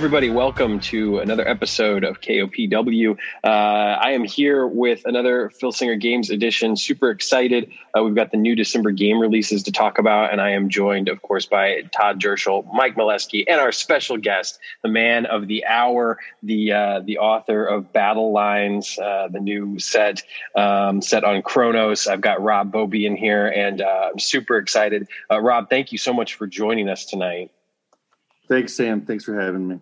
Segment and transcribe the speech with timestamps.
[0.00, 0.30] Everybody.
[0.30, 3.18] Welcome to another episode of KOPW.
[3.44, 6.74] Uh, I am here with another Phil Singer Games edition.
[6.74, 7.70] Super excited.
[7.94, 11.10] Uh, we've got the new December game releases to talk about, and I am joined,
[11.10, 15.66] of course, by Todd Jerschel, Mike Molesky, and our special guest, the man of the
[15.66, 20.22] hour, the uh, the author of Battle Lines, uh, the new set
[20.56, 22.06] um, set on Chronos.
[22.06, 25.08] I've got Rob Bobie in here, and uh, I'm super excited.
[25.30, 27.50] Uh, Rob, thank you so much for joining us tonight.
[28.48, 29.02] Thanks, Sam.
[29.02, 29.80] Thanks for having me.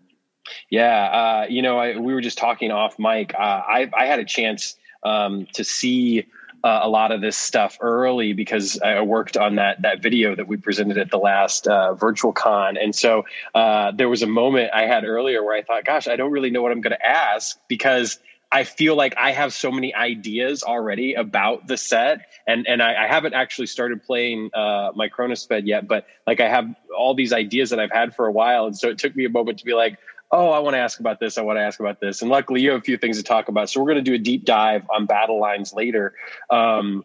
[0.71, 3.35] Yeah, uh, you know, I, we were just talking off mic.
[3.35, 6.27] Uh, I, I had a chance um, to see
[6.65, 10.49] uh, a lot of this stuff early because I worked on that that video that
[10.49, 14.71] we presented at the last uh, virtual con, and so uh, there was a moment
[14.75, 17.07] I had earlier where I thought, "Gosh, I don't really know what I'm going to
[17.07, 18.19] ask," because
[18.51, 23.05] I feel like I have so many ideas already about the set, and and I,
[23.05, 27.33] I haven't actually started playing uh, my Chronosped yet, but like I have all these
[27.33, 29.65] ideas that I've had for a while, and so it took me a moment to
[29.65, 29.99] be like,
[30.31, 32.61] oh, I want to ask about this, I want to ask about this, and luckily
[32.61, 34.45] you have a few things to talk about, so we're going to do a deep
[34.45, 36.15] dive on battle lines later.
[36.51, 37.05] Um,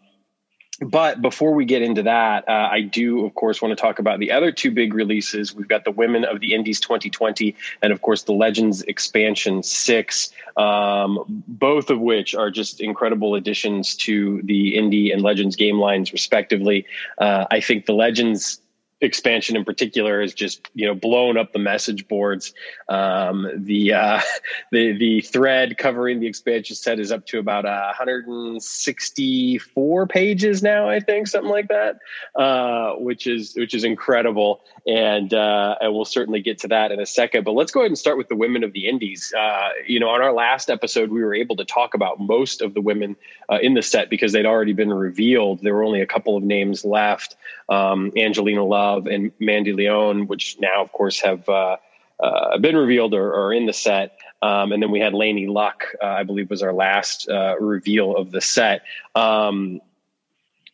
[0.80, 4.18] but before we get into that, uh, I do, of course, want to talk about
[4.18, 5.54] the other two big releases.
[5.54, 10.30] We've got the Women of the Indies 2020, and of course, the Legends Expansion 6,
[10.56, 16.12] um, both of which are just incredible additions to the Indie and Legends game lines,
[16.12, 16.86] respectively.
[17.18, 18.60] Uh, I think the Legends
[19.04, 22.54] expansion in particular has just you know blown up the message boards.
[22.88, 24.20] Um, the uh,
[24.72, 30.88] the the thread covering the expansion set is up to about uh, 164 pages now,
[30.88, 31.98] I think, something like that,
[32.34, 34.62] uh, which is which is incredible.
[34.86, 37.44] And uh, and we'll certainly get to that in a second.
[37.44, 39.32] But let's go ahead and start with the women of the Indies.
[39.36, 42.74] Uh, you know, on our last episode, we were able to talk about most of
[42.74, 43.16] the women
[43.50, 45.60] uh, in the set because they'd already been revealed.
[45.62, 47.36] There were only a couple of names left.
[47.70, 51.78] Um, Angelina Love and Mandy Leon, which now, of course, have uh,
[52.20, 54.18] uh, been revealed or, or, in the set.
[54.42, 58.16] Um, and then we had Laney Luck, uh, I believe, was our last uh, reveal
[58.16, 58.82] of the set.
[59.14, 59.80] Um,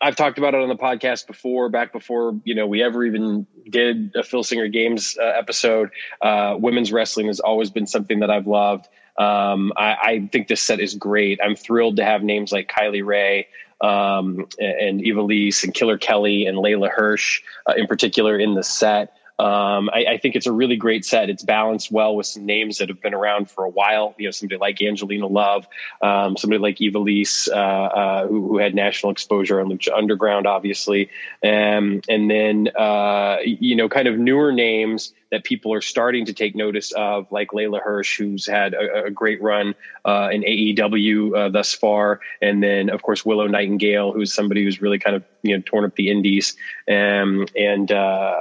[0.01, 3.47] I've talked about it on the podcast before, back before you know we ever even
[3.69, 5.91] did a Phil Singer Games uh, episode.
[6.23, 8.89] Uh, women's wrestling has always been something that I've loved.
[9.19, 11.41] Um, I, I, think this set is great.
[11.45, 13.49] I'm thrilled to have names like Kylie Rae,
[13.83, 19.15] um, and Ivelisse and Killer Kelly and Leyla Hirsch uh, in particular in the set.
[19.41, 21.31] Um, I, I, think it's a really great set.
[21.31, 24.15] It's balanced well with some names that have been around for a while.
[24.19, 25.67] You know, somebody like Angelina Love,
[26.03, 31.09] um, somebody like Ivelisse, uh, uh, who, who, had national exposure on Lucha Underground, obviously,
[31.43, 36.33] um, and then uh, you know, kind of newer names that people are starting to
[36.33, 39.75] take notice of, like Leyla Hirsch, who's had a, a great run
[40.05, 44.81] uh, in AEW uh, thus far, and then of course Willow Nightingale, who's somebody who's
[44.81, 46.57] really kind of you know torn up the indies
[46.91, 48.35] um, and uh,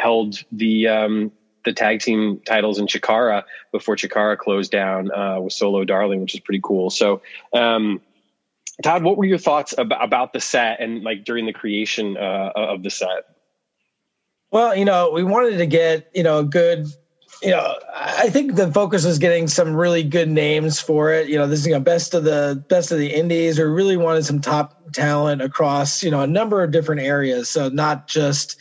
[0.00, 1.32] held the um,
[1.64, 6.34] the tag team titles in Chikara before Chikara closed down uh, with Solo Darling, which
[6.34, 6.90] is pretty cool.
[6.90, 7.22] So.
[7.52, 8.00] Um,
[8.82, 12.50] Todd, what were your thoughts about, about the set and like during the creation uh,
[12.56, 13.31] of the set?
[14.52, 16.86] Well, you know, we wanted to get, you know, a good,
[17.42, 21.28] you know, I think the focus was getting some really good names for it.
[21.28, 23.58] You know, this is you know, best of the best of the indies.
[23.58, 27.48] We really wanted some top talent across, you know, a number of different areas.
[27.48, 28.56] So not just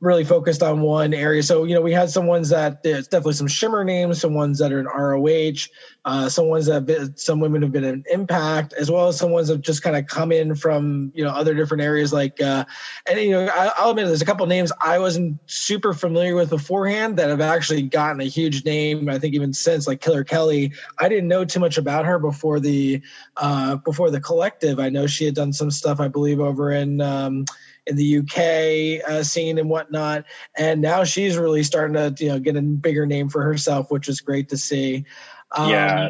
[0.00, 1.42] really focused on one area.
[1.42, 4.58] So, you know, we had some ones that there's definitely some shimmer names, some ones
[4.58, 5.68] that are in ROH,
[6.04, 9.30] uh, some ones that been, some women have been in Impact, as well as some
[9.30, 12.12] ones that just kind of come in from, you know, other different areas.
[12.12, 12.66] Like, uh,
[13.08, 16.50] and, you know, I, will admit there's a couple names I wasn't super familiar with
[16.50, 19.08] beforehand that have actually gotten a huge name.
[19.08, 22.60] I think even since like Killer Kelly, I didn't know too much about her before
[22.60, 23.00] the,
[23.38, 24.78] uh, before the collective.
[24.78, 27.46] I know she had done some stuff, I believe, over in, um,
[27.86, 30.24] in the UK uh, scene and whatnot.
[30.56, 34.08] And now she's really starting to you know get a bigger name for herself, which
[34.08, 35.04] is great to see.
[35.52, 36.08] Um, yeah.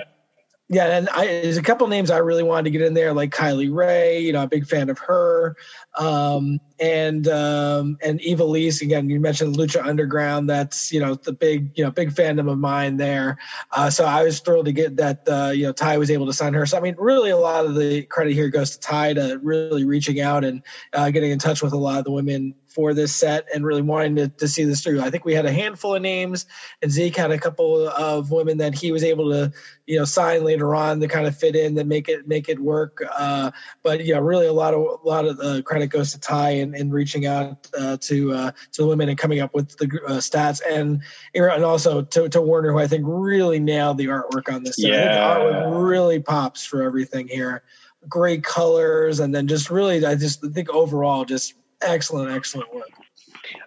[0.68, 3.30] Yeah, and I, there's a couple names I really wanted to get in there, like
[3.30, 4.18] Kylie Rae.
[4.18, 5.56] You know, a big fan of her
[5.96, 9.08] um, and um, and Ivelisse again.
[9.08, 10.50] You mentioned Lucha Underground.
[10.50, 13.38] That's you know the big you know big fandom of mine there.
[13.70, 16.32] Uh, so I was thrilled to get that uh, you know Ty was able to
[16.32, 16.66] sign her.
[16.66, 19.84] So I mean, really a lot of the credit here goes to Ty to really
[19.84, 20.62] reaching out and
[20.92, 23.81] uh, getting in touch with a lot of the women for this set and really
[23.81, 25.00] wanting to, to see this through.
[25.00, 26.44] I think we had a handful of names,
[26.82, 29.50] and Zeke had a couple of women that he was able to,
[29.87, 32.61] you know, sign later on to kind of fit in that make it make it
[32.61, 33.02] work.
[33.19, 33.50] Uh,
[33.82, 36.75] but yeah, really a lot of a lot of the credit goes to Ty and,
[36.75, 40.19] and reaching out uh, to uh, to the women and coming up with the uh,
[40.19, 41.02] stats and
[41.34, 44.79] and also to, to Warner who I think really nailed the artwork on this.
[44.79, 47.62] Yeah, the artwork really pops for everything here.
[48.06, 52.90] Great colors and then just really I just think overall just excellent excellent work.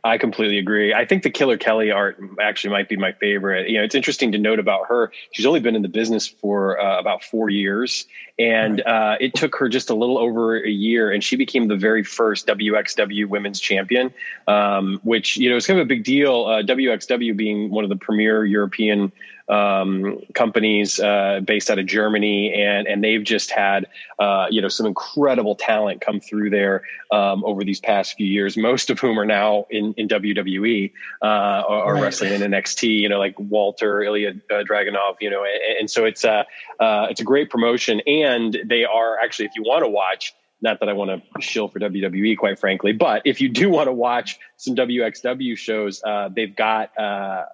[0.04, 0.94] I completely agree.
[0.94, 3.70] I think the Killer Kelly art actually might be my favorite.
[3.70, 5.12] You know, it's interesting to note about her.
[5.32, 8.06] She's only been in the business for uh, about four years,
[8.38, 11.76] and uh, it took her just a little over a year, and she became the
[11.76, 14.14] very first WXW Women's Champion,
[14.48, 16.46] um, which you know is kind of a big deal.
[16.46, 19.12] Uh, WXW being one of the premier European
[19.50, 23.88] um, companies uh, based out of Germany, and and they've just had
[24.20, 28.56] uh, you know some incredible talent come through there um, over these past few years.
[28.58, 30.92] Most of whom are now in in WWE
[31.22, 32.04] uh, or, right.
[32.04, 33.00] wrestling in NXT.
[33.00, 35.16] You know, like Walter Ilja uh, Dragunov.
[35.20, 36.46] You know, and, and so it's a
[36.80, 40.80] uh, it's a great promotion, and they are actually if you want to watch not
[40.82, 43.94] that I want to shill for WWE, quite frankly, but if you do want to
[43.94, 47.46] watch some WXW shows, uh, they've got uh,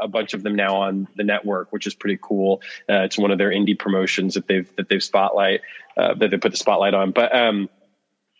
[0.00, 2.62] a bunch of them now on the network, which is pretty cool.
[2.88, 5.62] Uh, it's one of their indie promotions that they've that they've spotlight
[5.96, 7.10] uh, that they put the spotlight on.
[7.10, 7.68] But um,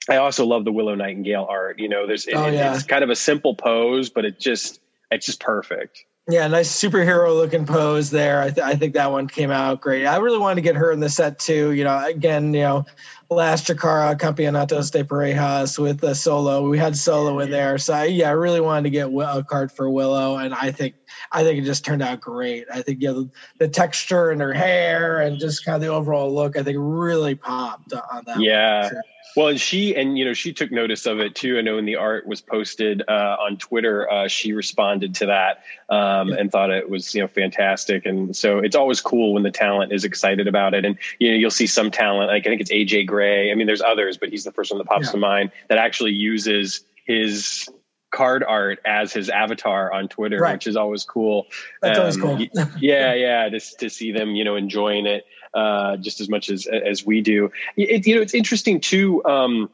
[0.08, 1.78] I also love the Willow Nightingale art.
[1.78, 2.74] You know, there's oh, it, yeah.
[2.74, 4.80] it's kind of a simple pose, but it just
[5.10, 6.04] it's just perfect.
[6.28, 8.42] Yeah, nice superhero looking pose there.
[8.42, 10.06] I, th- I, think that one came out great.
[10.06, 11.72] I really wanted to get her in the set too.
[11.72, 12.86] You know, again, you know,
[13.32, 16.68] last Chikara Campeonatos de Parejas with the solo.
[16.68, 19.72] We had solo in there, so I, yeah, I really wanted to get a card
[19.72, 20.94] for Willow, and I think
[21.30, 22.66] I think it just turned out great.
[22.72, 26.32] I think yeah, the, the texture and her hair and just kind of the overall
[26.32, 28.40] look, I think really popped on that.
[28.40, 28.82] Yeah.
[28.82, 29.00] One, so.
[29.36, 31.58] Well, and she and you know she took notice of it too.
[31.58, 35.64] I know when the art was posted uh, on Twitter, uh, she responded to that
[35.88, 36.36] um, yeah.
[36.36, 38.04] and thought it was you know fantastic.
[38.04, 40.84] And so it's always cool when the talent is excited about it.
[40.84, 43.50] And you know you'll see some talent like I think it's AJ Gray.
[43.50, 45.12] I mean, there's others, but he's the first one that pops yeah.
[45.12, 47.68] to mind that actually uses his
[48.12, 50.52] card art as his avatar on Twitter, right.
[50.52, 51.46] which is always cool.
[51.80, 52.38] That's um, always cool.
[52.80, 55.24] yeah, yeah, just to see them, you know, enjoying it
[55.54, 57.50] uh, just as much as as we do.
[57.76, 59.24] It, you know, it's interesting too.
[59.24, 59.70] Um,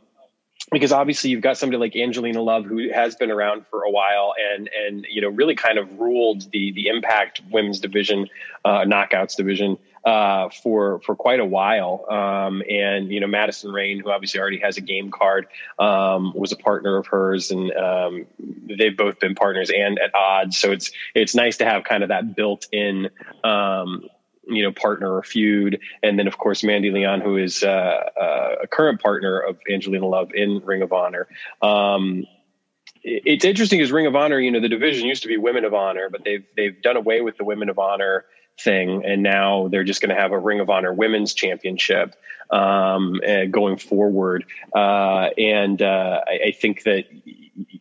[0.70, 4.34] because obviously you've got somebody like Angelina Love who has been around for a while
[4.38, 8.28] and and you know really kind of ruled the the Impact Women's Division,
[8.64, 12.04] uh, Knockouts Division uh, for for quite a while.
[12.10, 15.46] Um, and you know Madison Rayne, who obviously already has a game card,
[15.78, 20.58] um, was a partner of hers, and um, they've both been partners and at odds.
[20.58, 23.10] So it's it's nice to have kind of that built in
[23.44, 24.08] um,
[24.48, 25.80] you know partner or feud.
[26.02, 30.06] And then of course mandy leon who is uh, uh, a current partner of angelina
[30.06, 31.28] love in ring of honor.
[31.62, 32.24] Um,
[33.04, 35.72] it's interesting because ring of honor you know the division used to be women of
[35.72, 38.24] honor but they've they've done away with the women of honor
[38.60, 42.14] thing and now they're just going to have a ring of honor women's championship
[42.50, 44.44] um, uh, going forward
[44.74, 47.04] uh, and uh, I, I think that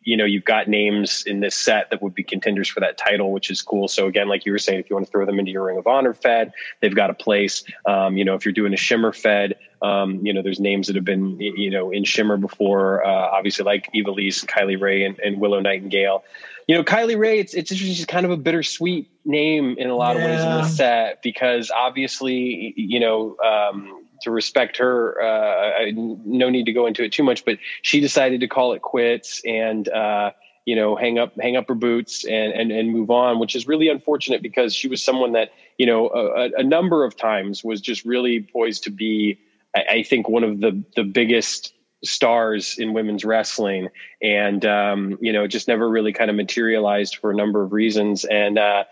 [0.04, 3.32] you know, you've got names in this set that would be contenders for that title,
[3.32, 3.88] which is cool.
[3.88, 5.78] So again, like you were saying, if you want to throw them into your Ring
[5.78, 7.64] of Honor Fed, they've got a place.
[7.86, 10.96] Um, you know, if you're doing a Shimmer Fed, um, you know, there's names that
[10.96, 15.40] have been, you know, in Shimmer before, uh, obviously like Ivelisse, Kylie Rae, and, and,
[15.40, 16.24] Willow Nightingale.
[16.68, 17.96] You know, Kylie Rae, it's it's interesting.
[17.96, 20.24] She's kind of a bittersweet name in a lot yeah.
[20.24, 25.22] of ways in the set because obviously, you know, um, to respect her.
[25.22, 28.74] Uh, I, no need to go into it too much, but she decided to call
[28.74, 30.32] it quits and uh,
[30.66, 33.68] you know hang up hang up her boots and, and and move on, which is
[33.68, 37.80] really unfortunate because she was someone that you know a, a number of times was
[37.80, 39.40] just really poised to be.
[39.74, 41.74] I, I think one of the the biggest
[42.04, 43.90] stars in women's wrestling
[44.22, 48.24] and um, you know just never really kind of materialized for a number of reasons
[48.26, 48.84] and uh,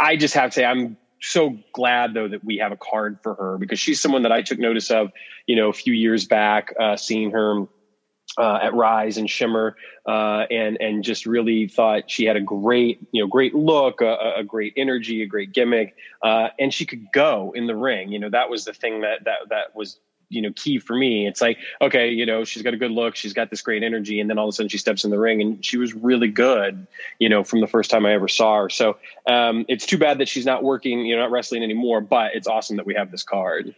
[0.00, 3.34] i just have to say i'm so glad though that we have a card for
[3.34, 5.10] her because she's someone that I took notice of,
[5.46, 7.64] you know, a few years back, uh, seeing her
[8.36, 9.76] uh, at Rise and Shimmer,
[10.06, 14.34] uh, and and just really thought she had a great, you know, great look, a,
[14.36, 18.10] a great energy, a great gimmick, uh, and she could go in the ring.
[18.10, 21.26] You know, that was the thing that that that was you know key for me
[21.26, 24.20] it's like okay you know she's got a good look she's got this great energy
[24.20, 26.28] and then all of a sudden she steps in the ring and she was really
[26.28, 26.86] good
[27.18, 30.18] you know from the first time i ever saw her so um, it's too bad
[30.18, 33.10] that she's not working you know not wrestling anymore but it's awesome that we have
[33.10, 33.74] this card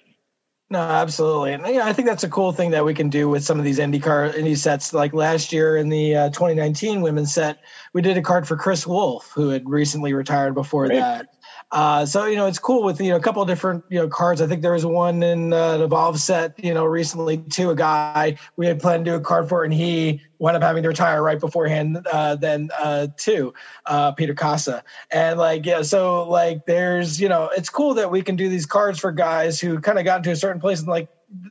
[0.69, 3.45] no, absolutely, and yeah, I think that's a cool thing that we can do with
[3.45, 4.93] some of these indie car indie sets.
[4.93, 7.59] Like last year in the uh, 2019 women's set,
[7.93, 10.99] we did a card for Kris Wolf, who had recently retired before right.
[10.99, 11.36] that.
[11.73, 14.09] Uh, so you know it's cool with you know a couple of different you know
[14.09, 14.41] cards.
[14.41, 17.71] I think there was one in uh, the Evolve set you know recently too.
[17.71, 20.85] A guy we had planned to do a card for, and he wound up having
[20.85, 22.07] to retire right beforehand.
[22.13, 23.53] Uh, then uh, too,
[23.87, 28.23] uh, Peter Kaasa, and like yeah, so like there's you know it's cool that we
[28.23, 30.89] can do these cards for guys who kind of got into a certain place and
[30.89, 31.09] like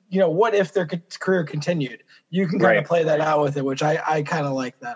[0.10, 0.88] you know what if their
[1.20, 2.04] career continued.
[2.30, 2.78] You can kind right.
[2.78, 4.96] of play that out with it, which I I kind of like that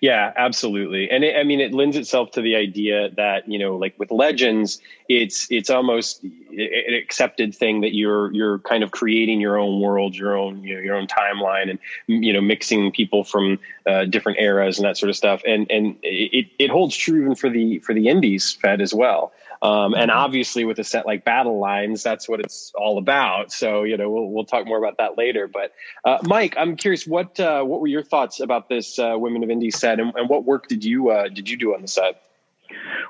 [0.00, 1.10] Yeah, absolutely.
[1.10, 4.10] And it, I mean, it lends itself to the idea that, you know, like with
[4.10, 9.80] legends, it's, it's almost an accepted thing that you're, you're kind of creating your own
[9.80, 14.04] world, your own, you know, your own timeline and, you know, mixing people from uh,
[14.04, 15.42] different eras and that sort of stuff.
[15.46, 19.32] And, and it, it holds true even for the, for the indies fed as well.
[19.62, 20.18] Um, and mm-hmm.
[20.18, 23.52] obviously, with a set like Battle Lines, that's what it's all about.
[23.52, 25.48] So, you know, we'll we'll talk more about that later.
[25.48, 25.72] But
[26.04, 29.50] uh, Mike, I'm curious what uh, what were your thoughts about this uh, Women of
[29.50, 32.22] Indie set, and, and what work did you uh, did you do on the set?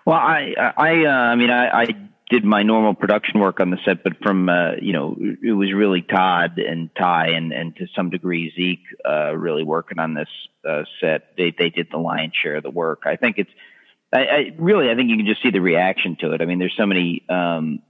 [0.05, 1.87] Well, I I uh, I mean I, I
[2.31, 5.73] did my normal production work on the set, but from uh, you know it was
[5.73, 10.29] really Todd and Ty and and to some degree Zeke uh, really working on this
[10.69, 11.37] uh, set.
[11.37, 13.03] They they did the lion's share of the work.
[13.05, 13.51] I think it's
[14.13, 16.43] I, I, really, I think you can just see the reaction to it.
[16.43, 17.81] I mean, there's so many um,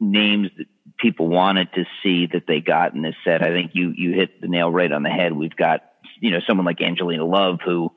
[0.00, 0.66] names that
[0.98, 3.42] people wanted to see that they got in this set.
[3.42, 5.32] I think you you hit the nail right on the head.
[5.32, 5.82] We've got
[6.20, 7.92] you know someone like Angelina Love, who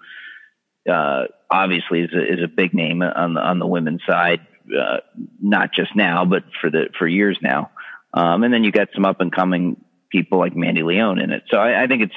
[0.89, 4.45] uh, obviously is a, is a big name on the on the women's side,
[4.77, 4.97] uh,
[5.41, 7.71] not just now, but for the for years now.
[8.13, 11.43] Um, and then you got some up and coming people like Mandy Leon in it.
[11.49, 12.15] So I, I think it's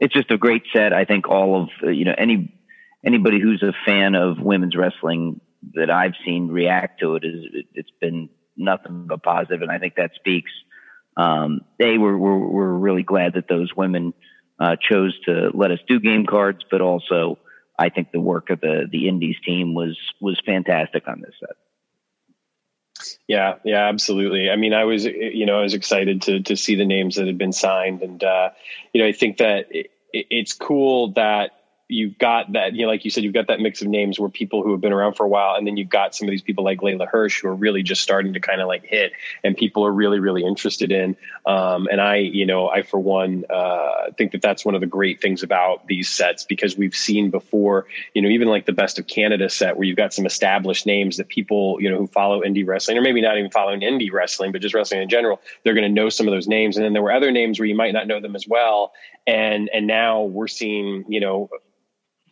[0.00, 0.92] it's just a great set.
[0.92, 2.54] I think all of you know any
[3.04, 5.40] anybody who's a fan of women's wrestling
[5.74, 9.78] that I've seen react to it is it, has been nothing but positive, and I
[9.78, 10.50] think that speaks.
[11.16, 14.14] Um, a, we're, we're, we're really glad that those women
[14.58, 17.38] uh, chose to let us do game cards, but also
[17.78, 21.56] I think the work of the the Indies team was was fantastic on this set.
[23.26, 24.50] Yeah, yeah, absolutely.
[24.50, 27.26] I mean, I was, you know, I was excited to to see the names that
[27.26, 28.50] had been signed, and uh,
[28.92, 31.52] you know, I think that it, it's cool that
[31.92, 34.28] you've got that, you know, like you said, you've got that mix of names where
[34.28, 36.42] people who have been around for a while, and then you've got some of these
[36.42, 39.12] people like Leyla Hirsch who are really just starting to kind of like hit,
[39.44, 41.16] and people are really, really interested in.
[41.46, 44.86] Um, and I, you know, I for one uh, think that that's one of the
[44.86, 48.98] great things about these sets because we've seen before, you know, even like the Best
[48.98, 52.42] of Canada set where you've got some established names that people, you know, who follow
[52.42, 55.74] indie wrestling or maybe not even following indie wrestling, but just wrestling in general, they're
[55.74, 56.76] going to know some of those names.
[56.76, 58.92] And then there were other names where you might not know them as well,
[59.26, 61.50] and and now we're seeing, you know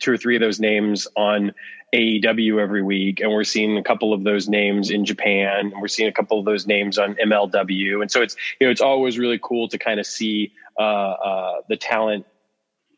[0.01, 1.53] two or three of those names on
[1.93, 5.87] AEW every week, and we're seeing a couple of those names in Japan, and we're
[5.87, 9.17] seeing a couple of those names on MLW, and so it's you know it's always
[9.17, 12.25] really cool to kind of see uh, uh, the talent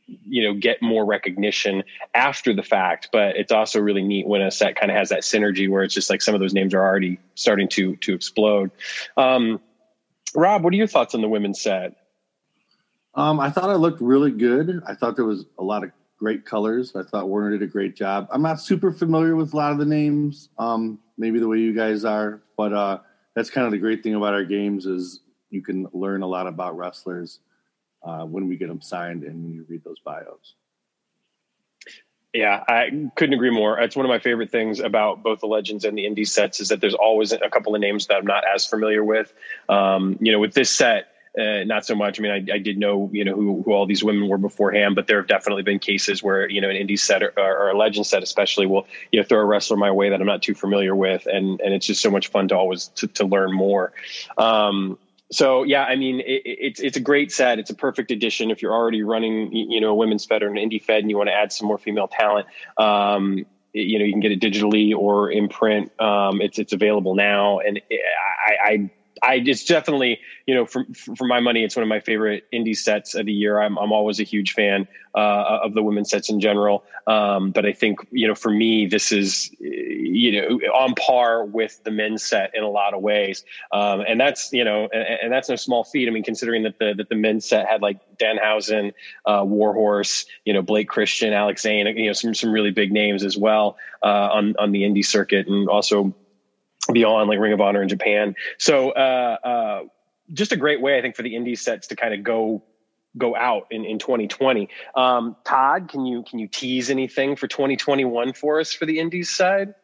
[0.05, 1.83] you know get more recognition
[2.13, 3.09] after the fact.
[3.11, 5.93] But it's also really neat when a set kind of has that synergy where it's
[5.93, 8.71] just like some of those names are already starting to to explode.
[9.17, 9.59] Um,
[10.35, 11.95] rob what are your thoughts on the women's set?
[13.15, 14.81] Um, i thought it looked really good.
[14.87, 15.91] I thought there was a lot of
[16.23, 16.95] great colors.
[16.95, 18.29] I thought Warner did a great job.
[18.31, 21.73] I'm not super familiar with a lot of the names, um, maybe the way you
[21.73, 22.99] guys are, but uh,
[23.35, 26.47] that's kind of the great thing about our games is you can learn a lot
[26.47, 27.39] about wrestlers
[28.03, 30.53] uh, when we get them signed and when you read those bios.
[32.33, 33.77] Yeah, I couldn't agree more.
[33.79, 36.69] It's one of my favorite things about both the Legends and the Indie sets is
[36.69, 39.33] that there's always a couple of names that I'm not as familiar with.
[39.67, 42.19] Um, you know, with this set, uh, not so much.
[42.19, 44.93] I mean, I, I, did know, you know, who, who all these women were beforehand,
[44.93, 47.77] but there have definitely been cases where, you know, an indie set or, or, a
[47.77, 50.53] legend set, especially will, you know, throw a wrestler my way that I'm not too
[50.53, 51.25] familiar with.
[51.25, 53.93] And, and it's just so much fun to always, to, to learn more.
[54.37, 54.99] Um,
[55.31, 57.57] so yeah, I mean, it, it's, it's a great set.
[57.57, 58.51] It's a perfect addition.
[58.51, 61.17] If you're already running, you know, a women's fed or an indie fed and you
[61.17, 62.45] want to add some more female talent,
[62.77, 65.91] um, you know, you can get it digitally or in print.
[65.99, 67.57] Um, it's, it's available now.
[67.57, 68.89] And I, I
[69.21, 72.75] I it's definitely you know for for my money, it's one of my favorite indie
[72.75, 73.61] sets of the year.
[73.61, 77.65] I'm I'm always a huge fan uh, of the women's sets in general, um, but
[77.65, 82.23] I think you know for me this is you know on par with the men's
[82.23, 85.55] set in a lot of ways, um, and that's you know and, and, that's no
[85.55, 86.07] small feat.
[86.07, 88.93] I mean, considering that the that the men's set had like Danhausen,
[89.25, 93.23] uh, Warhorse, you know Blake Christian, Alex Zayne, you know some some really big names
[93.23, 96.13] as well uh, on on the indie circuit, and also
[96.91, 98.35] beyond like Ring of Honor in Japan.
[98.57, 99.83] So uh, uh,
[100.33, 102.63] just a great way, I think, for the indie sets to kind of go
[103.17, 104.69] go out in, in 2020.
[104.95, 109.29] Um, Todd, can you can you tease anything for 2021 for us for the indies
[109.29, 109.75] side?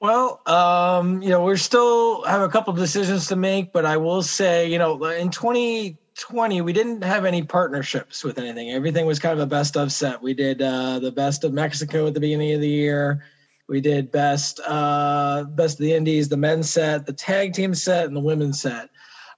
[0.00, 4.22] Well, um, you know, we're still have a couple decisions to make, but I will
[4.22, 8.70] say, you know, in 2020 we didn't have any partnerships with anything.
[8.70, 10.20] Everything was kind of a best of set.
[10.20, 13.24] We did uh, the best of Mexico at the beginning of the year.
[13.68, 18.06] We did best uh, best of the indies, the men's set, the tag team set,
[18.06, 18.90] and the women's set.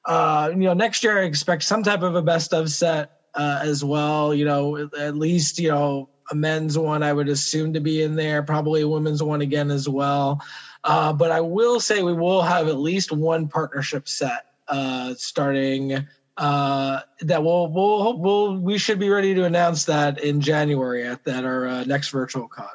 [0.05, 3.61] Uh, you know, next year I expect some type of a best of set uh,
[3.63, 4.35] as well.
[4.35, 8.17] You know, at least you know a men's one I would assume to be in
[8.17, 10.43] there, probably a women's one again as well.
[10.85, 16.07] Uh, but I will say we will have at least one partnership set uh, starting
[16.37, 21.25] uh, that we'll we'll we'll we should be ready to announce that in January at
[21.25, 22.69] that our uh, next virtual con.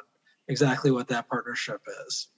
[0.48, 2.28] Exactly what that partnership is.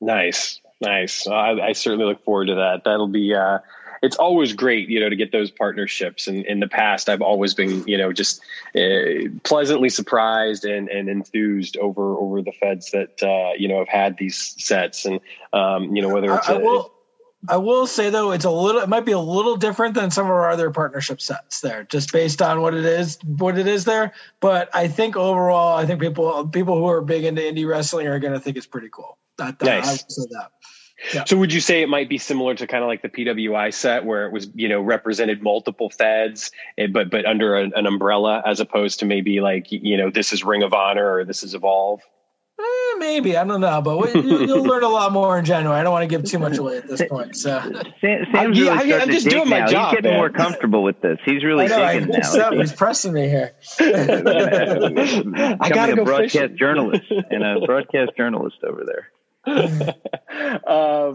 [0.00, 1.26] Nice, nice.
[1.26, 2.82] I, I certainly look forward to that.
[2.84, 3.34] That'll be.
[3.34, 3.58] Uh,
[4.04, 6.26] it's always great, you know, to get those partnerships.
[6.26, 8.42] And in the past, I've always been, you know, just
[8.76, 13.88] uh, pleasantly surprised and, and enthused over over the feds that uh, you know have
[13.88, 15.20] had these sets, and
[15.54, 16.48] um, you know whether it's.
[16.48, 16.92] I, I will,
[17.48, 18.80] I will say though, it's a little.
[18.80, 22.12] It might be a little different than some of our other partnership sets there, just
[22.12, 24.12] based on what it is, what it is there.
[24.40, 28.18] But I think overall, I think people people who are big into indie wrestling are
[28.18, 29.18] going to think it's pretty cool.
[29.38, 29.88] That, that nice.
[29.88, 30.50] I would say that.
[31.12, 31.24] Yeah.
[31.24, 34.04] So would you say it might be similar to kind of like the PWI set
[34.04, 38.42] where it was, you know, represented multiple feds, eh, but but under an, an umbrella
[38.46, 41.54] as opposed to maybe like, you know, this is Ring of Honor or this is
[41.54, 42.00] Evolve?
[42.56, 45.78] Eh, maybe I don't know, but you, will learn a lot more in January.
[45.78, 47.34] I don't want to give too much away at this point.
[47.34, 47.58] So
[48.00, 49.66] Sam, Sam's really I, am just doing my now.
[49.66, 49.90] job.
[49.90, 50.20] He's getting man.
[50.20, 51.18] more comfortable with this.
[51.24, 52.50] He's really know, now.
[52.52, 53.54] He's pressing me here.
[53.80, 56.56] I got to go a broadcast fishing.
[56.56, 59.08] journalist and a broadcast journalist over there.
[59.46, 59.92] Uh,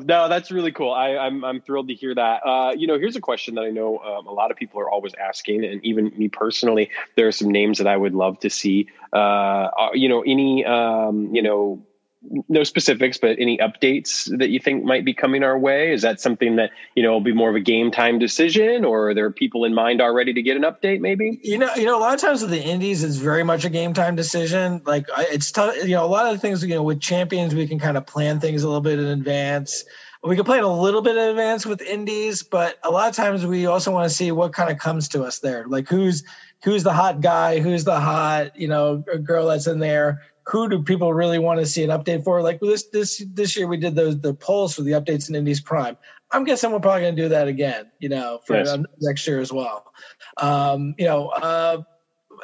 [0.05, 0.91] no, that's really cool.
[0.91, 2.41] I, am I'm, I'm thrilled to hear that.
[2.45, 4.89] Uh, you know, here's a question that I know um, a lot of people are
[4.89, 8.50] always asking, and even me personally, there are some names that I would love to
[8.50, 8.88] see.
[9.13, 11.83] Uh, uh you know, any um, you know
[12.22, 15.94] no specifics, but any updates that you think might be coming our way?
[15.94, 19.10] Is that something that you know will be more of a game time decision, or
[19.10, 21.00] are there people in mind already to get an update?
[21.00, 23.64] Maybe you know, you know, a lot of times with the indies, it's very much
[23.64, 24.82] a game time decision.
[24.86, 25.76] Like it's tough.
[25.78, 28.40] You know, a lot of things you know with champions, we can kind of plan
[28.40, 29.86] things a little bit in advance.
[30.22, 33.46] We can plan a little bit in advance with indies, but a lot of times
[33.46, 35.66] we also want to see what kind of comes to us there.
[35.66, 36.26] Like who's
[36.66, 40.82] who's the hot guy, who's the hot you know girl that's in there who do
[40.82, 42.41] people really want to see an update for?
[42.41, 45.62] Like this this this year we did those the polls for the updates in Indies
[45.62, 45.96] Prime.
[46.32, 48.77] I'm guessing we're probably going to do that again, you know, for yes.
[49.00, 49.91] next year as well.
[50.38, 51.82] Um, you know, uh,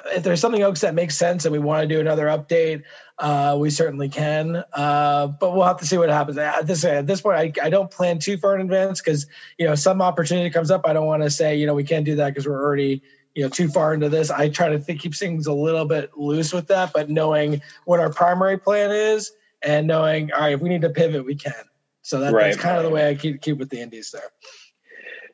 [0.08, 2.84] if there's something else that makes sense and we want to do another update,
[3.20, 4.64] uh, we certainly can.
[4.74, 6.38] Uh, but we'll have to see what happens.
[6.38, 9.26] At this at this point, I, I don't plan too far in advance because
[9.58, 10.82] you know some opportunity comes up.
[10.86, 13.02] I don't want to say you know we can't do that because we're already
[13.36, 14.32] you know too far into this.
[14.32, 18.00] I try to think, keep things a little bit loose with that, but knowing what
[18.00, 21.54] our primary plan is and knowing all right, if we need to pivot, we can.
[22.02, 22.46] So that, right.
[22.46, 24.32] that's kind of the way I keep keep with the indies there.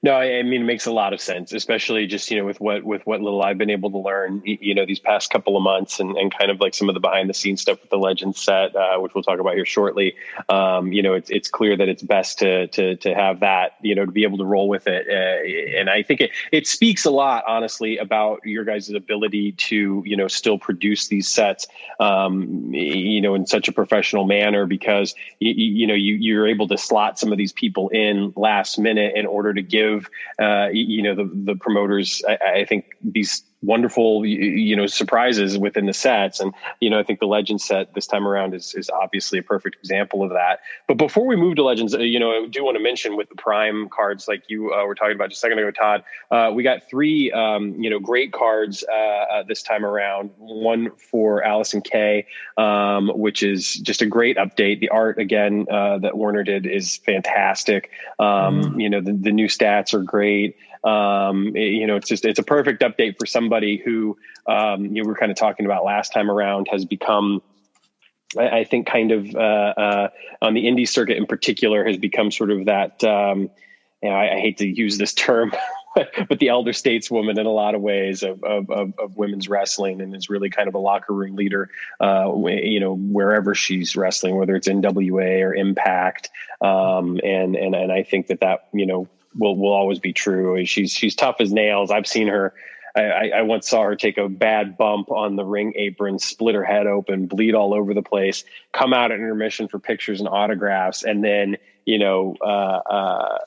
[0.03, 2.83] No, I mean it makes a lot of sense, especially just you know with what
[2.83, 5.99] with what little I've been able to learn, you know, these past couple of months,
[5.99, 8.35] and, and kind of like some of the behind the scenes stuff with the Legend
[8.35, 10.15] set, uh, which we'll talk about here shortly.
[10.49, 13.93] Um, you know, it's it's clear that it's best to to to have that, you
[13.93, 17.05] know, to be able to roll with it, uh, and I think it it speaks
[17.05, 21.67] a lot, honestly, about your guys' ability to you know still produce these sets,
[21.99, 26.67] um, you know, in such a professional manner because you, you know you you're able
[26.69, 30.69] to slot some of these people in last minute in order to give give uh,
[30.71, 32.21] you know the the promoters.
[32.27, 36.39] I, I think these wonderful you know surprises within the sets.
[36.39, 39.43] And you know i think the legends set this time around is is obviously a
[39.43, 40.60] perfect example of that.
[40.88, 43.30] But before we move to legends uh, you know i do want to mention with
[43.30, 46.52] the prime cards like you uh, were talking about just a second ago todd uh,
[46.54, 50.32] we got three um, you know great cards uh, uh this time around.
[50.38, 52.26] One for Allysin Kay
[52.58, 54.80] um, which is just a great update.
[54.80, 57.89] The art again uh, that warner did is fantastic.
[58.19, 58.82] Um, mm.
[58.82, 62.39] you know the, the new stats are great um, it, you know, it's just it's
[62.39, 64.17] a perfect update for somebody who
[64.47, 67.41] um, you know, we were kind of talking about last time around has become.
[68.37, 70.09] I, I think kind of uh, uh,
[70.41, 73.03] on the indie circuit in particular has become sort of that.
[73.03, 73.49] Um,
[74.01, 75.53] you know, I, I hate to use this term,
[75.95, 80.01] but the elder stateswoman in a lot of ways of, of, of, of, women's wrestling
[80.01, 84.37] and is really kind of a locker room leader, uh, you know, wherever she's wrestling,
[84.37, 86.29] whether it's NWA or Impact.
[86.61, 90.65] Um, and, and, and I think that that, you know, will will always be true.
[90.65, 91.91] She's she's tough as nails.
[91.91, 92.53] I've seen her.
[92.93, 96.63] I, I, once saw her take a bad bump on the ring apron, split her
[96.65, 101.01] head open, bleed all over the place, come out at intermission for pictures and autographs,
[101.03, 103.37] and then you know uh, uh,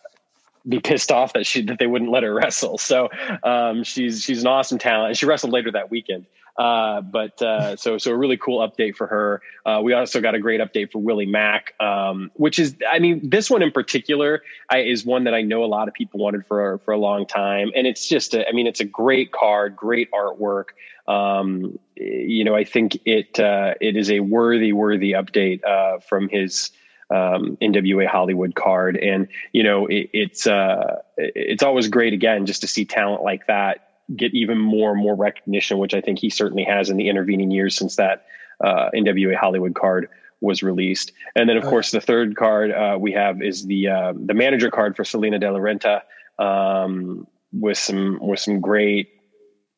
[0.66, 2.78] be pissed off that she that they wouldn't let her wrestle.
[2.78, 3.10] So
[3.42, 5.16] um, she's she's an awesome talent.
[5.18, 6.26] She wrestled later that weekend.
[6.56, 9.42] Uh, but uh, so so a really cool update for her.
[9.66, 13.28] Uh, we also got a great update for Willie Mack, um, which is I mean
[13.28, 16.46] this one in particular I, is one that I know a lot of people wanted
[16.46, 19.74] for for a long time, and it's just a, I mean it's a great card,
[19.74, 20.66] great artwork.
[21.08, 26.28] Um, you know I think it uh, it is a worthy worthy update uh, from
[26.28, 26.70] his.
[27.10, 32.62] Um, NWA Hollywood card, and you know it, it's uh, it's always great again just
[32.62, 36.30] to see talent like that get even more and more recognition, which I think he
[36.30, 38.26] certainly has in the intervening years since that
[38.62, 40.08] uh, NWA Hollywood card
[40.40, 41.12] was released.
[41.34, 44.70] And then, of course, the third card uh, we have is the uh, the manager
[44.70, 46.02] card for Salina De La Renta.
[46.38, 49.08] Um, with some with some great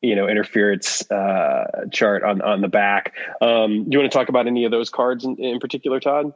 [0.01, 3.13] you know interference uh, chart on on the back.
[3.41, 6.33] Um, do you want to talk about any of those cards in, in particular, Todd?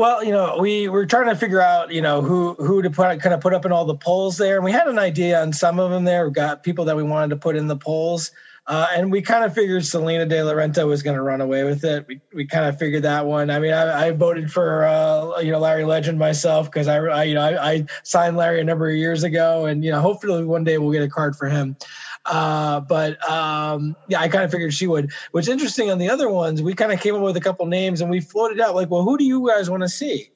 [0.00, 3.20] Well, you know, we were trying to figure out, you know, who who to put
[3.20, 5.52] kind of put up in all the polls there, and we had an idea on
[5.52, 6.26] some of them there.
[6.26, 8.30] We got people that we wanted to put in the polls.
[8.66, 11.64] Uh, and we kind of figured Salina De La Renta was going to run away
[11.64, 12.06] with it.
[12.06, 13.50] We, we kind of figured that one.
[13.50, 17.24] I mean, I, I voted for uh, you know Larry Legend myself because I, I,
[17.24, 20.44] you know I, I, signed Larry a number of years ago, and you know hopefully
[20.44, 21.76] one day we'll get a card for him.
[22.24, 25.12] Uh, but um, yeah, I kind of figured she would.
[25.32, 28.00] What's interesting on the other ones, we kind of came up with a couple names
[28.00, 30.30] and we floated out like, well, who do you guys want to see?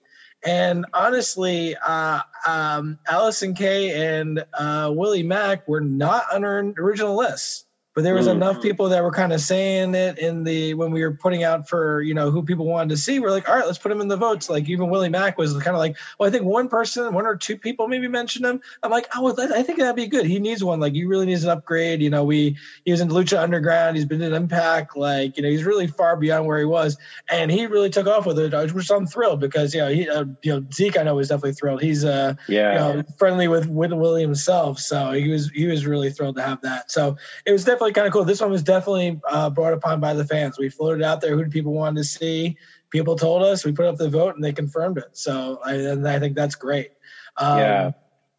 [0.44, 7.16] And honestly, uh, um, Allysin Kay and uh, Willie Mack were not on our original
[7.16, 7.63] list
[7.94, 8.32] but there was mm.
[8.32, 11.68] enough people that were kind of saying it in the when we were putting out
[11.68, 14.00] for you know who people wanted to see we're like all right let's put them
[14.00, 14.50] in the votes.
[14.50, 17.36] Like even willie mack was kind of like well i think one person one or
[17.36, 18.60] two people maybe mentioned him.
[18.82, 20.26] I'm like oh i think that'd be good.
[20.26, 20.80] He needs one.
[20.80, 22.02] Like he really needs an upgrade.
[22.02, 23.96] You know we he was in lucha underground.
[23.96, 24.96] He's been in impact.
[24.96, 26.98] Like you know he's really far beyond where he was.
[27.30, 28.54] And he really took off with it.
[28.74, 31.52] Which i'm thrilled because you know he uh, you know zeke i know is definitely
[31.52, 31.80] thrilled.
[31.80, 32.72] He's uh yeah.
[32.72, 34.80] you know, friendly with with willie himself.
[34.80, 36.90] So he was he was really thrilled to have that.
[36.90, 38.24] So it was definitely definitely kind of cool.
[38.24, 40.58] This one was definitely uh, brought upon by the fans.
[40.58, 42.56] We floated out there who do people wanted to see.
[42.90, 43.64] People told us.
[43.64, 45.10] We put up the vote, and they confirmed it.
[45.12, 46.92] So I, and I think that's great.
[47.36, 47.90] Um, yeah.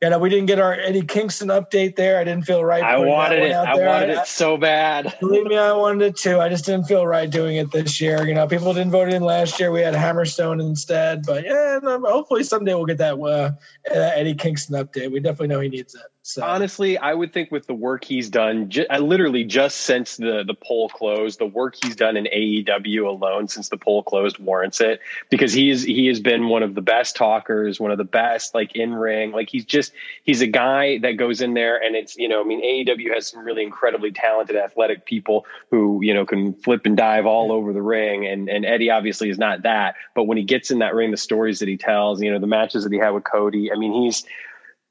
[0.01, 2.19] You know, we didn't get our Eddie Kingston update there.
[2.19, 2.83] I didn't feel right.
[2.83, 3.53] I wanted it.
[3.53, 5.15] I wanted I, it so bad.
[5.19, 6.39] Believe me, I wanted it too.
[6.39, 8.27] I just didn't feel right doing it this year.
[8.27, 9.71] You know, people didn't vote in last year.
[9.71, 11.23] We had Hammerstone instead.
[11.25, 13.51] But yeah, hopefully someday we'll get that uh,
[13.89, 15.11] Eddie Kingston update.
[15.11, 16.01] We definitely know he needs it.
[16.27, 16.43] So.
[16.43, 20.55] Honestly, I would think with the work he's done, ju- literally just since the the
[20.55, 25.01] poll closed, the work he's done in AEW alone since the poll closed warrants it
[25.29, 28.75] because he's he has been one of the best talkers, one of the best like
[28.75, 29.33] in ring.
[29.33, 29.91] Like he's just
[30.23, 33.27] he's a guy that goes in there and it's you know I mean AEW has
[33.27, 37.71] some really incredibly talented athletic people who you know can flip and dive all over
[37.71, 40.95] the ring, and and Eddie obviously is not that, but when he gets in that
[40.95, 43.71] ring, the stories that he tells, you know, the matches that he had with Cody,
[43.71, 44.25] I mean he's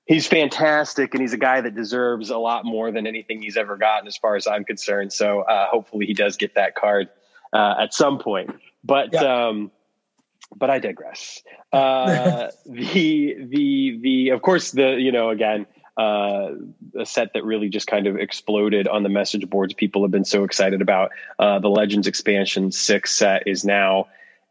[0.07, 3.77] he's fantastic and he's a guy that deserves a lot more than anything he's ever
[3.77, 5.13] gotten as far as i'm concerned.
[5.13, 7.09] So uh, hopefully he does get that card
[7.53, 8.51] uh, at some point.
[8.83, 9.47] But yeah.
[9.47, 9.71] um,
[10.57, 11.43] but i digress.
[11.75, 16.51] Uh, the the the of course the you know again uh,
[16.97, 19.75] a set that really just kind of exploded on the message boards.
[19.75, 24.07] People have been so excited about uh, the legends expansion six set is now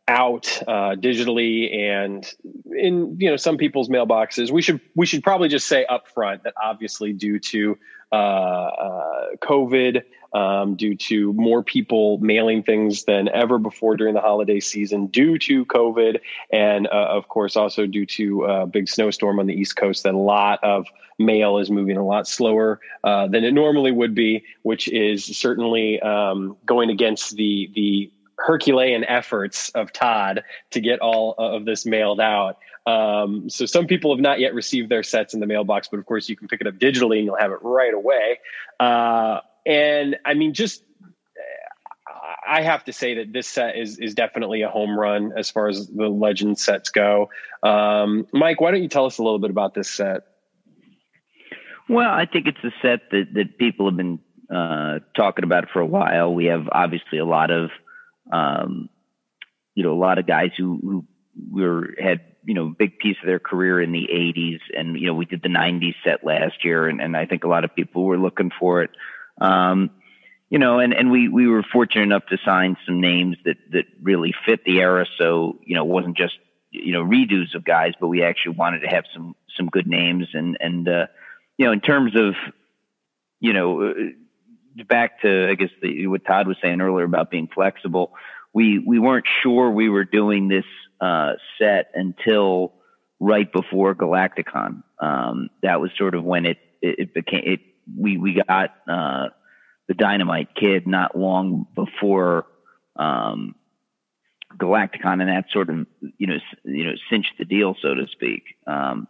[0.07, 2.33] out uh, digitally and
[2.75, 4.51] in you know some people's mailboxes.
[4.51, 7.77] We should we should probably just say upfront that obviously due to
[8.11, 14.21] uh, uh, COVID, um, due to more people mailing things than ever before during the
[14.21, 16.19] holiday season, due to COVID,
[16.51, 20.13] and uh, of course also due to a big snowstorm on the East Coast, that
[20.13, 20.85] a lot of
[21.17, 25.99] mail is moving a lot slower uh, than it normally would be, which is certainly
[26.01, 32.19] um, going against the the Herculean efforts of Todd to get all of this mailed
[32.19, 32.57] out.
[32.85, 36.05] Um, so some people have not yet received their sets in the mailbox, but of
[36.05, 38.39] course you can pick it up digitally and you'll have it right away.
[38.79, 40.83] Uh, and I mean, just
[42.45, 45.69] I have to say that this set is is definitely a home run as far
[45.69, 47.29] as the legend sets go.
[47.61, 50.23] Um, Mike, why don't you tell us a little bit about this set?
[51.89, 54.19] Well, I think it's a set that that people have been
[54.53, 56.33] uh, talking about for a while.
[56.33, 57.69] We have obviously a lot of
[58.33, 58.89] um,
[59.75, 61.05] you know, a lot of guys who, who
[61.51, 65.13] were had you know big piece of their career in the 80s, and you know
[65.13, 68.03] we did the 90s set last year, and, and I think a lot of people
[68.05, 68.91] were looking for it.
[69.39, 69.91] Um,
[70.53, 73.85] you know, and, and we, we were fortunate enough to sign some names that, that
[74.03, 75.07] really fit the era.
[75.17, 76.35] So, you know, it wasn't just,
[76.69, 80.27] you know, redos of guys, but we actually wanted to have some, some good names.
[80.33, 81.07] And, and, uh,
[81.57, 82.35] you know, in terms of,
[83.39, 83.95] you know,
[84.87, 88.13] back to I guess the, what Todd was saying earlier about being flexible.
[88.53, 90.65] We we weren't sure we were doing this
[91.01, 92.73] uh, set until
[93.19, 94.83] right before Galacticon.
[94.99, 97.59] Um, that was sort of when it it, it became it.
[97.97, 99.29] We we got uh,
[99.87, 102.45] the Dynamite Kid not long before
[102.95, 103.55] um,
[104.57, 108.43] Galacticon, and that sort of you know you know cinched the deal, so to speak.
[108.67, 109.07] Um,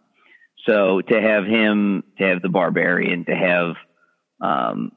[0.66, 3.74] so to have him, to have the Barbarian, to have
[4.40, 4.92] um,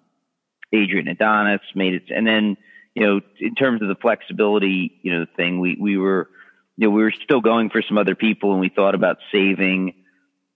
[0.71, 2.57] Adrian Adonis made it, and then
[2.93, 6.29] you know in terms of the flexibility, you know thing we we were
[6.75, 9.93] you know we were still going for some other people, and we thought about saving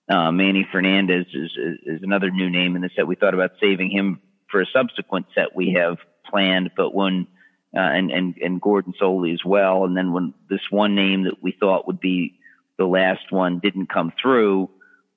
[0.10, 3.08] uh, Manny Fernandez is, is, is another new name in the set.
[3.08, 4.19] We thought about saving him
[4.50, 5.97] for a subsequent set we have
[6.30, 7.28] planned, but when
[7.76, 11.41] uh, and and and Gordon Solie as well, and then when this one name that
[11.41, 12.38] we thought would be
[12.78, 14.69] the last one didn't come through,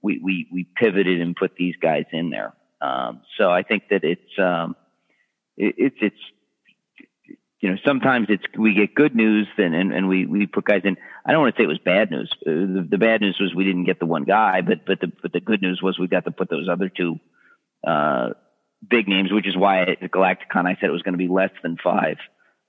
[0.02, 2.54] we we we pivoted and put these guys in there.
[2.80, 4.76] Um, so I think that it's um,
[5.57, 6.17] it, it's it's
[7.61, 10.83] you know sometimes it's we get good news and and, and we we put guys
[10.85, 10.97] in.
[11.27, 12.31] I don't want to say it was bad news.
[12.47, 15.12] Uh, the, the bad news was we didn't get the one guy, but but the
[15.23, 17.19] but the good news was we got to put those other two
[17.87, 18.31] uh,
[18.88, 21.53] big names, which is why at Galacticon I said it was going to be less
[21.62, 22.17] than five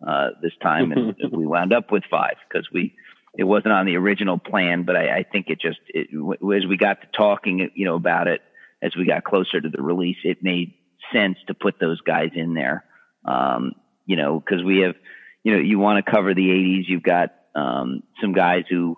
[0.06, 2.96] uh, this time, and we wound up with five because we
[3.38, 6.78] it wasn't on the original plan, but I, I think it just it, as we
[6.78, 8.42] got to talking, you know, about it
[8.82, 10.74] as we got closer to the release, it made
[11.14, 12.84] sense to put those guys in there.
[13.26, 13.74] Um,
[14.06, 14.96] you know, because we have,
[15.44, 16.84] you know, you want to cover the '80s.
[16.88, 18.98] You've got um, some guys who,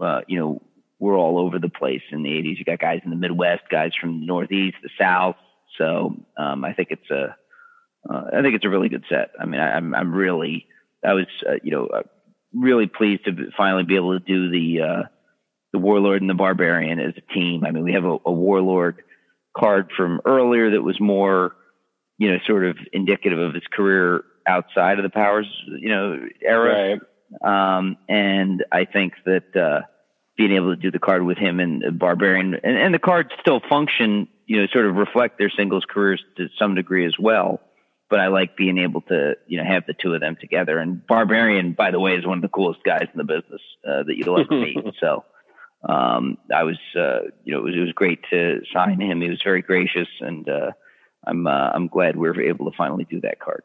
[0.00, 0.62] uh, you know,
[0.98, 2.58] were all over the place in the '80s.
[2.58, 5.36] You got guys in the Midwest, guys from the Northeast, the South.
[5.78, 7.36] So um, I think it's a,
[8.08, 9.30] uh, I think it's a really good set.
[9.40, 10.66] I mean, I, I'm, I'm really,
[11.04, 12.02] I was, uh, you know, uh,
[12.54, 15.02] really pleased to finally be able to do the uh,
[15.72, 17.64] the warlord and the barbarian as a team.
[17.64, 19.02] I mean, we have a, a warlord
[19.56, 21.54] card from earlier that was more,
[22.18, 26.98] you know, sort of indicative of his career outside of the powers, you know, era.
[27.42, 27.78] Right.
[27.78, 29.86] Um, and I think that uh,
[30.36, 33.60] being able to do the card with him and barbarian, and, and the cards still
[33.68, 37.60] function, you know, sort of reflect their singles careers to some degree as well
[38.14, 40.78] but I like being able to, you know, have the two of them together.
[40.78, 44.04] And Barbarian, by the way, is one of the coolest guys in the business uh,
[44.04, 44.76] that you'll ever meet.
[45.00, 45.24] So
[45.88, 49.20] um, I was, uh, you know, it was, it was great to sign him.
[49.20, 50.72] He was very gracious, and uh,
[51.26, 53.62] I'm uh, I'm glad we were able to finally do that card.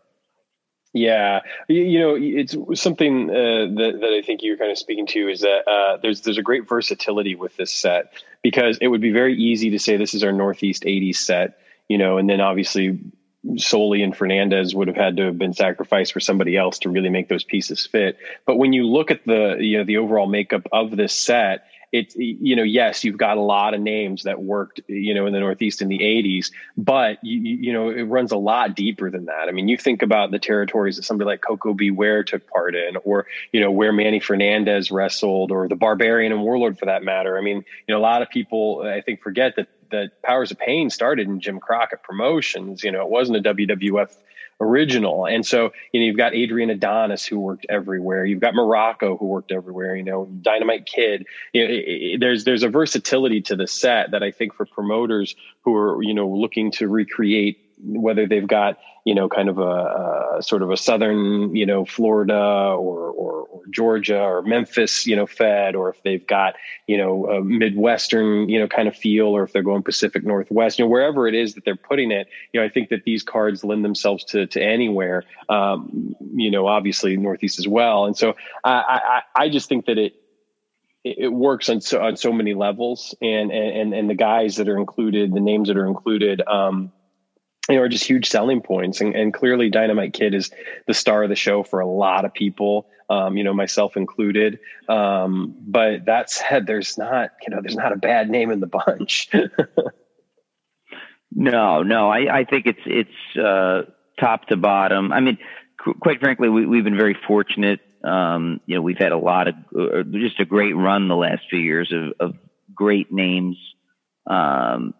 [0.91, 5.05] Yeah, you, you know, it's something uh, that that I think you're kind of speaking
[5.07, 9.01] to is that uh, there's there's a great versatility with this set because it would
[9.01, 12.41] be very easy to say this is our Northeast '80s set, you know, and then
[12.41, 12.99] obviously
[13.45, 17.09] Solie and Fernandez would have had to have been sacrificed for somebody else to really
[17.09, 18.17] make those pieces fit.
[18.45, 22.15] But when you look at the you know the overall makeup of this set, it's
[22.15, 25.39] you know yes you've got a lot of names that worked you know in the
[25.39, 29.47] northeast in the 80s but you, you know it runs a lot deeper than that
[29.47, 31.91] i mean you think about the territories that somebody like Koko B.
[31.91, 36.41] Ware took part in or you know where manny fernandez wrestled or the barbarian and
[36.41, 39.55] warlord for that matter i mean you know a lot of people i think forget
[39.55, 42.83] that that Powers of Pain started in Jim Crockett Promotions.
[42.83, 44.15] You know, it wasn't a WWF
[44.59, 45.25] original.
[45.25, 48.25] And so, you know, you've got Adrian Adonis who worked everywhere.
[48.25, 49.95] You've got Morocco who worked everywhere.
[49.95, 51.25] You know, Dynamite Kid.
[51.53, 54.65] You know, it, it, there's there's a versatility to the set that I think for
[54.65, 59.57] promoters who are you know looking to recreate whether they've got you know kind of
[59.57, 65.07] a, a, sort of a southern you know Florida or, or, or Georgia or Memphis
[65.07, 66.55] you know Fed or if they've got
[66.87, 70.77] you know a midwestern you know kind of feel or if they're going Pacific Northwest
[70.77, 73.23] you know wherever it is that they're putting it you know I think that these
[73.23, 78.05] cards lend themselves to to anywhere um, you know obviously Northeast as well.
[78.05, 80.13] And so I I, I just think that it
[81.03, 84.77] it works on so on so many levels and and and the guys that are
[84.77, 86.91] included the names that are included um
[87.67, 89.01] you know, are just huge selling points.
[89.01, 90.51] And, and, clearly, Dynamite Kid is
[90.87, 94.59] the star of the show for a lot of people, um, you know, myself included.
[94.87, 98.67] Um, but that said, there's not, you know, there's not a bad name in the
[98.67, 99.29] bunch.
[101.31, 103.83] no, no, I, I think it's it's uh,
[104.19, 105.11] top to bottom.
[105.11, 105.37] I mean,
[105.83, 107.79] qu- quite frankly, we, have been very fortunate.
[108.03, 111.43] Um, you know, we've had a lot of uh, just a great run the last
[111.49, 112.37] few years of, of
[112.73, 113.57] great names.
[114.25, 114.93] Um,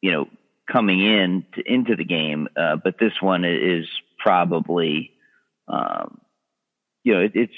[0.00, 0.28] you know,
[0.70, 3.86] coming in to, into the game, uh, but this one is
[4.18, 5.12] probably,
[5.68, 6.20] um,
[7.02, 7.54] you know, it, it's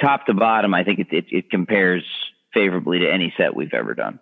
[0.00, 0.74] top to bottom.
[0.74, 2.04] I think it, it, it compares
[2.54, 4.20] favorably to any set we've ever done.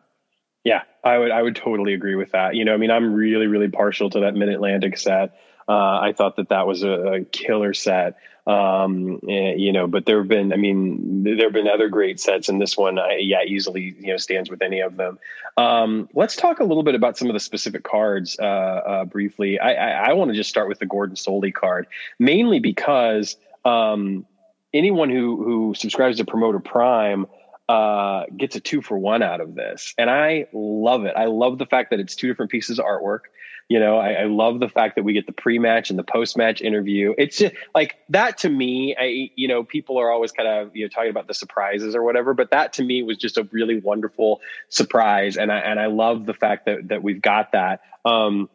[0.65, 2.57] Yeah, I would I would totally agree with that.
[2.57, 5.37] You know, I mean, I'm really really partial to that Mid Atlantic set.
[5.69, 8.17] Uh, I thought that that was a, a killer set.
[8.47, 11.89] Um, and, eh, you know, but there have been, I mean, there have been other
[11.89, 15.19] great sets, and this one, I, yeah, easily, you know, stands with any of them.
[15.57, 19.59] Um, let's talk a little bit about some of the specific cards uh, uh, briefly.
[19.59, 21.89] I, I, I want to just start with the Gordon Solie card,
[22.21, 24.25] mainly because um,
[24.73, 27.27] anyone who who subscribes to Promoter Prime
[27.69, 31.15] uh, gets a two for one out of this, and I love it.
[31.17, 33.21] I love the fact that it's two different pieces of artwork.
[33.69, 36.61] You know, I, I love the fact that we get the pre-match and the post-match
[36.61, 37.15] interview.
[37.19, 38.95] It's just like that to me.
[38.97, 42.03] I, you know, people are always kind of you know talking about the surprises or
[42.03, 45.87] whatever, but that to me was just a really wonderful surprise, and I and I
[45.87, 47.81] love the fact that that we've got that.
[48.05, 48.49] Um,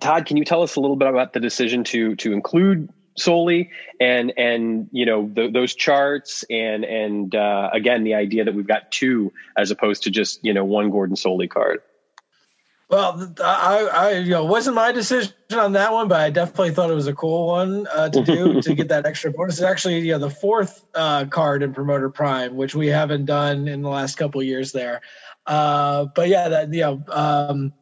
[0.00, 3.68] Todd, can you tell us a little bit about the decision to to include Solie
[4.00, 8.66] and and you know the, those charts and and uh, again the idea that we've
[8.66, 11.82] got two as opposed to just you know one Gordon Solie card.
[12.92, 16.90] Well, I, I, you know, wasn't my decision on that one, but I definitely thought
[16.90, 19.54] it was a cool one uh, to do to get that extra bonus.
[19.54, 23.66] It's actually, you know, the fourth uh, card in Promoter Prime, which we haven't done
[23.66, 25.00] in the last couple years there.
[25.46, 27.72] Uh, but yeah, that you know, um,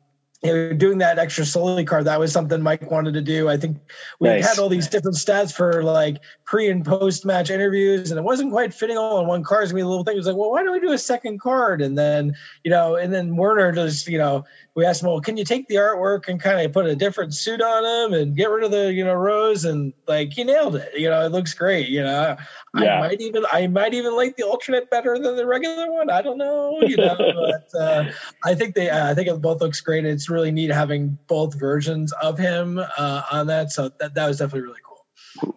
[0.42, 3.48] you know, doing that extra Solie card, that was something Mike wanted to do.
[3.48, 3.78] I think
[4.20, 4.48] we nice.
[4.48, 8.50] had all these different stats for like pre and post match interviews, and it wasn't
[8.50, 9.64] quite fitting all in one card.
[9.64, 10.14] It's gonna be a little thing.
[10.14, 11.82] It was like, well, why don't we do a second card?
[11.82, 14.44] And then, you know, and then Warner just, you know,
[14.80, 17.34] we asked him, well, can you take the artwork and kind of put a different
[17.34, 19.66] suit on him and get rid of the, you know, rose?
[19.66, 20.90] And like he nailed it.
[20.96, 21.88] You know, it looks great.
[21.88, 22.36] You know,
[22.74, 22.96] yeah.
[22.96, 26.08] I might even I might even like the alternate better than the regular one.
[26.08, 26.78] I don't know.
[26.80, 28.10] You know, but uh,
[28.42, 30.06] I think they uh, I think it both looks great.
[30.06, 33.72] It's really neat having both versions of him uh, on that.
[33.72, 35.04] So that that was definitely really cool.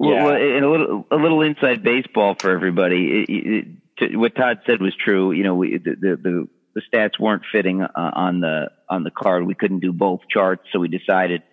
[0.01, 0.25] Yeah.
[0.25, 3.23] Well, and a little a little inside baseball for everybody.
[3.23, 5.31] It, it, to, what Todd said was true.
[5.31, 9.11] You know, we, the, the, the the stats weren't fitting uh, on the on the
[9.11, 9.45] card.
[9.45, 11.43] We couldn't do both charts, so we decided,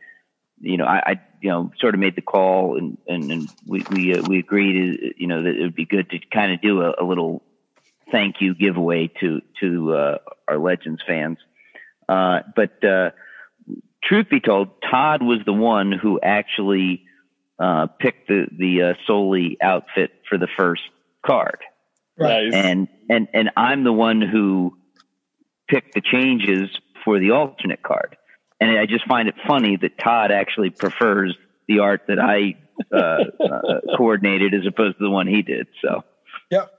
[0.60, 3.84] you know, I, I you know sort of made the call, and and, and we
[3.90, 6.60] we uh, we agreed, uh, you know, that it would be good to kind of
[6.60, 7.42] do a, a little
[8.10, 11.38] thank you giveaway to to uh, our Legends fans.
[12.08, 13.10] Uh, but uh,
[14.02, 17.04] truth be told, Todd was the one who actually
[17.58, 20.82] uh, picked the the uh, Solie outfit for the first
[21.24, 21.58] card.
[22.18, 22.52] Right.
[22.52, 24.76] And and and I'm the one who
[25.70, 26.68] pick the changes
[27.04, 28.16] for the alternate card.
[28.60, 32.56] And I just find it funny that Todd actually prefers the art that I
[32.92, 35.66] uh, uh, coordinated as opposed to the one he did.
[35.82, 36.04] So,
[36.50, 36.72] yep,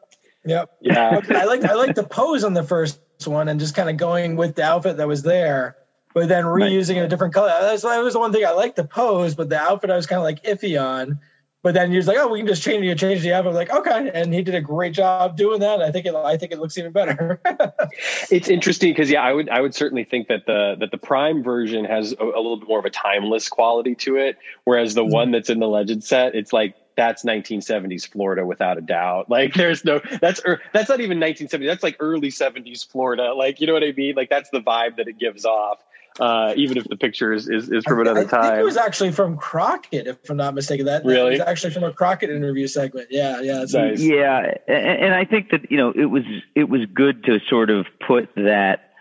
[0.45, 1.21] yep, yeah.
[1.29, 4.35] I like I like the pose on the first one and just kind of going
[4.35, 5.77] with the outfit that was there,
[6.13, 7.05] but then reusing right.
[7.05, 7.49] a different color.
[7.49, 10.05] That's that was the one thing I liked the pose, but the outfit I was
[10.05, 11.19] kind of like iffy on.
[11.63, 13.53] But then he was like, "Oh, we can just change it, change the app." I'm
[13.53, 15.81] like, "Okay," and he did a great job doing that.
[15.81, 17.39] I think it, I think it looks even better.
[18.31, 21.43] it's interesting because yeah, I would I would certainly think that the that the Prime
[21.43, 25.03] version has a, a little bit more of a timeless quality to it, whereas the
[25.03, 25.13] mm-hmm.
[25.13, 29.29] one that's in the Legend set, it's like that's 1970s Florida without a doubt.
[29.29, 31.67] Like there's no that's er, that's not even 1970s.
[31.67, 33.33] That's like early 70s Florida.
[33.33, 34.15] Like you know what I mean?
[34.15, 35.79] Like that's the vibe that it gives off
[36.19, 38.59] uh, even if the picture is, is, is from I, another I time.
[38.59, 40.85] it was actually from Crockett, if I'm not mistaken.
[40.85, 43.07] That really was actually from a Crockett interview segment.
[43.09, 44.01] Yeah, yeah, nice.
[44.01, 44.55] yeah.
[44.67, 46.23] And, and I think that you know it was
[46.55, 48.91] it was good to sort of put that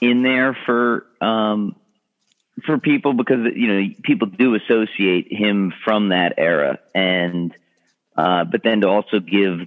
[0.00, 1.76] in there for um,
[2.66, 7.54] for people because you know people do associate him from that era, and
[8.16, 9.60] uh, but then to also give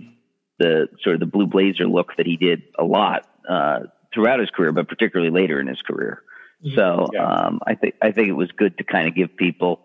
[0.60, 3.80] the sort of the blue blazer look that he did a lot uh,
[4.14, 6.22] throughout his career, but particularly later in his career.
[6.66, 6.76] Mm-hmm.
[6.76, 7.26] So yeah.
[7.26, 9.82] um, I think I think it was good to kind of give people,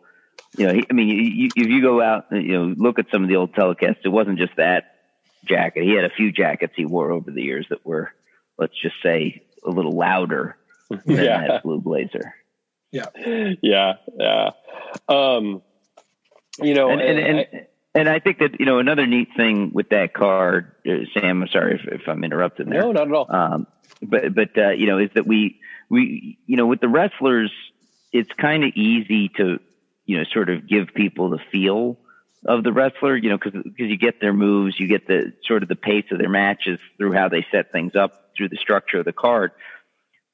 [0.57, 3.29] you know, I mean, you, if you go out, you know, look at some of
[3.29, 4.95] the old telecasts, it wasn't just that
[5.45, 5.85] jacket.
[5.85, 8.13] He had a few jackets he wore over the years that were,
[8.59, 10.57] let's just say, a little louder
[10.91, 11.47] than yeah.
[11.47, 12.35] that blue blazer.
[12.91, 13.07] Yeah,
[13.63, 14.51] yeah, yeah.
[15.09, 15.63] Um,
[16.63, 19.73] you know, and and, and, I, and I think that you know another neat thing
[19.75, 21.43] with that card, uh, Sam.
[21.43, 22.81] I'm sorry if, if I'm interrupting there.
[22.81, 23.27] No, not at all.
[23.29, 23.67] Um,
[24.03, 27.53] but but uh, you know is that we we, you know, with the wrestlers,
[28.13, 29.59] it's kind of easy to,
[30.07, 31.99] you know, sort of give people the feel
[32.45, 35.63] of the wrestler, you know, because because you get their moves, you get the sort
[35.63, 38.99] of the pace of their matches through how they set things up through the structure
[38.99, 39.53] of the card.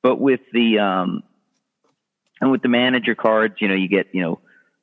[0.03, 1.23] But with the um,
[2.41, 4.41] and with the manager cards, you know, you get you know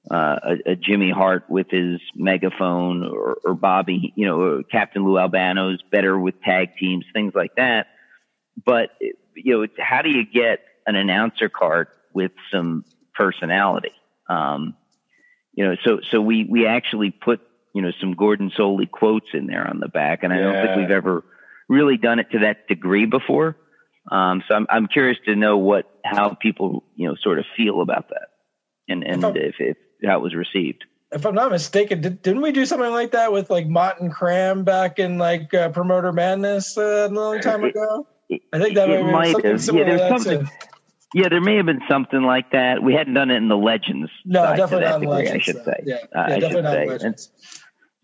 [0.10, 5.20] uh, a, a Jimmy Hart with his megaphone, or, or Bobby, you know, Captain Lou
[5.20, 7.88] Albano's better with tag teams, things like that.
[8.66, 8.90] But
[9.36, 13.94] you know, how do you get an announcer card with some personality?
[14.30, 14.76] Um,
[15.54, 17.42] you know, so so we we actually put
[17.74, 20.78] you know some Gordon Solie quotes in there on the back, and I don't think
[20.78, 21.24] we've ever
[21.68, 23.58] really done it to that degree before.
[24.12, 27.82] Um, so I'm I'm curious to know what how people you know sort of feel
[27.82, 28.30] about that,
[28.88, 32.42] and and if, if, if how it was received if I'm not mistaken, did, not
[32.42, 36.14] we do something like that with like Mott and Cram back in like uh, Promoter
[36.14, 38.08] Madness uh, a long time ago?
[38.54, 39.64] I think that it might have.
[39.64, 40.46] Yeah, there's something.
[40.46, 40.52] Too.
[41.14, 42.82] Yeah, there may have been something like that.
[42.82, 44.10] We hadn't done it in the Legends.
[44.24, 45.36] No, definitely not degree, Legends.
[45.36, 45.84] I should say.
[45.86, 47.30] Yeah, uh, yeah I definitely not Legends.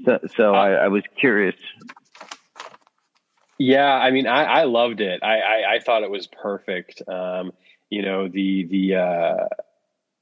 [0.03, 1.55] so, so uh, I, I, was curious.
[3.57, 5.23] Yeah, I mean, I, I loved it.
[5.23, 7.01] I, I, I, thought it was perfect.
[7.07, 7.53] Um,
[7.89, 9.47] you know, the the uh,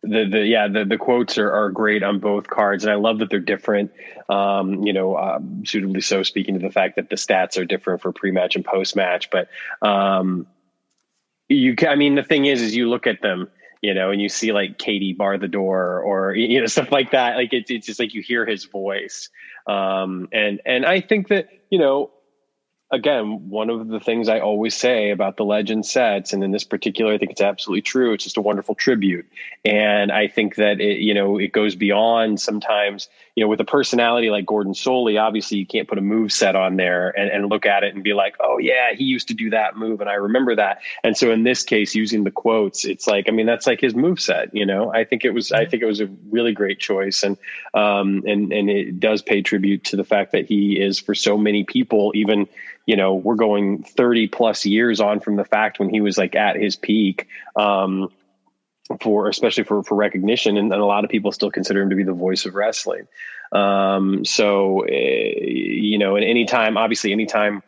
[0.03, 3.19] the the yeah the the quotes are, are great on both cards and i love
[3.19, 3.91] that they're different.
[4.29, 8.01] Um, you know um, suitably so speaking to the fact that the stats are different
[8.01, 9.49] for pre-match and post-match but
[9.81, 10.47] um,
[11.47, 13.49] you can, i mean the thing is is you look at them
[13.81, 17.11] you know and you see like katie bar the door or you know stuff like
[17.11, 17.35] that.
[17.35, 19.29] Like it's, it's just like you hear his voice.
[19.67, 22.11] Um, and and i think that you know
[22.91, 26.63] again, one of the things I always say about the legend sets, and in this
[26.63, 28.13] particular, I think it's absolutely true.
[28.13, 29.25] It's just a wonderful tribute,
[29.63, 33.09] and I think that it, you know, it goes beyond sometimes.
[33.35, 36.55] You know, with a personality like Gordon Solie, obviously you can't put a move set
[36.55, 39.33] on there and, and look at it and be like, oh yeah, he used to
[39.33, 40.79] do that move, and I remember that.
[41.03, 43.93] And so in this case, using the quotes, it's like, I mean, that's like his
[43.93, 44.55] move set.
[44.55, 47.37] You know, I think it was, I think it was a really great choice, and
[47.73, 51.37] um, and and it does pay tribute to the fact that he is for so
[51.37, 52.47] many people, even
[52.85, 56.35] you know, we're going 30 plus years on from the fact when he was like
[56.35, 57.27] at his peak.
[57.55, 58.09] Um,
[59.01, 61.95] for especially for for recognition, and, and, a lot of people still consider him to
[61.95, 63.07] be the voice of wrestling.
[63.51, 67.63] Um, so, uh, you know, and anytime, obviously, anytime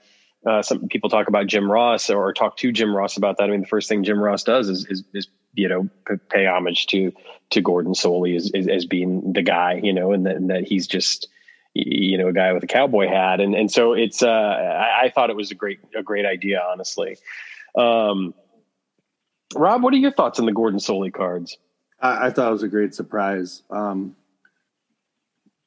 [0.45, 3.47] uh, some people talk about Jim Ross or, talk to Jim Ross about that, I
[3.47, 5.89] mean, the first thing Jim Ross does is, is, is you know,
[6.29, 7.11] pay homage to
[7.49, 10.85] to Gordon Solie as, as, as being the guy, you know, and and that he's
[10.85, 11.29] just
[11.85, 13.39] you know a guy with a cowboy hat.
[13.39, 16.61] And and so it's uh I, I thought it was a great a great idea
[16.71, 17.17] honestly.
[17.77, 18.33] Um
[19.55, 21.57] rob what are your thoughts on the gordon solie cards?
[21.99, 23.63] I, I thought it was a great surprise.
[23.69, 24.15] Um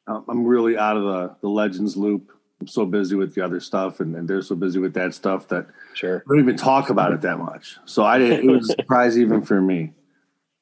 [0.09, 2.33] i'm really out of the the legends loop.
[2.61, 5.49] I'm so busy with the other stuff and, and they're so busy with that stuff
[5.49, 6.25] that sure.
[6.27, 7.77] We don't even talk about it that much.
[7.85, 9.93] So i didn't it was a surprise even for me.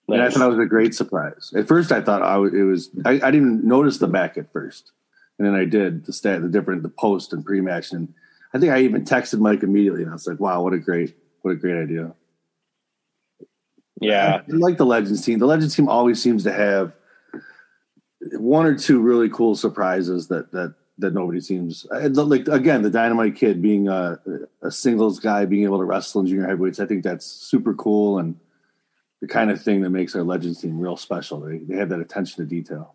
[0.07, 0.14] Nice.
[0.14, 1.53] And I thought it was a great surprise.
[1.55, 2.88] At first, I thought I w- it was.
[3.05, 4.92] I, I, didn't even notice the back at first
[5.39, 8.12] and then I did the stat, the different, the post and pre-match, and
[8.53, 11.16] I think I even texted Mike immediately, and I was like, "Wow, what a great,
[11.43, 12.14] what a great idea!"
[14.01, 15.39] Yeah, I, like the Legends team.
[15.39, 16.93] The Legends team always seems to have
[18.32, 22.49] one or two really cool surprises that that that nobody seems like.
[22.49, 24.18] Again, the Dynamite Kid being a,
[24.62, 28.18] a singles guy, being able to wrestle in junior heavyweights, I think that's super cool
[28.18, 28.34] and
[29.20, 31.41] the kind of thing that makes our Legends team real special.
[31.41, 32.95] They they have that attention to detail.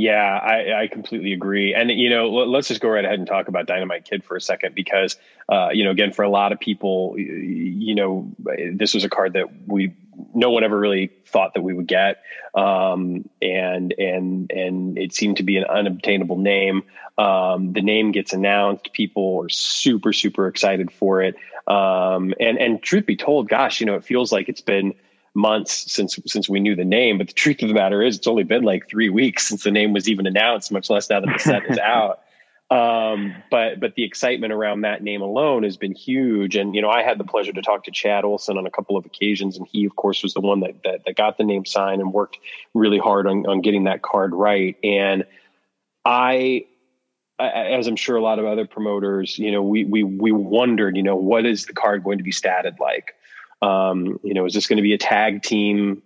[0.00, 1.74] Yeah, I, I, completely agree.
[1.74, 4.40] And, you know, let's just go right ahead and talk about Dynamite Kid for a
[4.40, 5.18] second because,
[5.52, 8.32] uh, you know, again, for a lot of people, you know,
[8.72, 9.94] this was a card that we,
[10.32, 12.22] no one ever really thought that we would get.
[12.54, 16.84] Um, and, and, and it seemed to be an unobtainable name.
[17.18, 18.94] Um, the name gets announced.
[18.94, 21.34] People are super, super excited for it.
[21.66, 24.94] Um, and, and truth be told, gosh, you know, it feels like it's been,
[25.34, 27.18] months since since we knew the name.
[27.18, 29.70] But the truth of the matter is, it's only been like three weeks since the
[29.70, 30.72] name was even announced.
[30.72, 32.20] Much less now that the set is out.
[32.70, 36.54] Um, but but the excitement around that name alone has been huge.
[36.54, 38.96] And you know, I had the pleasure to talk to Chad Olson on a couple
[38.96, 41.64] of occasions, and he, of course, was the one that that, that got the name
[41.64, 42.38] signed and worked
[42.74, 44.76] really hard on on getting that card right.
[44.84, 45.24] And
[46.04, 46.66] I
[47.40, 51.02] as I'm sure a lot of other promoters, you know, we we we wondered, you
[51.02, 53.14] know, what is the card going to be statted like?
[53.62, 56.02] Um, you know, is this going to be a tag team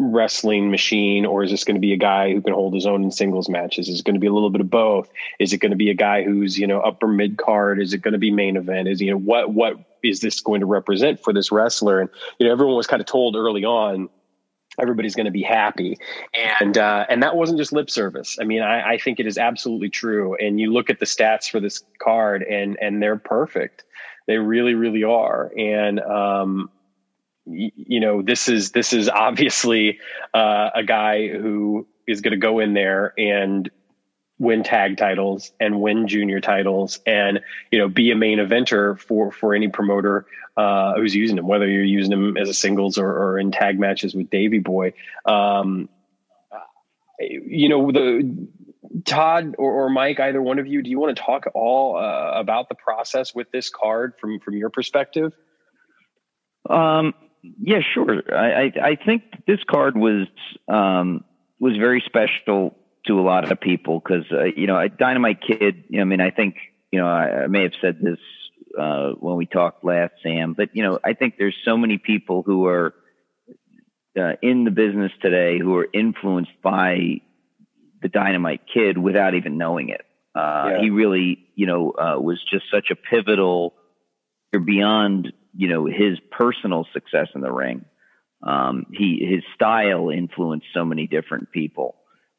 [0.00, 3.04] wrestling machine or is this going to be a guy who can hold his own
[3.04, 3.88] in singles matches?
[3.88, 5.10] Is it going to be a little bit of both?
[5.38, 7.80] Is it going to be a guy who's you know upper mid card?
[7.80, 8.88] Is it going to be main event?
[8.88, 12.00] Is you know what what is this going to represent for this wrestler?
[12.00, 14.08] And you know everyone was kind of told early on
[14.80, 15.98] everybody's going to be happy.
[16.60, 18.38] And uh, and that wasn't just lip service.
[18.40, 20.34] I mean I, I think it is absolutely true.
[20.36, 23.84] And you look at the stats for this card and and they're perfect.
[24.26, 25.52] They really really are.
[25.58, 26.70] And um
[27.50, 29.98] you know this is this is obviously
[30.34, 33.70] uh, a guy who is going to go in there and
[34.38, 37.40] win tag titles and win junior titles and
[37.70, 40.26] you know be a main eventer for for any promoter
[40.56, 43.78] uh, who's using him whether you're using him as a singles or, or in tag
[43.78, 44.92] matches with davy boy.
[45.26, 45.88] Um,
[47.20, 48.48] you know the
[49.04, 52.32] todd or, or, mike either one of you do you want to talk all uh,
[52.34, 55.34] about the process with this card from from your perspective?
[56.68, 58.22] Um yeah, sure.
[58.34, 60.26] I, I, I think this card was
[60.68, 61.24] um,
[61.58, 62.76] was very special
[63.06, 65.84] to a lot of people because uh, you know, Dynamite Kid.
[65.88, 66.56] You know, I mean, I think
[66.90, 68.18] you know, I, I may have said this
[68.78, 72.42] uh, when we talked last, Sam, but you know, I think there's so many people
[72.44, 72.94] who are
[74.18, 77.20] uh, in the business today who are influenced by
[78.02, 80.02] the Dynamite Kid without even knowing it.
[80.34, 80.80] Uh, yeah.
[80.80, 83.74] He really, you know, uh, was just such a pivotal.
[84.52, 87.84] You're beyond you know his personal success in the ring.
[88.42, 91.96] Um, he his style influenced so many different people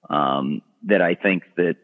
[0.10, 1.76] um, that I think that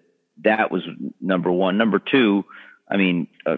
[0.44, 0.84] that was
[1.22, 1.78] number one.
[1.78, 2.46] Number two,
[2.90, 3.58] I mean, uh,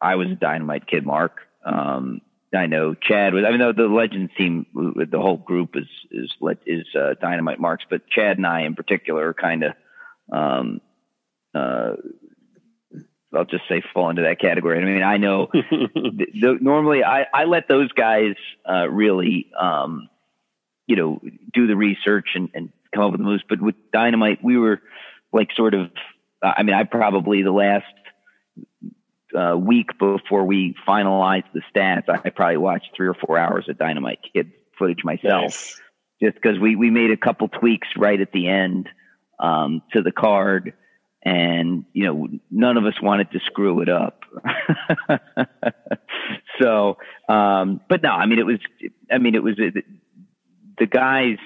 [0.00, 1.38] I was a dynamite kid, Mark.
[1.64, 2.20] Um,
[2.54, 3.44] I know Chad was.
[3.46, 6.34] I mean, the, the Legends team, the whole group is is
[6.66, 9.72] is uh, dynamite marks, but Chad and I in particular are kind of
[10.32, 10.80] um,
[11.54, 11.92] uh,
[13.34, 14.80] I'll just say fall into that category.
[14.80, 18.34] I mean, I know the, the, normally I, I let those guys
[18.68, 20.08] uh, really, um,
[20.86, 21.20] you know,
[21.52, 23.42] do the research and, and come up with the moves.
[23.48, 24.80] But with Dynamite, we were
[25.32, 25.90] like sort of,
[26.42, 27.84] uh, I mean, I probably the last
[29.34, 33.78] uh, week before we finalized the stats, I probably watched three or four hours of
[33.78, 35.80] Dynamite Kid footage myself, nice.
[36.22, 38.88] just because we we made a couple tweaks right at the end
[39.38, 40.72] um, to the card,
[41.28, 44.22] and you know none of us wanted to screw it up.
[46.60, 46.96] so,
[47.28, 48.58] um, but no, I mean it was,
[49.10, 49.84] I mean it was it,
[50.78, 51.36] the guys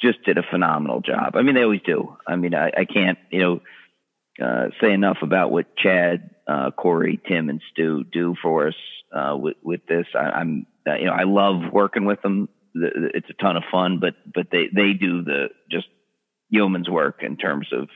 [0.00, 1.36] just did a phenomenal job.
[1.36, 2.16] I mean they always do.
[2.26, 3.60] I mean I, I can't you know
[4.42, 8.76] uh, say enough about what Chad, uh, Corey, Tim, and Stu do for us
[9.12, 10.06] uh, with with this.
[10.14, 12.48] I, am uh, you know I love working with them.
[12.74, 15.88] It's a ton of fun, but but they they do the just
[16.48, 17.88] yeoman's work in terms of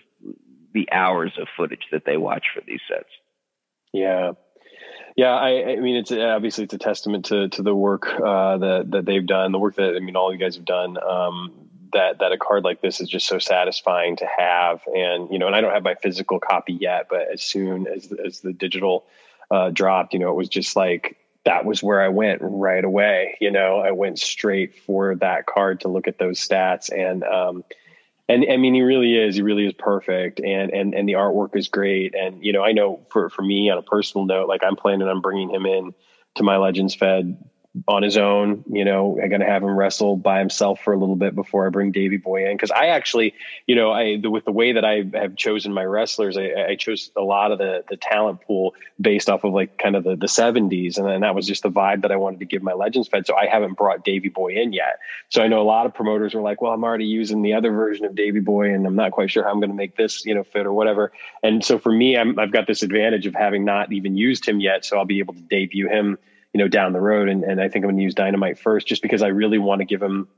[0.73, 3.09] the hours of footage that they watch for these sets.
[3.93, 4.33] Yeah.
[5.16, 8.91] Yeah, I, I mean, it's obviously it's a testament to to the work uh, that
[8.93, 10.97] that they've done, the work that I mean, all you guys have done.
[11.03, 15.39] Um, that that a card like this is just so satisfying to have, and you
[15.39, 18.53] know, and I don't have my physical copy yet, but as soon as as the
[18.53, 19.05] digital
[19.51, 23.37] uh, dropped, you know, it was just like that was where I went right away.
[23.41, 27.64] You know, I went straight for that card to look at those stats, and um,
[28.29, 29.37] and I mean, he really is.
[29.37, 32.14] He really is perfect, and and and the artwork is great.
[32.14, 35.09] And you know, I know for for me on a personal note, like I'm planning
[35.09, 35.95] on bringing him in
[36.37, 37.37] to my Legends Fed
[37.89, 38.64] on his own.
[38.70, 41.66] You know, I'm going to have him wrestle by himself for a little bit before
[41.66, 42.59] I bring Davy Boy in.
[42.59, 43.35] Cause I actually,
[43.66, 46.77] you know, I, the, with the way that I have chosen my wrestlers, I, I,
[46.77, 50.16] chose a lot of the, the talent pool based off of like kind of the,
[50.16, 50.99] the seventies.
[50.99, 53.27] And then that was just the vibe that I wanted to give my Legends Fed.
[53.27, 54.99] So I haven't brought Davy Boy in yet.
[55.31, 57.73] So I know a lot of promoters were like, well, I'm already using the other
[57.73, 60.27] version of Davy Boy and I'm not quite sure how I'm going to make this,
[60.27, 61.12] you know, fit or whatever.
[61.43, 64.61] And so for me, I'm, I've got this advantage of having not even used him
[64.61, 64.85] yet.
[64.85, 66.18] So I'll be able to debut him
[66.53, 67.28] you know, down the road.
[67.28, 69.80] And, and I think I'm going to use Dynamite first, just because I really want
[69.80, 70.28] to give him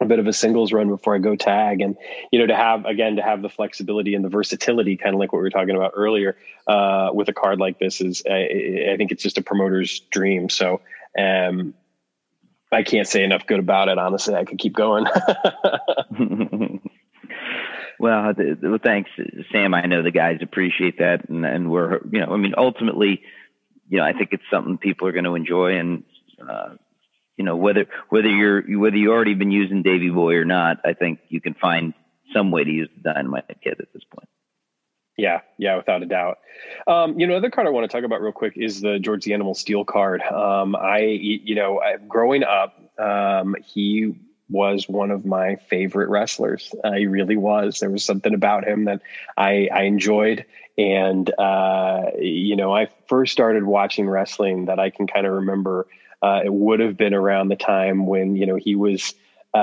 [0.00, 1.80] a bit of a singles run before I go tag.
[1.80, 1.96] And,
[2.30, 5.32] you know, to have, again, to have the flexibility and the versatility, kind of like
[5.32, 6.36] what we were talking about earlier,
[6.66, 10.48] uh, with a card like this is, I, I think it's just a promoter's dream.
[10.50, 10.80] So,
[11.18, 11.74] um,
[12.72, 13.96] I can't say enough good about it.
[13.96, 15.04] Honestly, I could keep going.
[17.98, 19.10] well, well, thanks,
[19.52, 19.72] Sam.
[19.72, 23.22] I know the guys appreciate that, and, and we're, you know, I mean, ultimately,
[23.88, 25.78] you know, I think it's something people are going to enjoy.
[25.78, 26.04] And,
[26.40, 26.74] uh,
[27.36, 30.92] you know, whether, whether you're, whether you already been using Davy Boy or not, I
[30.94, 31.94] think you can find
[32.32, 34.28] some way to use the Dynamite Kid at this point.
[35.16, 36.38] Yeah, yeah, without a doubt.
[36.86, 39.24] Um, you know, other card I want to talk about real quick is the George
[39.24, 40.20] the Animal Steele card.
[40.20, 44.14] Um, I, you know, growing up, um, he
[44.48, 46.72] was one of my favorite wrestlers.
[46.84, 47.80] Uh, he really was.
[47.80, 49.02] There was something about him that
[49.36, 50.44] I, I enjoyed.
[50.78, 55.86] And, uh, you know, I first started watching wrestling that I can kind of remember.
[56.22, 59.14] Uh, it would have been around the time when, you know, he was
[59.54, 59.56] uh,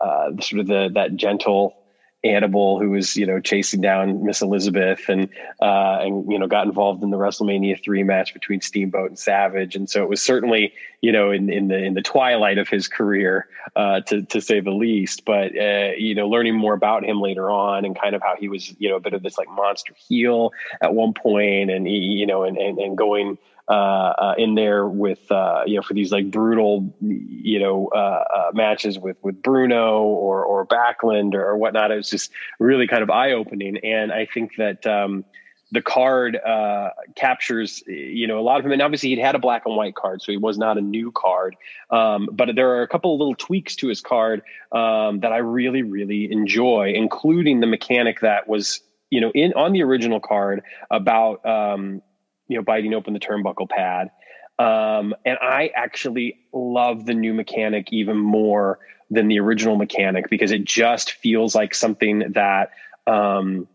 [0.00, 1.76] uh, sort of the, that gentle,
[2.22, 5.28] Animal who was you know chasing down Miss Elizabeth and
[5.62, 9.74] uh, and you know got involved in the WrestleMania three match between Steamboat and Savage,
[9.74, 12.88] and so it was certainly you know in in the in the twilight of his
[12.88, 15.24] career uh, to to say the least.
[15.24, 18.48] But uh, you know, learning more about him later on and kind of how he
[18.48, 20.52] was you know a bit of this like monster heel
[20.82, 23.38] at one point, and he, you know and and, and going
[23.70, 28.24] uh, uh, in there with uh, you know for these like brutal you know uh,
[28.36, 31.92] uh, matches with with Bruno or or Backlund or, or, whatnot.
[31.92, 34.86] It was just really kind of eye opening, and I think that.
[34.86, 35.24] Um,
[35.72, 39.38] the card uh, captures, you know, a lot of him, and obviously he'd had a
[39.38, 41.54] black and white card, so he was not a new card.
[41.90, 44.42] Um, but there are a couple of little tweaks to his card
[44.72, 49.72] um, that I really, really enjoy, including the mechanic that was, you know, in on
[49.72, 52.02] the original card about um,
[52.50, 54.10] you know, biting open the turnbuckle pad.
[54.58, 60.50] Um, and I actually love the new mechanic even more than the original mechanic because
[60.50, 62.70] it just feels like something that,
[63.06, 63.68] um,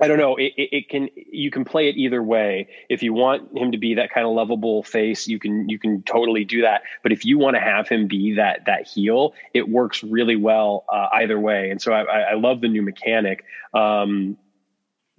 [0.00, 0.34] I don't know.
[0.34, 2.68] It, it, it, can you can play it either way.
[2.88, 6.02] If you want him to be that kind of lovable face, you can you can
[6.02, 6.82] totally do that.
[7.04, 10.84] But if you want to have him be that that heel, it works really well
[10.92, 11.70] uh, either way.
[11.70, 13.44] And so I, I, love the new mechanic.
[13.72, 14.36] Um,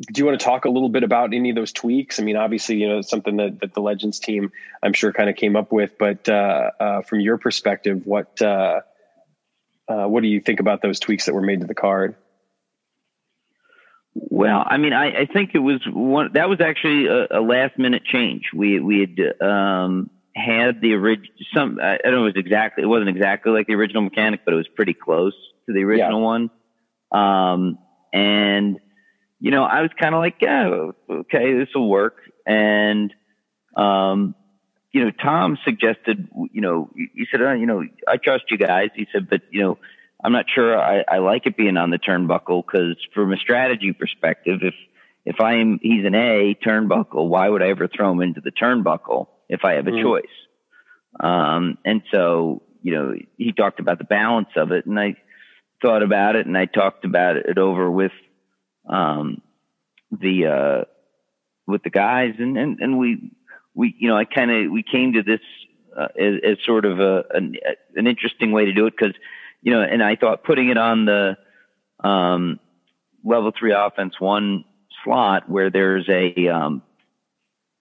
[0.01, 2.19] do you want to talk a little bit about any of those tweaks?
[2.19, 4.51] I mean, obviously, you know, it's something that, that the Legends team,
[4.83, 5.97] I'm sure, kind of came up with.
[5.97, 8.81] But uh, uh, from your perspective, what uh,
[9.87, 12.15] uh, what do you think about those tweaks that were made to the card?
[14.13, 17.77] Well, I mean, I, I think it was one that was actually a, a last
[17.77, 18.49] minute change.
[18.53, 22.87] We we had um, had the original some I don't know it was exactly it
[22.87, 25.35] wasn't exactly like the original mechanic, but it was pretty close
[25.67, 26.25] to the original yeah.
[26.25, 26.49] one.
[27.11, 27.77] Um,
[28.13, 28.79] and
[29.39, 32.17] you know, I was kind of like, yeah, okay, this will work.
[32.45, 33.13] And,
[33.75, 34.35] um,
[34.91, 38.89] you know, Tom suggested, you know, he said, oh, you know, I trust you guys.
[38.95, 39.77] He said, but, you know,
[40.23, 43.91] I'm not sure I, I like it being on the turnbuckle because from a strategy
[43.91, 44.73] perspective, if,
[45.25, 49.27] if I'm he's an A turnbuckle, why would I ever throw him into the turnbuckle
[49.49, 50.01] if I have a mm.
[50.01, 50.23] choice?
[51.19, 55.15] Um, and so you know he talked about the balance of it, and I
[55.81, 58.11] thought about it, and I talked about it over with
[58.87, 59.41] um,
[60.11, 60.85] the uh,
[61.67, 63.31] with the guys, and and and we
[63.73, 65.41] we you know I kind of we came to this
[65.97, 67.55] uh, as, as, sort of a an,
[67.95, 69.15] an interesting way to do it because
[69.61, 71.37] you know, and I thought putting it on the
[72.03, 72.59] um,
[73.23, 74.65] level three offense one
[75.03, 76.83] slot where there's a um,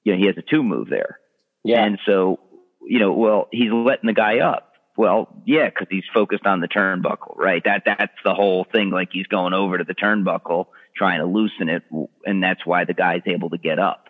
[0.03, 1.19] you know he has a two move there,
[1.63, 2.41] yeah, and so
[2.87, 4.73] you know well he's letting the guy up.
[4.97, 7.63] Well, yeah, because he's focused on the turnbuckle, right?
[7.65, 8.91] That that's the whole thing.
[8.91, 10.67] Like he's going over to the turnbuckle,
[10.97, 11.83] trying to loosen it,
[12.25, 14.09] and that's why the guy's able to get up.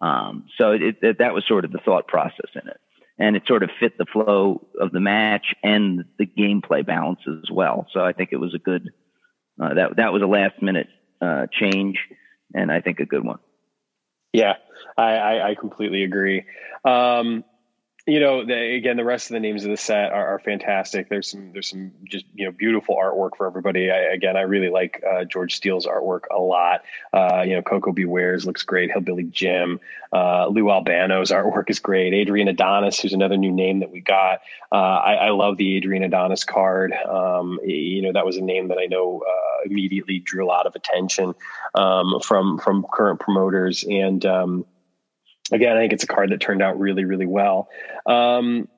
[0.00, 2.80] Um, so it, it, that was sort of the thought process in it,
[3.18, 7.50] and it sort of fit the flow of the match and the gameplay balance as
[7.50, 7.86] well.
[7.92, 8.90] So I think it was a good.
[9.60, 10.88] Uh, that that was a last minute
[11.20, 11.98] uh, change,
[12.54, 13.38] and I think a good one.
[14.32, 14.54] Yeah,
[14.96, 16.44] I, I, I completely agree.
[16.84, 17.44] Um,
[18.06, 21.08] you know, again, the rest of the names of the set are, are, fantastic.
[21.08, 23.90] There's some, there's some just you know beautiful artwork for everybody.
[23.90, 26.82] I, again, I really like uh, George Steele's artwork a lot.
[27.12, 28.06] Uh, you know, Koko B.
[28.06, 28.90] Ware's looks great.
[28.90, 29.80] Hillbilly Jim,
[30.12, 32.14] uh, Lou Albano's artwork is great.
[32.14, 34.40] Adrian Adonis, who's another new name that we got.
[34.72, 36.92] Uh, I, I, love the Adrian Adonis card.
[36.92, 40.66] Um, you know, that was a name that I know uh, immediately drew a lot
[40.66, 41.34] of attention
[41.74, 44.24] um, from from current promoters and.
[44.24, 44.64] Um,
[45.52, 47.68] again, I think it's a card that turned out really, really well.
[48.06, 48.68] Um,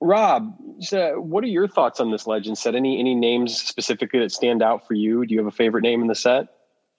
[0.00, 2.74] Rob, so what are your thoughts on this legend set?
[2.74, 5.26] Any any names specifically that stand out for you?
[5.26, 6.48] Do you have a favorite name in the set?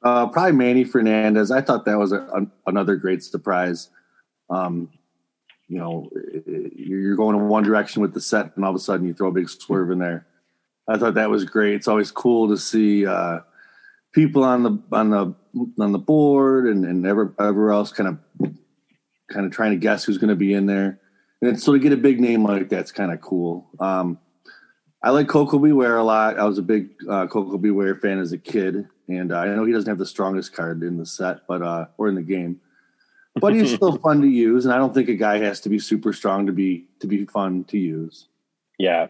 [0.03, 1.51] Uh, probably Manny Fernandez.
[1.51, 3.89] I thought that was a, a, another great surprise.
[4.49, 4.89] Um,
[5.67, 6.09] you know,
[6.75, 9.27] you're going in one direction with the set, and all of a sudden you throw
[9.27, 10.25] a big swerve in there.
[10.87, 11.75] I thought that was great.
[11.75, 13.39] It's always cool to see uh,
[14.11, 15.35] people on the on the
[15.79, 18.51] on the board and and ever, everywhere else kind of
[19.29, 20.99] kind of trying to guess who's going to be in there.
[21.41, 23.69] And so to get a big name like that's kind of cool.
[23.79, 24.19] Um,
[25.01, 25.71] I like Koko B.
[25.71, 26.37] Ware a lot.
[26.37, 27.71] I was a big uh, Koko B.
[27.71, 30.83] Ware fan as a kid, and uh, I know he doesn't have the strongest card
[30.83, 32.59] in the set, but uh, or in the game,
[33.35, 34.65] but he's still fun to use.
[34.65, 37.25] And I don't think a guy has to be super strong to be to be
[37.25, 38.27] fun to use.
[38.77, 39.07] Yeah,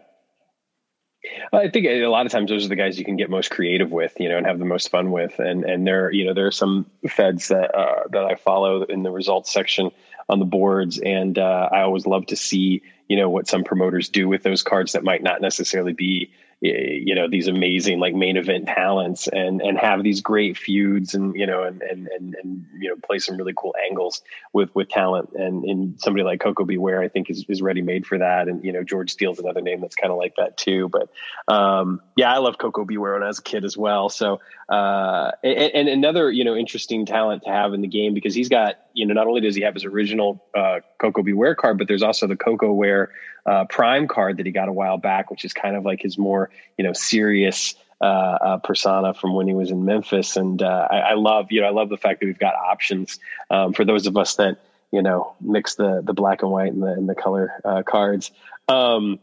[1.52, 3.90] I think a lot of times those are the guys you can get most creative
[3.90, 5.38] with, you know, and have the most fun with.
[5.38, 9.02] And and there, you know, there are some feds that uh, that I follow in
[9.02, 9.90] the results section
[10.30, 14.08] on the boards, and uh, I always love to see you know what some promoters
[14.08, 16.30] do with those cards that might not necessarily be
[16.62, 21.34] you know these amazing like main event talents and and have these great feuds and
[21.34, 24.20] you know and and and, and you know play some really cool angles
[24.52, 25.30] with with talent.
[25.34, 26.76] And and somebody like Koko B.
[26.76, 28.48] Ware, I think is is ready made for that.
[28.48, 30.90] And you know George Steele's another name that's kind of like that too.
[30.90, 31.08] But
[31.52, 32.98] um, yeah I love Koko B.
[32.98, 34.10] Ware when I was a kid as well.
[34.10, 38.34] So uh, and, and, another you know interesting talent to have in the game because
[38.34, 41.32] he's got you know not only does he have his original uh, Koko B.
[41.32, 43.10] Ware card but there's also the Koko Ware
[43.46, 46.18] uh, Prime card that he got a while back, which is kind of like his
[46.18, 50.36] more you know serious uh, uh, persona from when he was in Memphis.
[50.36, 53.18] And uh, I, I, love you know I love the fact that we've got options
[53.50, 54.58] um, for those of us that
[54.90, 58.30] you know mix the the black and white and the and the color uh, cards.
[58.68, 59.18] Um,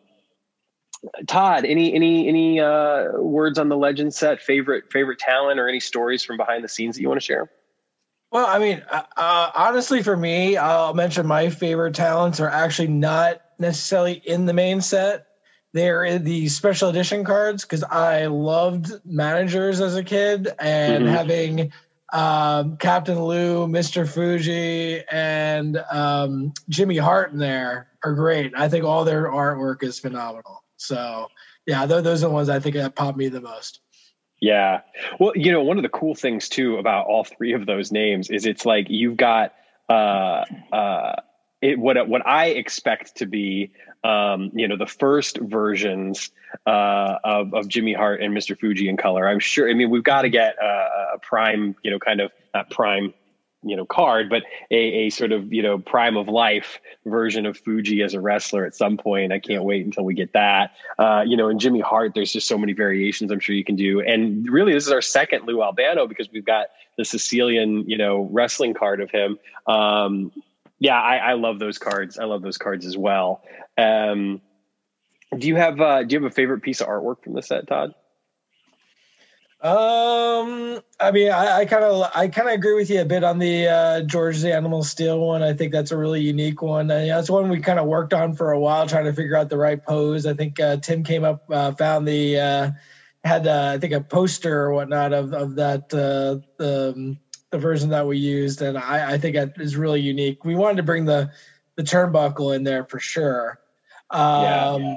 [1.28, 4.42] Todd, any any any uh, words on the legend set?
[4.42, 7.50] Favorite favorite talent or any stories from behind the scenes that you want to share?
[8.32, 13.42] Well, I mean, uh, honestly, for me, I'll mention my favorite talents are actually not
[13.58, 15.28] necessarily in the main set.
[15.74, 21.14] They're the special edition cards because I loved managers as a kid and mm-hmm.
[21.14, 21.72] having
[22.12, 24.08] um, Captain Lou, Mr.
[24.08, 28.54] Fuji, and um, Jimmy Hart in there are great.
[28.56, 30.64] I think all their artwork is phenomenal.
[30.78, 31.28] So,
[31.66, 33.82] yeah, those are the ones I think that pop me the most.
[34.40, 34.82] Yeah.
[35.20, 38.30] Well, you know, one of the cool things too about all three of those names
[38.30, 39.54] is it's like you've got
[39.90, 41.16] uh uh
[41.62, 43.72] it, what what I expect to be,
[44.04, 46.30] um, you know, the first versions
[46.66, 48.58] uh, of of Jimmy Hart and Mr.
[48.58, 49.28] Fuji in color.
[49.28, 49.70] I'm sure.
[49.70, 53.14] I mean, we've got to get a, a prime, you know, kind of not prime,
[53.70, 57.58] you know, card, but a, a sort of you know prime of life version of
[57.58, 59.32] Fuji as a wrestler at some point.
[59.32, 60.72] I can't wait until we get that.
[60.98, 63.32] Uh, you know, and Jimmy Hart, there's just so many variations.
[63.32, 64.02] I'm sure you can do.
[64.02, 68.28] And really, this is our second Lou Albano because we've got the Sicilian, you know,
[68.32, 69.38] wrestling card of him.
[69.68, 70.32] Um,
[70.80, 72.20] yeah, I, I, love those cards.
[72.20, 73.44] I love those cards as well.
[73.78, 74.42] Um,
[75.38, 77.68] do you have uh, do you have a favorite piece of artwork from the set,
[77.68, 77.94] Todd?
[79.60, 83.40] Um, I mean, I kind of I kind of agree with you a bit on
[83.40, 85.42] the uh, George the Animal Steele one.
[85.42, 86.88] I think that's a really unique one.
[86.88, 89.58] That's one we kind of worked on for a while, trying to figure out the
[89.58, 90.28] right pose.
[90.28, 92.72] I think uh, Tim came up, uh, found the uh,
[93.24, 97.18] had uh, I think a poster or whatnot of of that uh, um,
[97.50, 100.46] the version that we used, and I, I think that is really unique.
[100.46, 101.32] We wanted to bring the
[101.78, 103.60] the turnbuckle in there for sure.
[104.12, 104.96] Um, yeah.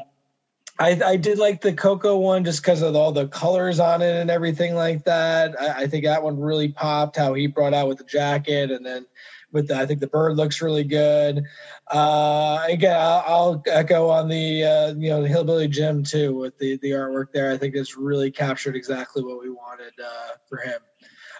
[0.80, 4.16] I, I did like the Koko one just because of all the colors on it
[4.16, 5.54] and everything like that.
[5.60, 7.16] I, I, think that one really popped.
[7.16, 9.04] How he brought out with the jacket, and then
[9.52, 11.44] with the, I think the bird looks really good.
[11.86, 16.56] Uh, again, I'll, I'll, echo on the uh, you know the Hillbilly Jim too with
[16.58, 17.52] the the artwork there.
[17.52, 20.80] I think it's really captured exactly what we wanted uh, for him.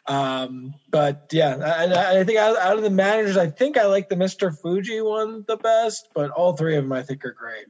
[0.07, 4.09] Um, but yeah, I, I think out, out, of the managers, I think I like
[4.09, 4.55] the Mr.
[4.55, 7.67] Fuji one the best, but all three of them I think are great.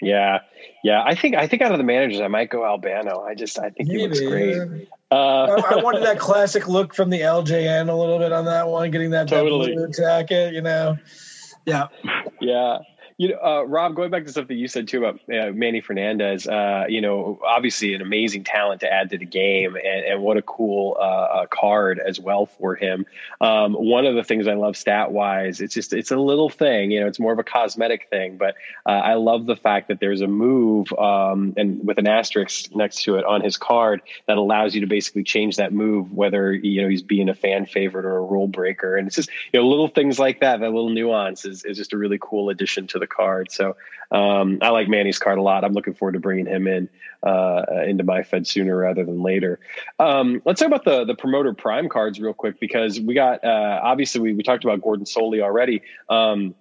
[0.00, 0.40] Yeah,
[0.84, 1.02] yeah.
[1.04, 3.22] I think I think out of the managers, I might go Albano.
[3.22, 4.00] I just I think Maybe.
[4.00, 4.88] he looks great.
[5.10, 8.68] Uh, I, I, wanted that classic look from the LJN a little bit on that
[8.68, 9.68] one, getting that, totally.
[9.68, 10.52] that blue jacket.
[10.52, 10.98] You know,
[11.64, 11.88] yeah,
[12.40, 12.78] yeah.
[13.18, 16.46] You know, uh, Rob, going back to that you said too about uh, Manny Fernandez,
[16.46, 20.36] uh, you know, obviously an amazing talent to add to the game, and, and what
[20.36, 23.06] a cool uh, card as well for him.
[23.40, 26.90] Um, one of the things I love stat wise, it's just it's a little thing,
[26.90, 28.54] you know, it's more of a cosmetic thing, but
[28.84, 33.02] uh, I love the fact that there's a move um, and with an asterisk next
[33.04, 36.82] to it on his card that allows you to basically change that move, whether you
[36.82, 39.66] know he's being a fan favorite or a rule breaker, and it's just you know
[39.66, 42.98] little things like that, that little nuance is, is just a really cool addition to
[42.98, 43.50] the the card.
[43.50, 43.76] So
[44.10, 45.64] um, I like Manny's card a lot.
[45.64, 46.88] I'm looking forward to bringing him in
[47.22, 49.58] uh, into my Fed sooner rather than later.
[49.98, 53.80] Um, let's talk about the the promoter prime cards real quick because we got uh,
[53.82, 55.82] obviously we, we talked about Gordon Solie already.
[56.08, 56.54] Um,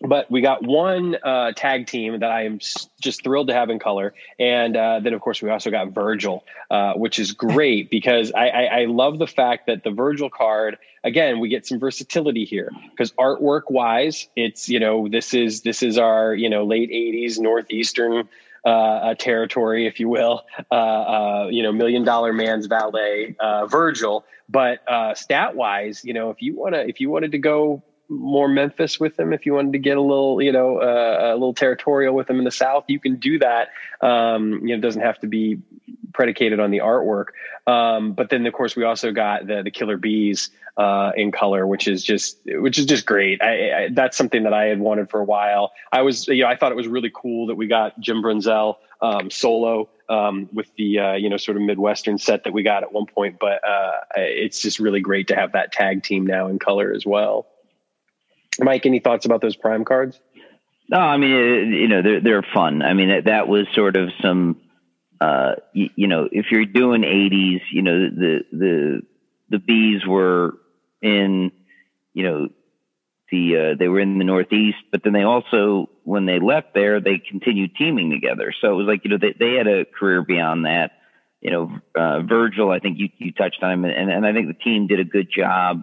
[0.00, 2.60] but we got one uh, tag team that I am
[3.00, 6.44] just thrilled to have in color, and uh, then of course we also got Virgil,
[6.70, 10.78] uh, which is great because I, I, I, love the fact that the Virgil card
[11.02, 12.70] again we get some versatility here.
[12.90, 17.38] Because artwork wise, it's you know this is this is our you know late '80s
[17.38, 18.28] northeastern
[18.64, 24.24] uh, territory, if you will, uh, uh, you know, million dollar man's valet, uh, Virgil.
[24.48, 27.82] But uh, stat wise, you know, if you want to, if you wanted to go
[28.08, 31.34] more Memphis with them if you wanted to get a little, you know, uh, a
[31.34, 32.84] little territorial with them in the South.
[32.88, 33.68] You can do that.
[34.00, 35.60] Um, you know, it doesn't have to be
[36.12, 37.26] predicated on the artwork.
[37.66, 41.66] Um, but then, of course, we also got the the Killer Bees uh, in color,
[41.66, 43.42] which is just which is just great.
[43.42, 45.72] I, I, that's something that I had wanted for a while.
[45.92, 48.76] I was, you know, I thought it was really cool that we got Jim Brunzell
[49.02, 52.82] um, solo um, with the uh, you know sort of midwestern set that we got
[52.84, 53.38] at one point.
[53.38, 57.04] But uh, it's just really great to have that tag team now in color as
[57.04, 57.46] well.
[58.60, 60.20] Mike, any thoughts about those prime cards?
[60.88, 62.82] No, I mean, you know, they're they're fun.
[62.82, 64.60] I mean, that that was sort of some,
[65.20, 69.02] uh, you, you know, if you're doing '80s, you know, the the
[69.50, 70.54] the bees were
[71.02, 71.52] in,
[72.14, 72.48] you know,
[73.30, 77.00] the uh, they were in the Northeast, but then they also, when they left there,
[77.00, 78.54] they continued teaming together.
[78.60, 80.92] So it was like, you know, they they had a career beyond that.
[81.40, 84.48] You know, uh, Virgil, I think you you touched on him, and and I think
[84.48, 85.82] the team did a good job,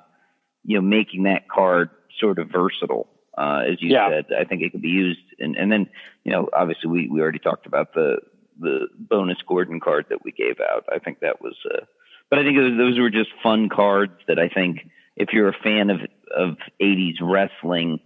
[0.64, 3.08] you know, making that card sort of versatile.
[3.38, 4.10] Uh, as you yeah.
[4.10, 5.20] said, I think it could be used.
[5.40, 5.90] And, and then,
[6.24, 8.18] you know, obviously we, we already talked about the,
[8.60, 10.86] the bonus Gordon card that we gave out.
[10.94, 11.86] I think that was, uh,
[12.30, 15.58] but I think was, those were just fun cards that I think if you're a
[15.64, 16.00] fan of,
[16.36, 18.00] of 80s wrestling,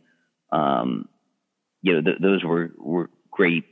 [0.52, 1.08] um,
[1.82, 3.66] you know, th- those were, were great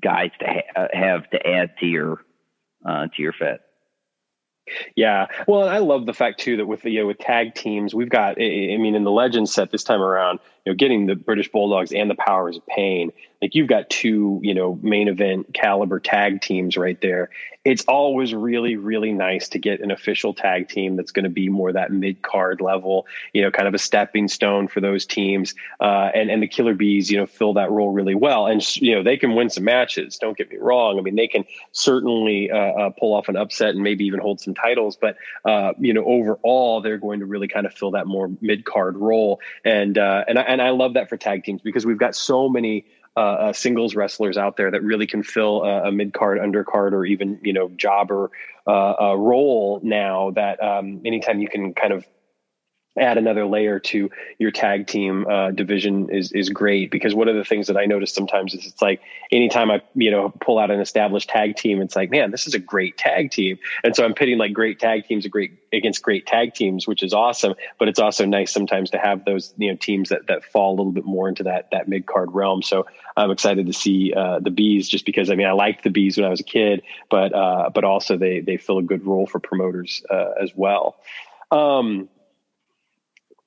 [0.00, 2.20] guys to ha- have to add to your,
[2.84, 3.60] uh, to your fet.
[4.94, 8.08] Yeah, well, I love the fact too that with you know with tag teams, we've
[8.08, 8.36] got.
[8.38, 11.92] I mean, in the Legends set this time around, you know, getting the British Bulldogs
[11.92, 16.42] and the Powers of Pain, like you've got two, you know, main event caliber tag
[16.42, 17.30] teams right there.
[17.62, 21.50] It's always really, really nice to get an official tag team that's going to be
[21.50, 25.54] more that mid card level, you know, kind of a stepping stone for those teams.
[25.78, 28.46] Uh, and and the Killer Bees, you know, fill that role really well.
[28.46, 30.16] And you know, they can win some matches.
[30.16, 30.98] Don't get me wrong.
[30.98, 34.40] I mean, they can certainly uh, uh, pull off an upset and maybe even hold
[34.40, 34.96] some titles.
[34.96, 38.64] But uh, you know, overall, they're going to really kind of fill that more mid
[38.64, 39.40] card role.
[39.66, 42.48] And uh, and I, and I love that for tag teams because we've got so
[42.48, 42.86] many
[43.16, 46.92] uh, uh, singles wrestlers out there that really can fill a, a mid card, undercard,
[46.92, 48.30] or even you know jobber
[48.66, 50.30] uh, role now.
[50.30, 52.06] That um, anytime you can kind of
[52.98, 57.36] add another layer to your tag team uh, division is is great because one of
[57.36, 60.70] the things that I notice sometimes is it's like anytime I you know pull out
[60.70, 64.04] an established tag team, it's like man, this is a great tag team, and so
[64.04, 67.54] I'm pitting like great tag teams great against great tag teams, which is awesome.
[67.78, 70.76] But it's also nice sometimes to have those you know teams that that fall a
[70.76, 72.62] little bit more into that that mid card realm.
[72.62, 72.86] So
[73.16, 76.16] I'm excited to see uh, the bees just because I mean I liked the bees
[76.16, 79.26] when I was a kid, but uh, but also they they fill a good role
[79.26, 80.96] for promoters uh, as well.
[81.52, 82.08] Um,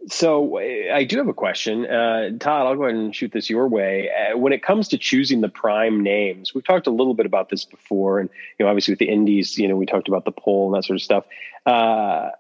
[0.08, 2.68] so I do have a question, uh, Todd.
[2.68, 4.10] I'll go ahead and shoot this your way.
[4.10, 7.50] Uh, when it comes to choosing the prime names, we've talked a little bit about
[7.50, 8.30] this before, and
[8.60, 10.86] you know, obviously with the indies, you know, we talked about the poll and that
[10.86, 11.26] sort of stuff.
[11.66, 12.32] Uh,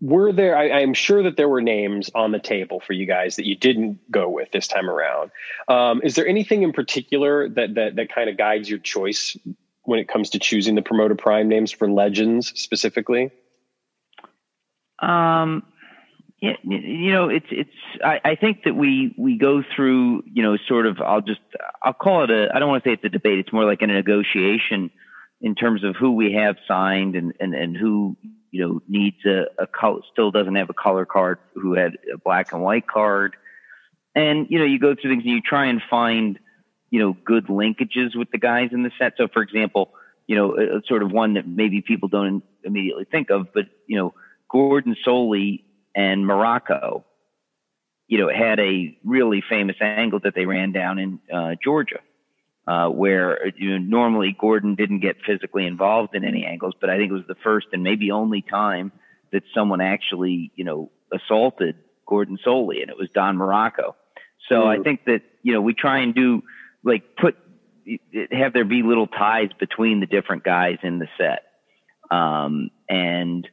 [0.00, 3.36] were there I, am sure that there were names on the table for you guys
[3.36, 5.30] that you didn't go with this time around
[5.68, 9.38] um, is there anything in particular that that, that kind of guides your choice
[9.84, 13.30] when it comes to choosing the promoter prime names for legends specifically
[14.98, 15.62] um
[16.40, 17.70] yeah, you know, it's it's.
[18.04, 21.00] I, I think that we we go through, you know, sort of.
[21.00, 21.40] I'll just
[21.82, 22.48] I'll call it a.
[22.54, 23.38] I don't want to say it's a debate.
[23.38, 24.90] It's more like a negotiation
[25.40, 28.18] in terms of who we have signed and and and who
[28.50, 32.18] you know needs a, a color still doesn't have a color card, who had a
[32.18, 33.34] black and white card,
[34.14, 36.38] and you know you go through things and you try and find
[36.90, 39.14] you know good linkages with the guys in the set.
[39.16, 39.94] So, for example,
[40.26, 43.64] you know, a, a sort of one that maybe people don't immediately think of, but
[43.86, 44.12] you know,
[44.50, 45.62] Gordon Solie
[45.96, 47.04] and Muraco,
[48.06, 52.00] you know, had a really famous angle that they ran down in uh, Georgia,
[52.68, 56.98] uh, where you know, normally Gordon didn't get physically involved in any angles, but I
[56.98, 58.92] think it was the first and maybe only time
[59.32, 61.76] that someone actually, you know, assaulted
[62.06, 63.94] Gordon Solie, and it was Don Muraco.
[64.48, 64.78] So mm.
[64.78, 66.42] I think that you know we try and do
[66.84, 67.36] like put
[68.30, 71.44] have there be little ties between the different guys in the set,
[72.10, 73.48] um, and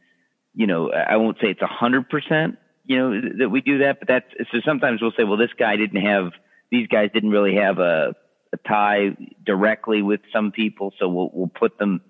[0.54, 4.00] you know, I won't say it's a hundred percent, you know, that we do that,
[4.00, 6.32] but that's, so sometimes we'll say, well, this guy didn't have,
[6.72, 8.16] these guys didn't really have a,
[8.54, 10.94] a tie directly with some people.
[11.00, 12.02] So we'll, we'll put them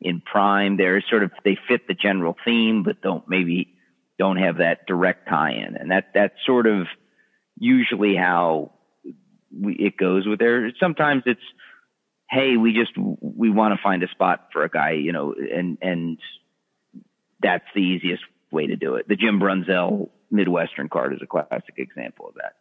[0.00, 0.76] in prime.
[0.76, 3.76] They're sort of, they fit the general theme, but don't maybe
[4.18, 5.76] don't have that direct tie in.
[5.76, 6.86] And that, that's sort of
[7.58, 8.72] usually how
[9.52, 10.70] we, it goes with there.
[10.78, 11.40] Sometimes it's,
[12.30, 15.78] Hey, we just, we want to find a spot for a guy, you know, and,
[15.82, 16.16] and,
[17.42, 19.08] that's the easiest way to do it.
[19.08, 22.56] The Jim Brunzell Midwestern card is a classic example of that.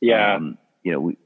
[0.00, 0.36] Yeah.
[0.36, 1.16] Um, you know, we,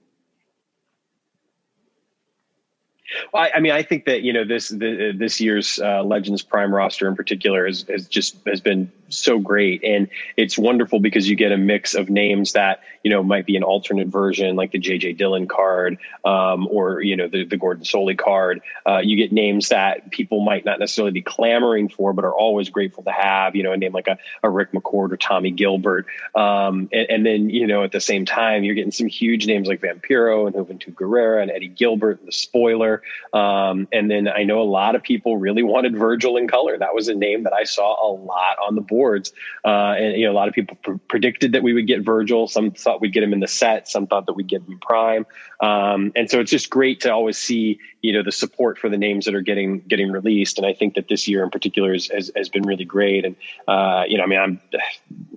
[3.33, 6.43] Well, I, I, mean, I think that you know this the, this year's uh, Legends
[6.43, 11.29] Prime roster in particular has, has just has been so great, and it's wonderful because
[11.29, 14.73] you get a mix of names that you know might be an alternate version, like
[14.73, 18.61] the JJ Dillon card, um, or you know the, the Gordon Solie card.
[18.87, 22.69] Uh, you get names that people might not necessarily be clamoring for, but are always
[22.69, 23.57] grateful to have.
[23.57, 27.27] You know, a name like a, a Rick McCord or Tommy Gilbert, um, and, and,
[27.27, 30.57] then you know at the same time you're getting some huge names like Vampiro and
[30.57, 33.03] Juventud Guerrera and Eddie Gilbert, and the Spoiler.
[33.33, 36.79] Um, and then I know a lot of people really wanted Virgil in color.
[36.79, 39.33] That was a name that I saw a lot on the boards.
[39.65, 42.47] Uh, and, you know, a lot of people pr- predicted that we would get Virgil.
[42.47, 43.89] Some thought we'd get him in the set.
[43.89, 45.27] Some thought that we'd get him prime.
[45.61, 48.99] Um, and so it's just great to always see, you know, the support for the
[48.99, 50.59] names that are getting, getting released.
[50.59, 53.25] And I think that this year in particular has, has, has been really great.
[53.25, 53.35] And,
[53.67, 54.61] uh, you know, I mean, I'm,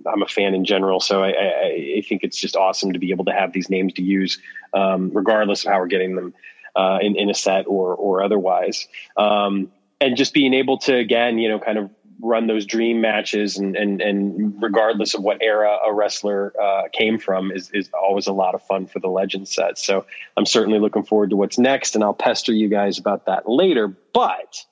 [0.06, 1.00] I'm a fan in general.
[1.00, 3.92] So I, I, I, think it's just awesome to be able to have these names
[3.94, 4.38] to use,
[4.74, 6.34] um, regardless of how we're getting them
[6.76, 8.86] uh, in, in a set or or otherwise.
[9.16, 11.90] Um, and just being able to again, you know, kind of
[12.20, 17.18] run those dream matches and and and regardless of what era a wrestler uh, came
[17.18, 19.78] from is is always a lot of fun for the legend set.
[19.78, 20.06] So
[20.36, 23.88] I'm certainly looking forward to what's next, and I'll pester you guys about that later.
[24.12, 24.64] But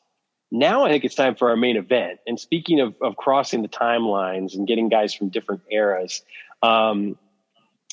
[0.51, 2.21] now I think it's time for our main event.
[2.27, 6.23] And speaking of, of crossing the timelines and getting guys from different eras,
[6.63, 7.19] um,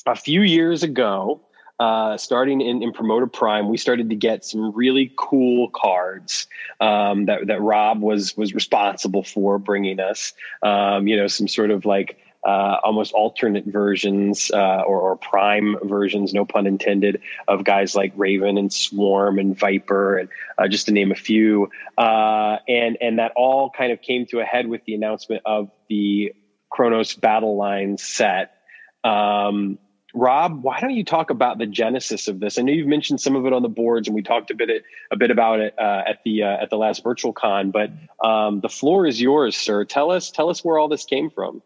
[0.06, 1.40] a few years ago,
[1.78, 6.46] uh, starting in, in Promoter Prime, we started to get some really cool cards
[6.80, 10.32] um, that that Rob was was responsible for bringing us.
[10.62, 15.76] Um, you know, some sort of like uh, almost alternate versions uh, or, or, prime
[15.84, 20.86] versions, no pun intended, of guys like Raven and Swarm and Viper, and uh, just
[20.86, 21.70] to name a few.
[21.96, 25.70] Uh, and and that all kind of came to a head with the announcement of
[25.88, 26.34] the
[26.68, 28.56] Kronos Battle Line set.
[29.04, 29.78] Um,
[30.14, 32.58] Rob, why don't you talk about the genesis of this?
[32.58, 34.84] I know you've mentioned some of it on the boards, and we talked a bit
[35.10, 37.70] a bit about it uh, at the uh, at the last virtual con.
[37.70, 37.90] But
[38.22, 39.84] um, the floor is yours, sir.
[39.84, 41.62] Tell us tell us where all this came from.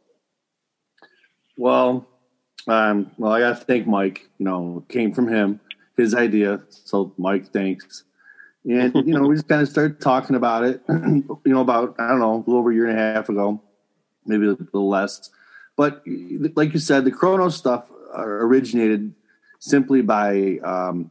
[1.56, 2.06] Well,
[2.68, 4.28] um, well, I got to thank Mike.
[4.38, 5.60] You know, came from him,
[5.96, 6.62] his idea.
[6.68, 8.04] So, Mike, thanks.
[8.64, 10.82] And you know, we just kind of started talking about it.
[10.88, 13.60] you know, about I don't know, a little over a year and a half ago,
[14.24, 15.30] maybe a little less.
[15.76, 16.02] But
[16.54, 17.84] like you said, the Chrono stuff
[18.22, 19.14] originated
[19.58, 21.10] simply by um,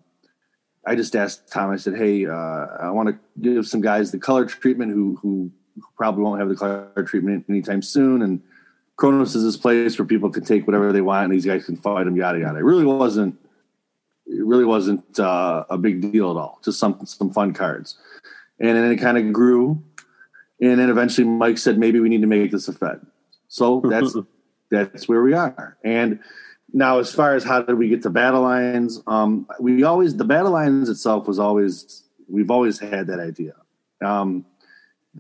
[0.86, 1.72] I just asked Tom.
[1.72, 5.52] I said, "Hey, uh, I want to give some guys the color treatment who who
[5.98, 8.42] probably won't have the color treatment anytime soon." And
[8.98, 11.78] Kronos is this place where people can take whatever they want, and these guys can
[11.78, 12.16] fight them.
[12.16, 12.60] Yada yada.
[12.60, 13.36] It really wasn't.
[14.28, 16.60] It really wasn't uh, a big deal at all.
[16.64, 17.98] Just some some fun cards,
[18.60, 19.82] and then it kind of grew,
[20.62, 23.02] and then eventually Mike said, "Maybe we need to make this a Fed."
[23.48, 24.16] So that's
[24.70, 26.20] that's where we are, and
[26.76, 30.26] now, as far as how did we get to battle lines, um, we always the
[30.26, 33.54] battle lines itself was always we've always had that idea.
[34.04, 34.46] Um,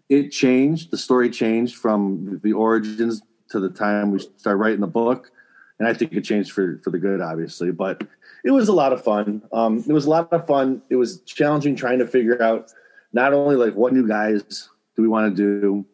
[0.10, 0.91] it changed.
[0.91, 5.32] The story changed from the origins to the time we started writing the book,
[5.80, 7.72] and I think it changed for for the good, obviously.
[7.72, 8.06] But
[8.43, 9.41] it was a lot of fun.
[9.53, 10.82] Um, it was a lot of fun.
[10.89, 12.74] It was challenging trying to figure out
[13.14, 15.86] not only like what new guys do we want to do,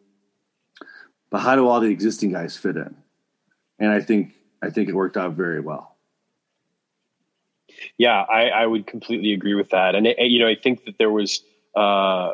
[1.30, 2.96] but how do all the existing guys fit in?
[3.78, 5.96] And I think I think it worked out very well.
[7.98, 10.98] Yeah, I, I would completely agree with that, and it, you know I think that
[10.98, 11.42] there was
[11.74, 12.32] uh,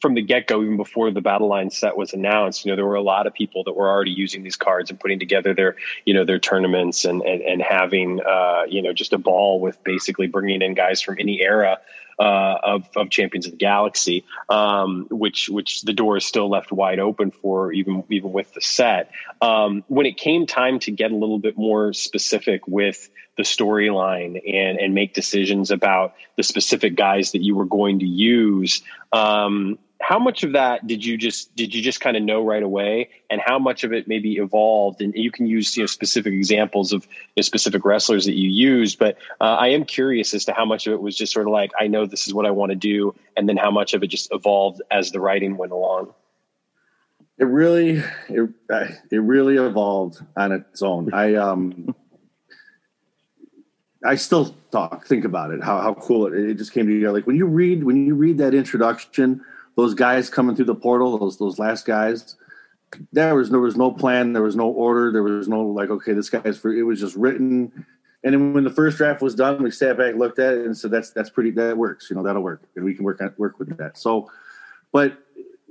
[0.00, 2.86] from the get go, even before the battle line set was announced, you know, there
[2.86, 5.76] were a lot of people that were already using these cards and putting together their,
[6.04, 9.82] you know, their tournaments and and, and having, uh, you know, just a ball with
[9.84, 11.78] basically bringing in guys from any era
[12.18, 16.72] uh, of, of Champions of the Galaxy, um, which which the door is still left
[16.72, 19.10] wide open for even even with the set.
[19.40, 24.40] Um, when it came time to get a little bit more specific with the storyline
[24.46, 28.82] and and make decisions about the specific guys that you were going to use,
[29.12, 32.62] um, how much of that did you just did you just kind of know right
[32.62, 33.08] away?
[33.30, 35.00] And how much of it maybe evolved?
[35.00, 38.48] And you can use you know specific examples of you know, specific wrestlers that you
[38.48, 41.46] used but uh, i am curious as to how much of it was just sort
[41.46, 43.94] of like i know this is what i want to do and then how much
[43.94, 46.12] of it just evolved as the writing went along.
[47.38, 48.50] It really it,
[49.10, 51.12] it really evolved on its own.
[51.12, 51.94] I um
[54.06, 57.12] I still talk, think about it, how, how cool it, it just came together.
[57.12, 59.44] Like when you read, when you read that introduction,
[59.76, 62.36] those guys coming through the portal, those those last guys,
[63.12, 66.12] there was there was no plan, there was no order, there was no like, okay,
[66.12, 66.72] this guy's for.
[66.72, 67.84] It was just written,
[68.24, 70.76] and then when the first draft was done, we sat back, looked at it, and
[70.76, 71.50] said, "That's that's pretty.
[71.52, 72.08] That works.
[72.10, 74.30] You know, that'll work, and we can work on, work with that." So,
[74.92, 75.18] but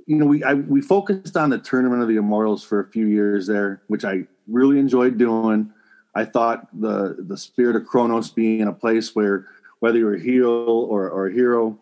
[0.06, 3.06] you know, we I, we focused on the tournament of the Immortals for a few
[3.06, 5.72] years there, which I really enjoyed doing.
[6.16, 9.46] I thought the the spirit of Kronos being in a place where
[9.80, 11.78] whether you're a heel or, or a hero,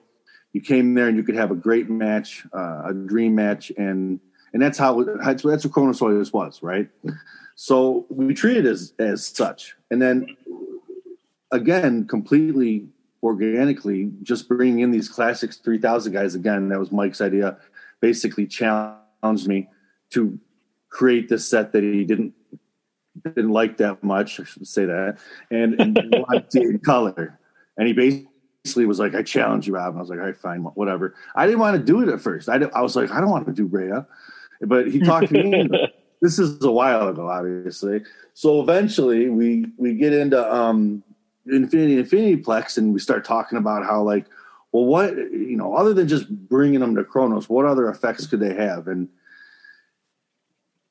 [0.52, 4.18] you came there and you could have a great match, uh, a dream match, and
[4.52, 6.88] and that's how that's, what Kronos always was, right?
[7.54, 10.36] So we treated it as as such, and then
[11.52, 12.88] again, completely
[13.22, 16.70] organically, just bringing in these classics three thousand guys again.
[16.70, 17.56] That was Mike's idea.
[18.00, 19.68] Basically, challenged me
[20.10, 20.38] to
[20.88, 22.34] create this set that he didn't
[23.24, 24.40] didn't like that much.
[24.40, 25.18] I should say that,
[25.50, 27.38] and, and wanted in color.
[27.76, 28.28] And he basically
[28.64, 29.90] basically was like, I challenge you, Rob.
[29.90, 31.14] And I was like, all right, fine, whatever.
[31.36, 32.48] I didn't want to do it at first.
[32.48, 34.06] I, I was like, I don't want to do Rhea.
[34.62, 35.68] But he talked to me.
[36.22, 38.02] this is a while ago, obviously.
[38.32, 41.02] So eventually we we get into um,
[41.46, 44.26] Infinity Infinity Plex and we start talking about how like,
[44.72, 48.40] well, what you know, other than just bringing them to Kronos, what other effects could
[48.40, 48.88] they have?
[48.88, 49.08] And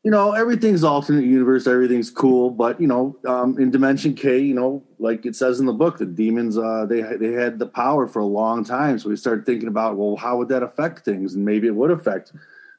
[0.03, 4.53] you know, everything's alternate universe, everything's cool, but you know, um, in Dimension K, you
[4.53, 8.05] know, like it says in the book, the demons uh, they they had the power
[8.05, 8.99] for a long time.
[8.99, 11.91] So we started thinking about, well, how would that affect things, and maybe it would
[11.91, 12.33] affect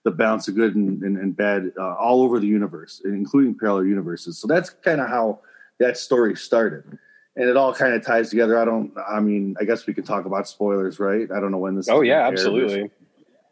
[0.04, 3.86] the balance of good and, and, and bad uh, all over the universe, including parallel
[3.86, 4.36] universes.
[4.36, 5.40] So that's kind of how
[5.80, 6.98] that story started,
[7.36, 8.58] and it all kind of ties together.
[8.58, 11.26] I don't, I mean, I guess we could talk about spoilers, right?
[11.34, 11.88] I don't know when this.
[11.88, 12.90] Oh yeah, absolutely.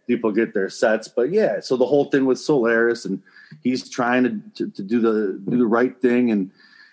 [0.07, 1.61] People get their sets, but yeah.
[1.61, 3.22] So the whole thing with Solaris and
[3.62, 6.50] he's trying to, to, to do the do the right thing and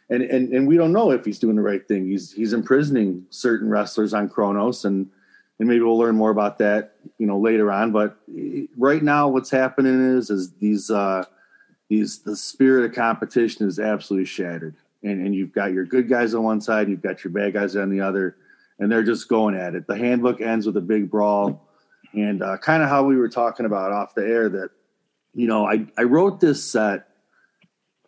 [0.10, 2.08] and, and and we don't know if he's doing the right thing.
[2.08, 5.10] He's he's imprisoning certain wrestlers on Kronos, and
[5.60, 7.92] and maybe we'll learn more about that, you know, later on.
[7.92, 8.18] But
[8.78, 11.26] right now, what's happening is is these uh,
[11.90, 16.34] these the spirit of competition is absolutely shattered, and and you've got your good guys
[16.34, 18.36] on one side, you've got your bad guys on the other,
[18.80, 19.86] and they're just going at it.
[19.86, 21.69] The handbook ends with a big brawl,
[22.14, 24.70] and uh, kind of how we were talking about off the air that
[25.34, 27.08] you know, I, I wrote this set.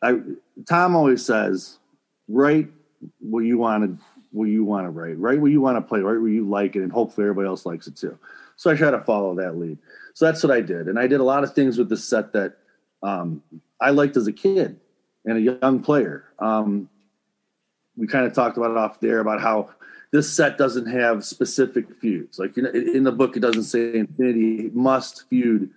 [0.02, 0.20] I
[0.68, 1.78] Tom always says,
[2.28, 2.70] write
[3.20, 5.99] what you want to what you want to write, write what you want to play,
[5.99, 8.18] write where you like it, and hopefully everybody else likes it too.
[8.56, 9.78] So I try to follow that lead.
[10.14, 12.34] So that's what I did, and I did a lot of things with the set
[12.34, 12.58] that
[13.04, 13.43] um,
[13.80, 14.80] I liked as a kid
[15.26, 16.26] and a young player.
[16.39, 16.89] Um,
[17.95, 19.70] we kind of talked about it off there about how
[20.12, 22.38] this set doesn't have specific feuds.
[22.38, 25.70] Like you know, in the book, it doesn't say Infinity must feud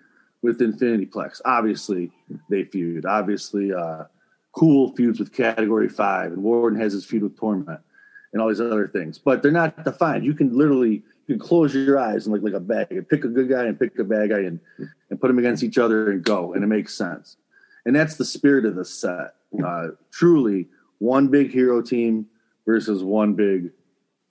[0.42, 1.40] with Infinity Plex.
[1.44, 2.10] Obviously,
[2.50, 3.06] they feud.
[3.06, 4.04] Obviously, uh,
[4.52, 7.80] Cool feuds with Category Five, and Warden has his feud with Torment,
[8.32, 9.18] and all these other things.
[9.18, 10.24] But they're not defined.
[10.24, 13.24] You can literally you can close your eyes and look like a bag and pick
[13.24, 14.60] a good guy and pick a bad guy and
[15.10, 17.36] and put them against each other and go, and it makes sense.
[17.84, 19.34] And that's the spirit of the set.
[19.64, 20.68] Uh, truly,
[20.98, 22.26] one big hero team
[22.64, 23.70] versus one big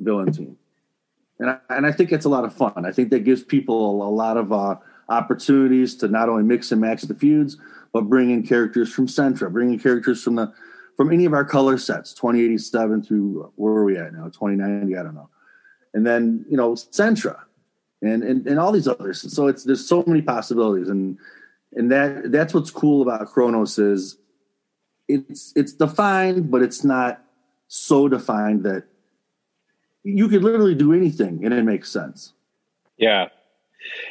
[0.04, 0.58] villain team.
[1.40, 2.86] And I, and I think it's a lot of fun.
[2.86, 4.76] I think that gives people a, lot of uh,
[5.10, 7.58] opportunities to not only mix and match the feuds,
[7.92, 10.54] but bring in characters from Centra, bringing characters from the
[10.96, 15.02] from any of our color sets, 2087 through where are we at now, 2090, I
[15.02, 15.28] don't know.
[15.96, 17.40] And then, you know, Centra
[18.04, 19.34] and, and, and all these others.
[19.34, 20.90] So it's, there's so many possibilities.
[20.90, 21.18] And,
[21.72, 24.18] and that, that's what's cool about Kronos is
[25.08, 27.22] it's it's defined, but it's not
[27.68, 28.86] so defined that
[30.04, 32.34] you could literally do anything and it makes sense.
[32.98, 33.30] Yeah.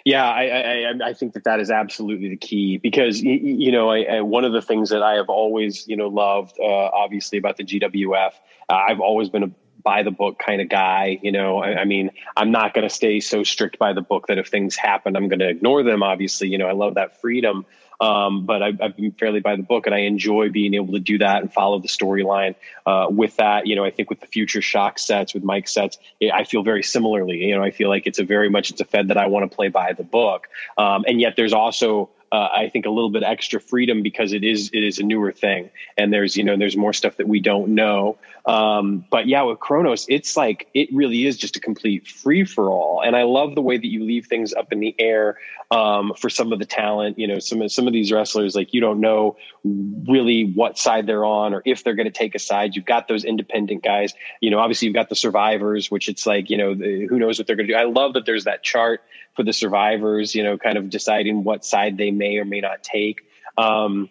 [0.05, 4.03] Yeah, I, I, I think that that is absolutely the key because you know I,
[4.03, 7.57] I, one of the things that I have always you know loved uh, obviously about
[7.57, 8.33] the GWF
[8.69, 9.51] uh, I've always been a
[9.83, 12.95] by the book kind of guy you know I, I mean I'm not going to
[12.95, 16.03] stay so strict by the book that if things happen I'm going to ignore them
[16.03, 17.65] obviously you know I love that freedom
[18.03, 20.99] um, but I've, I've, been fairly by the book, and I enjoy being able to
[20.99, 22.57] do that and follow the storyline.
[22.85, 25.99] Uh, with that, you know, I think with the future shock sets, with Mike sets,
[26.35, 27.37] I feel very similarly.
[27.45, 29.49] You know, I feel like it's a very much it's a Fed that I want
[29.49, 33.11] to play by the book, um, and yet there's also uh, I think a little
[33.11, 35.69] bit extra freedom because it is it is a newer thing,
[35.99, 38.17] and there's you know there's more stuff that we don't know.
[38.47, 42.71] Um, but yeah, with Kronos, it's like it really is just a complete free for
[42.71, 45.37] all, and I love the way that you leave things up in the air
[45.71, 47.19] um, for some of the talent.
[47.19, 51.07] You know, some of some of these wrestlers like you don't know really what side
[51.07, 52.75] they're on or if they're going to take a side.
[52.75, 54.15] You've got those independent guys.
[54.41, 57.39] You know, obviously you've got the survivors, which it's like you know the, who knows
[57.39, 57.79] what they're going to do.
[57.79, 59.03] I love that there's that chart
[59.35, 62.83] for the survivors, you know, kind of deciding what side they may or may not
[62.83, 63.23] take.
[63.57, 64.09] Um,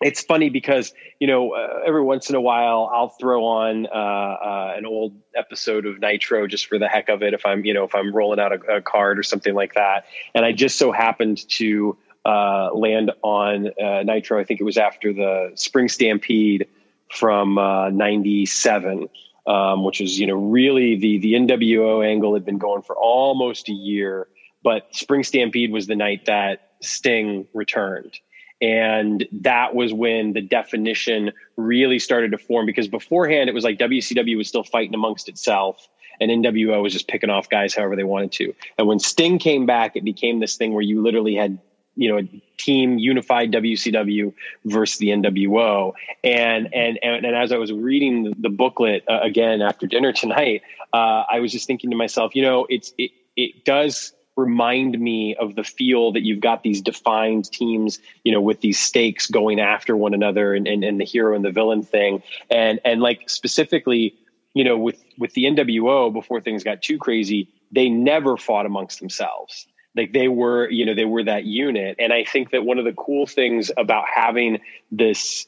[0.00, 3.88] it's funny because you know uh, every once in a while I'll throw on uh,
[3.90, 7.72] uh, an old episode of Nitro just for the heck of it if I'm you
[7.72, 10.78] know if I'm rolling out a, a card or something like that, and I just
[10.78, 14.40] so happened to uh, land on uh, Nitro.
[14.40, 16.66] I think it was after the Spring Stampede
[17.08, 19.08] from '97
[19.46, 23.68] um, which was you know really the the NWO angle had been going for almost
[23.68, 24.26] a year,
[24.64, 28.18] but Spring Stampede was the night that Sting returned.
[28.60, 33.78] And that was when the definition really started to form because beforehand it was like
[33.78, 35.86] WCW was still fighting amongst itself
[36.20, 38.54] and NWO was just picking off guys however they wanted to.
[38.78, 41.58] And when Sting came back, it became this thing where you literally had
[41.96, 44.32] you know, a team unified WCW
[44.64, 45.92] versus the NWO.
[46.22, 50.62] And and and, and as I was reading the booklet uh, again after dinner tonight,
[50.92, 55.34] uh, I was just thinking to myself, you know, it's it it does remind me
[55.36, 59.60] of the feel that you've got these defined teams, you know, with these stakes going
[59.60, 62.22] after one another and, and, and the hero and the villain thing.
[62.50, 64.14] And and like specifically,
[64.54, 69.00] you know, with with the NWO before things got too crazy, they never fought amongst
[69.00, 69.66] themselves
[69.96, 72.84] like they were you know they were that unit and i think that one of
[72.84, 74.58] the cool things about having
[74.90, 75.46] this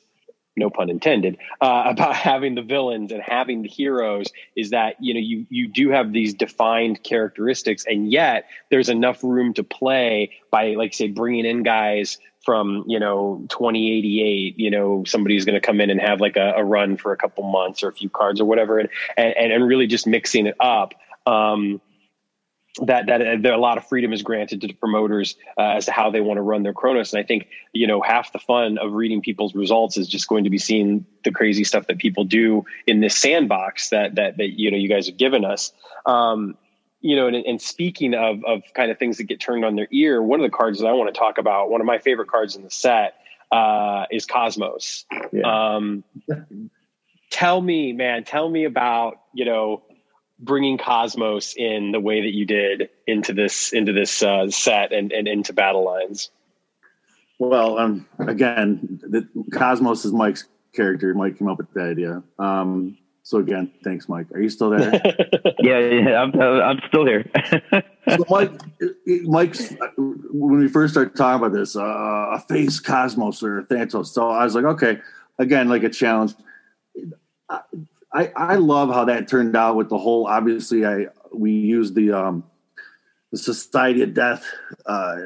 [0.57, 4.27] no pun intended uh, about having the villains and having the heroes
[4.57, 9.23] is that you know you you do have these defined characteristics and yet there's enough
[9.23, 15.05] room to play by like say bringing in guys from you know 2088 you know
[15.05, 17.83] somebody's going to come in and have like a, a, run for a couple months
[17.83, 20.95] or a few cards or whatever and and, and really just mixing it up.
[21.27, 21.81] Um,
[22.85, 25.87] that that uh, there a lot of freedom is granted to the promoters uh, as
[25.87, 27.13] to how they want to run their Kronos.
[27.13, 30.45] And I think you know half the fun of reading people's results is just going
[30.45, 34.59] to be seeing the crazy stuff that people do in this sandbox that that that
[34.59, 35.73] you know you guys have given us.
[36.05, 36.57] Um,
[37.01, 39.89] you know, and, and speaking of of kind of things that get turned on their
[39.91, 42.29] ear, one of the cards that I want to talk about, one of my favorite
[42.29, 43.15] cards in the set,
[43.53, 45.05] uh, is Cosmos.
[45.33, 45.75] Yeah.
[45.75, 46.05] Um,
[47.31, 49.83] tell me, man, tell me about you know
[50.39, 55.13] bringing Cosmos in the way that you did into this into this uh, set and,
[55.13, 56.31] and into battle lines?
[57.39, 61.13] Well, um, again, the, Cosmos is Mike's character.
[61.15, 62.23] Mike came up with the idea.
[62.39, 64.31] Um, so again, thanks, Mike.
[64.33, 64.93] Are you still there?
[65.59, 67.29] yeah, yeah, I'm, I'm still here.
[68.09, 68.53] so Mike,
[69.25, 74.15] Mike's when we first started talking about this, uh, a face Cosmos or Thanatos.
[74.15, 75.01] So I was like, okay,
[75.39, 76.35] again, like a challenge.
[78.17, 80.27] I, I love how that turned out with the whole.
[80.27, 82.45] Obviously, I we used the um,
[83.31, 84.43] the Society of Death
[84.87, 85.17] uh,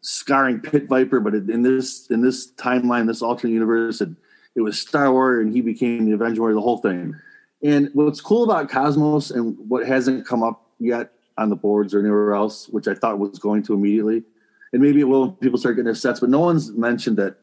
[0.00, 4.08] scarring Pit Viper, but in this in this timeline, this alternate universe, it,
[4.56, 7.14] it was Star Warrior, and he became the Avenger the whole thing.
[7.62, 12.00] And what's cool about Cosmos and what hasn't come up yet on the boards or
[12.00, 14.24] anywhere else, which I thought was going to immediately,
[14.72, 17.36] and maybe it will when people start getting their sets, but no one's mentioned that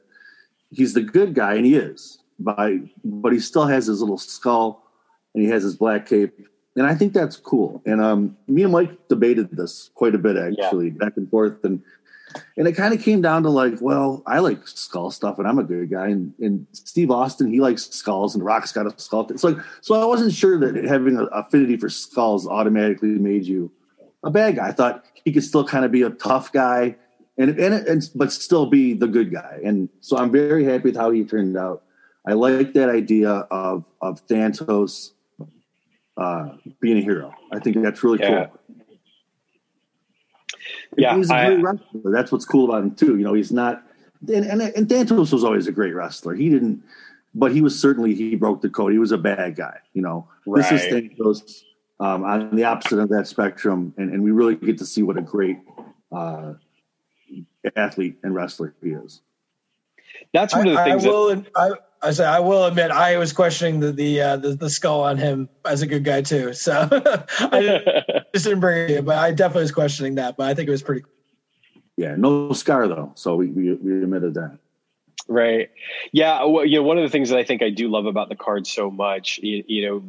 [0.70, 4.84] he's the good guy, and he is by, but he still has his little skull
[5.34, 6.38] and he has his black cape.
[6.76, 7.82] And I think that's cool.
[7.86, 10.98] And um, me and Mike debated this quite a bit actually, yeah.
[10.98, 11.64] back and forth.
[11.64, 11.82] And
[12.58, 15.60] and it kind of came down to like, well, I like skull stuff, and I'm
[15.60, 16.08] a good guy.
[16.08, 19.28] And, and Steve Austin, he likes skulls, and Rock's got a skull.
[19.30, 23.72] It's like, so I wasn't sure that having an affinity for skulls automatically made you
[24.24, 24.68] a bad guy.
[24.68, 26.96] I thought he could still kind of be a tough guy,
[27.38, 29.60] and and, and but still be the good guy.
[29.64, 31.84] And so I'm very happy with how he turned out.
[32.30, 35.14] I like that idea of of Thanatos
[36.16, 36.50] uh,
[36.80, 37.34] being a hero.
[37.52, 38.46] I think that's really yeah.
[38.46, 38.60] cool.
[40.96, 42.12] Yeah, he's a I, wrestler.
[42.12, 43.18] That's what's cool about him too.
[43.18, 43.84] You know, he's not
[44.28, 46.36] and, and and Dantos was always a great wrestler.
[46.36, 46.84] He didn't,
[47.34, 48.92] but he was certainly he broke the code.
[48.92, 49.78] He was a bad guy.
[49.94, 50.70] You know, Right.
[50.70, 51.64] this is Dantos
[52.00, 55.18] um, on the opposite of that spectrum, and, and we really get to see what
[55.18, 55.58] a great
[56.12, 56.54] uh,
[57.76, 59.22] athlete and wrestler he is.
[60.34, 61.44] That's one of the I, I things that will.
[61.56, 65.02] I, I say I will admit I was questioning the the, uh, the the skull
[65.02, 66.54] on him as a good guy too.
[66.60, 66.88] So
[67.52, 70.38] I didn't, just didn't bring it, but I definitely was questioning that.
[70.38, 71.04] But I think it was pretty.
[71.98, 74.58] Yeah, no scar though, so we we, we admitted that.
[75.28, 75.70] Right.
[76.12, 76.44] Yeah.
[76.46, 78.36] Well, you know, one of the things that I think I do love about the
[78.36, 80.04] card so much, you, you know,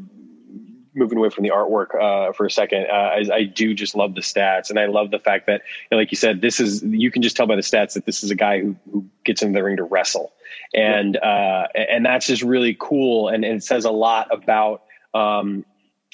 [0.95, 4.15] moving away from the artwork uh, for a second, uh, is I do just love
[4.15, 6.83] the stats, and I love the fact that, you know, like you said, this is
[6.83, 9.43] you can just tell by the stats that this is a guy who, who gets
[9.43, 10.33] in the ring to wrestle,
[10.75, 14.83] and uh, and that's just really cool, and, and it says a lot about.
[15.15, 15.65] Um,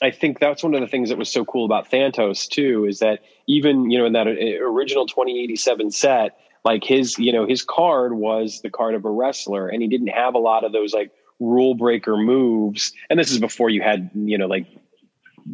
[0.03, 2.99] I think that's one of the things that was so cool about Thantos too, is
[2.99, 7.63] that even you know in that uh, original 2087 set, like his you know his
[7.63, 10.93] card was the card of a wrestler, and he didn't have a lot of those
[10.93, 12.93] like rule breaker moves.
[13.11, 14.67] And this is before you had you know like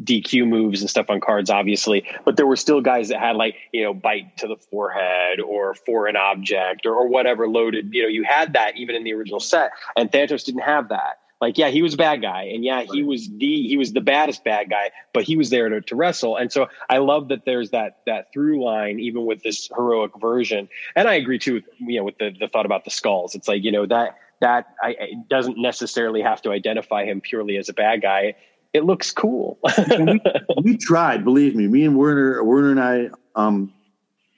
[0.05, 3.57] DQ moves and stuff on cards, obviously, but there were still guys that had like,
[3.73, 7.93] you know, bite to the forehead or for an object or, or whatever loaded.
[7.93, 11.19] You know, you had that even in the original set, and Thantos didn't have that.
[11.43, 14.01] Like, yeah, he was a bad guy, and yeah, he was the he was the
[14.01, 16.37] baddest bad guy, but he was there to, to wrestle.
[16.37, 20.69] And so I love that there's that that through line even with this heroic version.
[20.95, 23.35] And I agree too, with, you know, with the the thought about the skulls.
[23.35, 24.97] It's like you know that that I,
[25.31, 28.35] doesn't necessarily have to identify him purely as a bad guy.
[28.75, 29.59] It looks cool.
[29.99, 30.21] we,
[30.63, 31.69] we tried, believe me.
[31.69, 33.73] Me and Warner, Warner and I, um,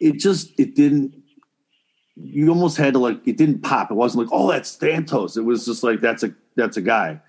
[0.00, 1.14] it just it didn't.
[2.16, 3.90] You almost had to like it didn't pop.
[3.90, 5.36] It wasn't like oh that's Thantos.
[5.36, 7.20] It was just like that's a that's a guy.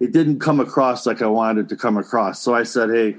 [0.00, 2.40] It didn't come across like I wanted it to come across.
[2.40, 3.16] So I said, hey,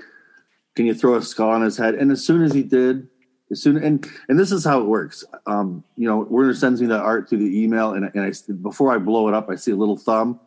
[0.75, 1.95] can you throw a skull on his head?
[1.95, 3.07] And as soon as he did,
[3.55, 5.23] as soon and and this is how it works.
[5.45, 8.93] Um, you know, Warner sends me the art through the email, and and I before
[8.93, 10.39] I blow it up, I see a little thumb.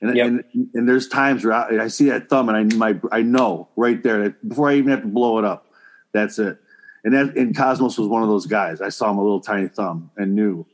[0.00, 0.26] And, Yep.
[0.26, 0.44] and
[0.74, 4.00] and there's times where I, I see that thumb and I my I know right
[4.02, 5.66] there that before I even have to blow it up,
[6.12, 6.58] that's it.
[7.02, 8.80] And that and Cosmos was one of those guys.
[8.80, 10.66] I saw him a little tiny thumb and knew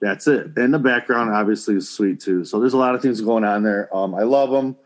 [0.00, 0.56] that's it.
[0.56, 2.44] And the background obviously is sweet too.
[2.44, 3.94] So there's a lot of things going on there.
[3.94, 4.76] Um, I love him.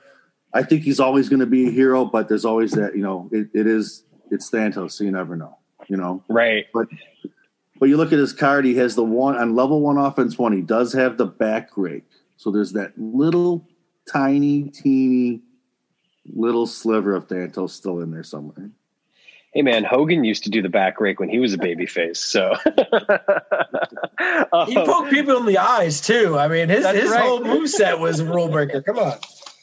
[0.54, 3.28] I think he's always going to be a hero, but there's always that you know
[3.30, 5.58] it, it is it's Thantos, so you never know.
[5.88, 6.66] You know, right.
[6.72, 6.88] but
[7.78, 8.64] but you look at his card.
[8.64, 10.52] He has the one on level one offense one.
[10.52, 12.04] He does have the back rake.
[12.36, 13.66] So there's that little
[14.10, 15.40] tiny, teeny,
[16.26, 18.70] little sliver of Thantos still in there somewhere.
[19.54, 22.20] Hey man, Hogan used to do the back rake when he was a baby face.
[22.20, 22.54] So
[24.66, 26.38] He poked people in the eyes too.
[26.38, 27.22] I mean, his That's his right.
[27.22, 28.82] whole moveset was a rule breaker.
[28.82, 29.18] Come on.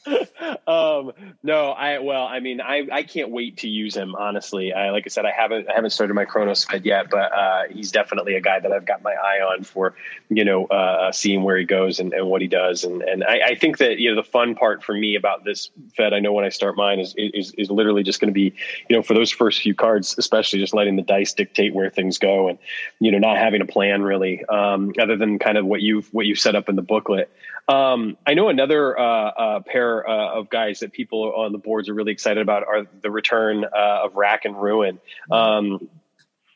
[0.68, 1.12] um,
[1.44, 4.16] no, I well, I mean, I, I can't wait to use him.
[4.16, 7.64] Honestly, I, like I said, I haven't I haven't started my Chronos yet, but uh,
[7.72, 9.96] he's definitely a guy that I've got my eye on for
[10.30, 13.40] you know uh, seeing where he goes and, and what he does, and and I,
[13.48, 16.34] I think that you know the fun part for me about this Fed, I know
[16.34, 18.54] when I start mine is is is literally just going to be
[18.90, 22.20] you know for those first few cards, especially just letting the dice dictate where things
[22.20, 22.60] go, and
[23.00, 26.26] you know not having a plan really, um, other than kind of what you've what
[26.26, 27.30] you've set up in the booklet.
[27.68, 31.90] Um, I know another uh, uh, pair uh, of guys that people on the boards
[31.90, 35.00] are really excited about are the return uh, of Rack and Ruin.
[35.32, 35.90] Um,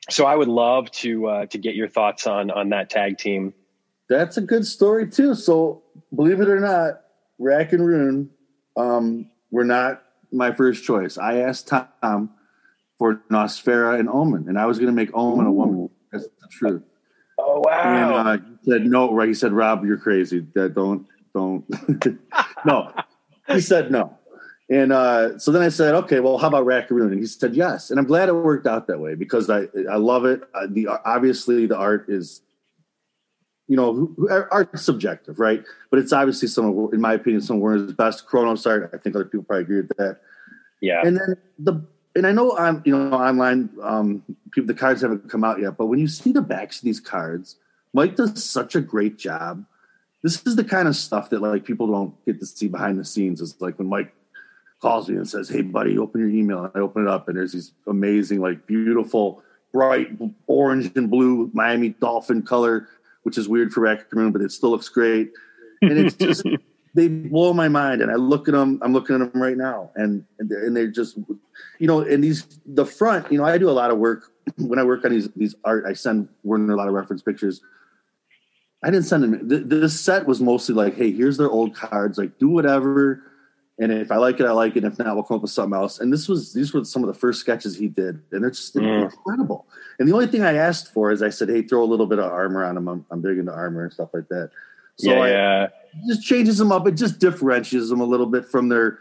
[0.10, 3.54] so I would love to uh, to get your thoughts on on that tag team.
[4.08, 5.36] That's a good story too.
[5.36, 5.84] So
[6.14, 7.02] believe it or not,
[7.40, 8.30] Rack and Ruin
[8.78, 11.18] um, were not my first choice.
[11.18, 12.32] I asked Tom
[13.00, 15.90] for Nosfera and Omen, and I was going to make Omen a woman.
[16.12, 16.84] That's the truth.
[17.40, 18.38] Oh And uh,
[18.70, 19.14] said no.
[19.14, 19.28] Right?
[19.28, 20.46] He said, "Rob, you're crazy.
[20.54, 21.66] That don't don't."
[22.66, 22.94] no,
[23.48, 24.16] he said no.
[24.70, 27.26] And uh, so then I said, "Okay, well, how about Rack and Ruin?" And he
[27.26, 30.44] said, "Yes." And I'm glad it worked out that way because I I love it.
[30.54, 32.42] Uh, the obviously the art is,
[33.68, 34.16] you know,
[34.52, 35.64] art's subjective, right?
[35.90, 38.92] But it's obviously some, of, in my opinion, some of Warner's best Chronos art.
[38.94, 40.20] I think other people probably agree with that.
[40.82, 41.84] yeah, And then the
[42.16, 45.78] and I know on you know online um, people the cards haven't come out yet,
[45.78, 47.56] but when you see the backs of these cards,
[47.94, 49.66] Mike does such a great job.
[50.24, 53.06] This is the kind of stuff that like people don't get to see behind the
[53.06, 53.42] scenes.
[53.42, 54.14] It's like when Mike
[54.82, 57.38] calls me and says, "Hey, buddy, open your email." And I open it up, and
[57.38, 59.42] there's these amazing, like beautiful,
[59.72, 60.10] bright
[60.48, 62.88] orange and blue Miami Dolphin color,
[63.24, 65.32] which is weird for Raccoon, but it still looks great.
[65.82, 66.44] And it's just
[66.94, 69.92] they blow my mind and i look at them i'm looking at them right now
[69.96, 71.18] and and they're, and they're just
[71.78, 74.80] you know and these the front you know i do a lot of work when
[74.80, 77.62] i work on these these art i send Warner a lot of reference pictures
[78.84, 82.18] i didn't send them th- this set was mostly like hey here's their old cards
[82.18, 83.24] like do whatever
[83.82, 84.84] And if I like it, I like it.
[84.84, 86.00] If not, we'll come up with something else.
[86.00, 88.76] And this was these were some of the first sketches he did, and they're just
[88.76, 89.04] mm.
[89.04, 89.68] incredible.
[89.98, 92.20] And the only thing I asked for is I said, "Hey, throw a little bit
[92.20, 92.90] of armor on him.
[92.90, 94.52] I'm, I'm big into armor and stuff like that."
[94.98, 95.68] So yeah, I, yeah.
[96.10, 96.88] just changes them up.
[96.88, 99.00] It just differentiates them a little bit from their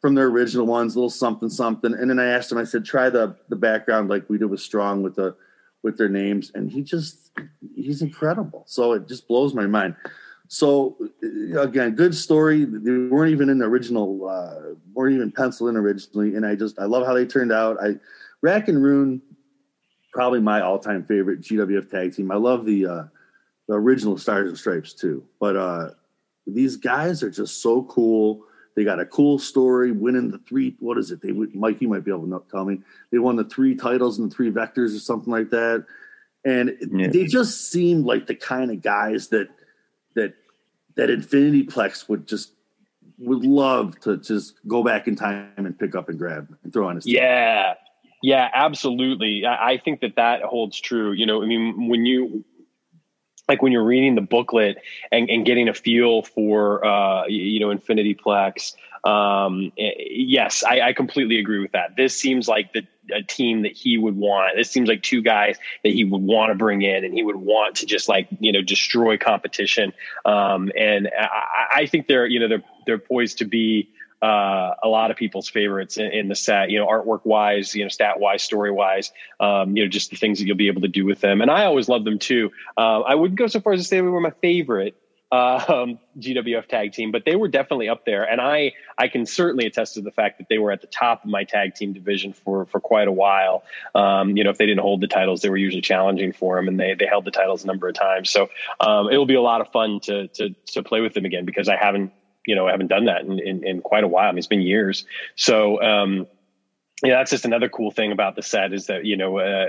[0.00, 1.92] from their original ones, a little something something.
[1.92, 4.60] And then I asked him, I said, "Try the the background like we did with
[4.60, 5.34] Strong with the
[5.82, 7.30] with their names," and he just
[7.74, 8.64] he's incredible.
[8.66, 9.96] So it just blows my mind.
[10.48, 10.96] So
[11.56, 12.64] again, good story.
[12.64, 16.78] They weren't even in the original, uh, weren't even penciled in originally, and I just
[16.78, 17.76] I love how they turned out.
[17.80, 17.94] I
[18.42, 19.22] Rack and Ruin,
[20.12, 22.32] probably my all time favorite GWF tag team.
[22.32, 23.02] I love the uh,
[23.68, 25.90] the original Stars and Stripes too, but uh,
[26.48, 28.44] these guys are just so cool.
[28.80, 30.74] They got a cool story, winning the three.
[30.80, 31.20] What is it?
[31.20, 32.80] They Mike, you might be able to tell me.
[33.10, 35.84] They won the three titles and the three vectors or something like that,
[36.46, 37.08] and yeah.
[37.08, 39.48] they just seemed like the kind of guys that
[40.14, 40.32] that
[40.94, 42.52] that Infinity Plex would just
[43.18, 46.88] would love to just go back in time and pick up and grab and throw
[46.88, 47.04] on his.
[47.04, 47.16] Team.
[47.16, 47.74] Yeah,
[48.22, 49.44] yeah, absolutely.
[49.44, 51.12] I, I think that that holds true.
[51.12, 52.46] You know, I mean, when you
[53.50, 54.78] like when you're reading the booklet
[55.10, 58.74] and, and getting a feel for uh, you know Infinity Plex.
[59.02, 61.96] Um, eh, yes, I, I completely agree with that.
[61.96, 64.56] This seems like the a team that he would want.
[64.56, 67.36] This seems like two guys that he would want to bring in, and he would
[67.36, 69.92] want to just like you know destroy competition.
[70.24, 73.90] Um, and I, I, think they're you know they're they're poised to be.
[74.22, 77.82] Uh, a lot of people's favorites in, in, the set, you know, artwork wise, you
[77.82, 80.82] know, stat wise, story wise, um, you know, just the things that you'll be able
[80.82, 81.40] to do with them.
[81.40, 82.50] And I always love them too.
[82.76, 84.94] Uh, I wouldn't go so far as to say they were my favorite,
[85.32, 88.24] um, GWF tag team, but they were definitely up there.
[88.24, 91.24] And I, I can certainly attest to the fact that they were at the top
[91.24, 93.62] of my tag team division for, for quite a while.
[93.94, 96.68] Um, you know, if they didn't hold the titles, they were usually challenging for them
[96.68, 98.30] and they, they held the titles a number of times.
[98.30, 98.48] So,
[98.80, 101.68] um, it'll be a lot of fun to, to, to play with them again because
[101.68, 102.12] I haven't,
[102.50, 104.28] you know, I haven't done that in, in, in quite a while.
[104.28, 105.04] I mean, it's been years.
[105.36, 106.26] So, um,
[107.00, 109.66] yeah, that's just another cool thing about the set is that you know, uh,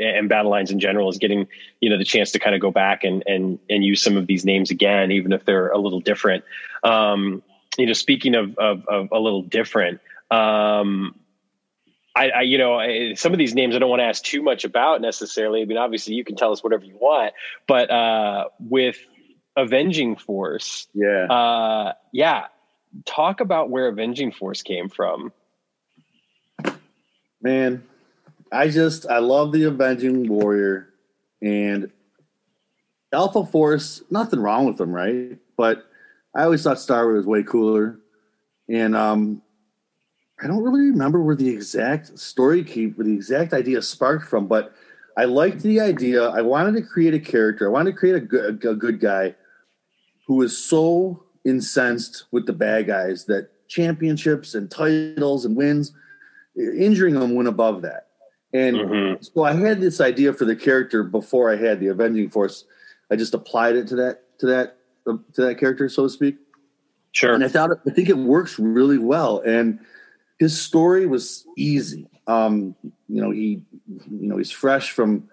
[0.00, 1.48] and battle lines in general is getting
[1.80, 4.28] you know the chance to kind of go back and and and use some of
[4.28, 6.44] these names again, even if they're a little different.
[6.84, 7.42] Um,
[7.76, 10.00] you know, speaking of of, of a little different,
[10.30, 11.16] um,
[12.14, 14.40] I, I, you know I, some of these names I don't want to ask too
[14.40, 15.62] much about necessarily.
[15.62, 17.34] I mean, obviously you can tell us whatever you want,
[17.66, 18.96] but uh, with
[19.56, 22.46] Avenging Force, yeah, uh, yeah,
[23.04, 25.32] talk about where Avenging Force came from
[27.44, 27.84] man,
[28.50, 30.88] I just I love the Avenging Warrior
[31.40, 31.90] and
[33.12, 34.02] Alpha Force.
[34.10, 35.38] Nothing wrong with them, right?
[35.56, 35.84] But
[36.34, 38.00] I always thought Star Wars was way cooler,
[38.68, 39.42] and um,
[40.42, 44.48] I don't really remember where the exact story came, where the exact idea sparked from.
[44.48, 44.72] But
[45.16, 46.28] I liked the idea.
[46.28, 47.68] I wanted to create a character.
[47.68, 49.36] I wanted to create a good, a good guy
[50.26, 55.92] who was so incensed with the bad guys that championships and titles and wins
[56.56, 58.08] injuring them went above that.
[58.52, 59.22] And mm-hmm.
[59.22, 62.64] so I had this idea for the character before I had the Avenging Force.
[63.10, 66.36] I just applied it to that to that to that character, so to speak.
[67.12, 67.34] Sure.
[67.34, 69.40] And I thought I think it works really well.
[69.40, 69.80] And
[70.38, 72.08] his story was easy.
[72.26, 72.76] Um,
[73.08, 75.28] you know, he you know he's fresh from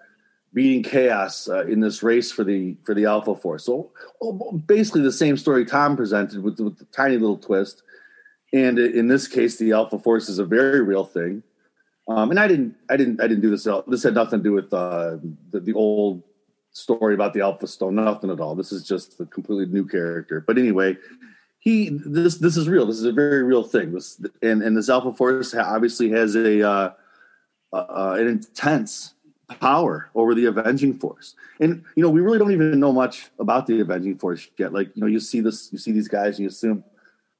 [0.54, 3.64] beating chaos uh, in this race for the for the Alpha Force.
[3.64, 3.90] So
[4.66, 7.82] basically the same story Tom presented with, with the tiny little twist.
[8.52, 11.42] And in this case, the alpha force is a very real thing.
[12.06, 13.66] Um, and I didn't, I didn't, I didn't do this.
[13.86, 15.16] This had nothing to do with uh,
[15.50, 16.22] the, the old
[16.72, 17.94] story about the Alpha Stone.
[17.94, 18.54] Nothing at all.
[18.54, 20.40] This is just a completely new character.
[20.40, 20.98] But anyway,
[21.60, 22.86] he this this is real.
[22.86, 23.92] This is a very real thing.
[23.92, 26.90] This and and this Alpha Force obviously has a uh,
[27.72, 29.14] uh, an intense
[29.60, 31.34] power over the Avenging Force.
[31.60, 34.72] And you know, we really don't even know much about the Avenging Force yet.
[34.72, 36.84] Like you know, you see this, you see these guys, and you assume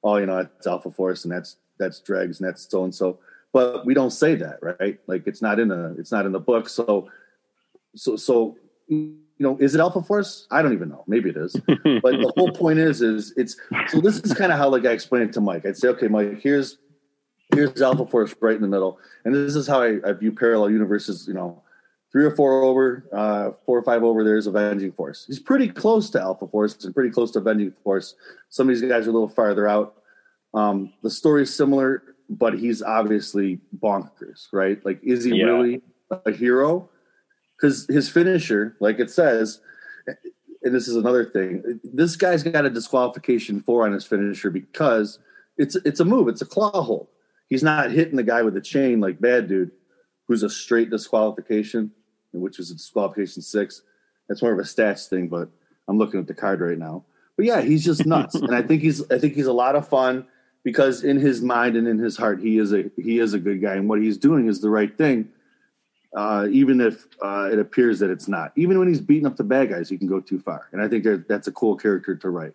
[0.03, 3.19] oh, you know, it's Alpha Force and that's that's Dregs and that's so and so.
[3.51, 4.99] But we don't say that, right?
[5.07, 6.69] Like it's not in the it's not in the book.
[6.69, 7.09] So
[7.95, 8.57] so so
[8.87, 10.47] you know, is it Alpha Force?
[10.51, 11.03] I don't even know.
[11.07, 11.53] Maybe it is.
[11.65, 13.57] but the whole point is, is it's
[13.87, 15.65] so this is kind of how like I explain it to Mike.
[15.65, 16.77] I'd say, okay, Mike, here's
[17.53, 20.71] here's Alpha Force right in the middle, and this is how I, I view parallel
[20.71, 21.27] universes.
[21.27, 21.61] You know,
[22.13, 25.25] three or four over, uh, four or five over, there's Avenging Force.
[25.27, 28.15] He's pretty close to Alpha Force and pretty close to Avenging Force.
[28.49, 29.95] Some of these guys are a little farther out.
[30.53, 34.83] Um, the story is similar, but he's obviously bonkers, right?
[34.85, 35.45] Like, is he yeah.
[35.45, 35.81] really
[36.11, 36.87] a hero?
[37.57, 39.59] Because his finisher, like it says,
[40.61, 45.17] and this is another thing, this guy's got a disqualification for on his finisher because
[45.57, 47.07] it's it's a move, it's a claw hold.
[47.49, 49.71] He's not hitting the guy with a chain like Bad Dude,
[50.27, 51.91] who's a straight disqualification
[52.33, 53.83] which is a disqualification six.
[54.27, 55.49] That's more of a stats thing, but
[55.87, 57.03] I'm looking at the card right now.
[57.35, 59.87] But yeah, he's just nuts, and I think he's I think he's a lot of
[59.87, 60.25] fun.
[60.63, 63.61] because in his mind and in his heart, he is a he is a good
[63.61, 65.29] guy, and what he's doing is the right thing.
[66.15, 69.43] Uh, even if uh, it appears that it's not, even when he's beating up the
[69.43, 72.15] bad guys, he can go too far, and I think that that's a cool character
[72.15, 72.53] to write.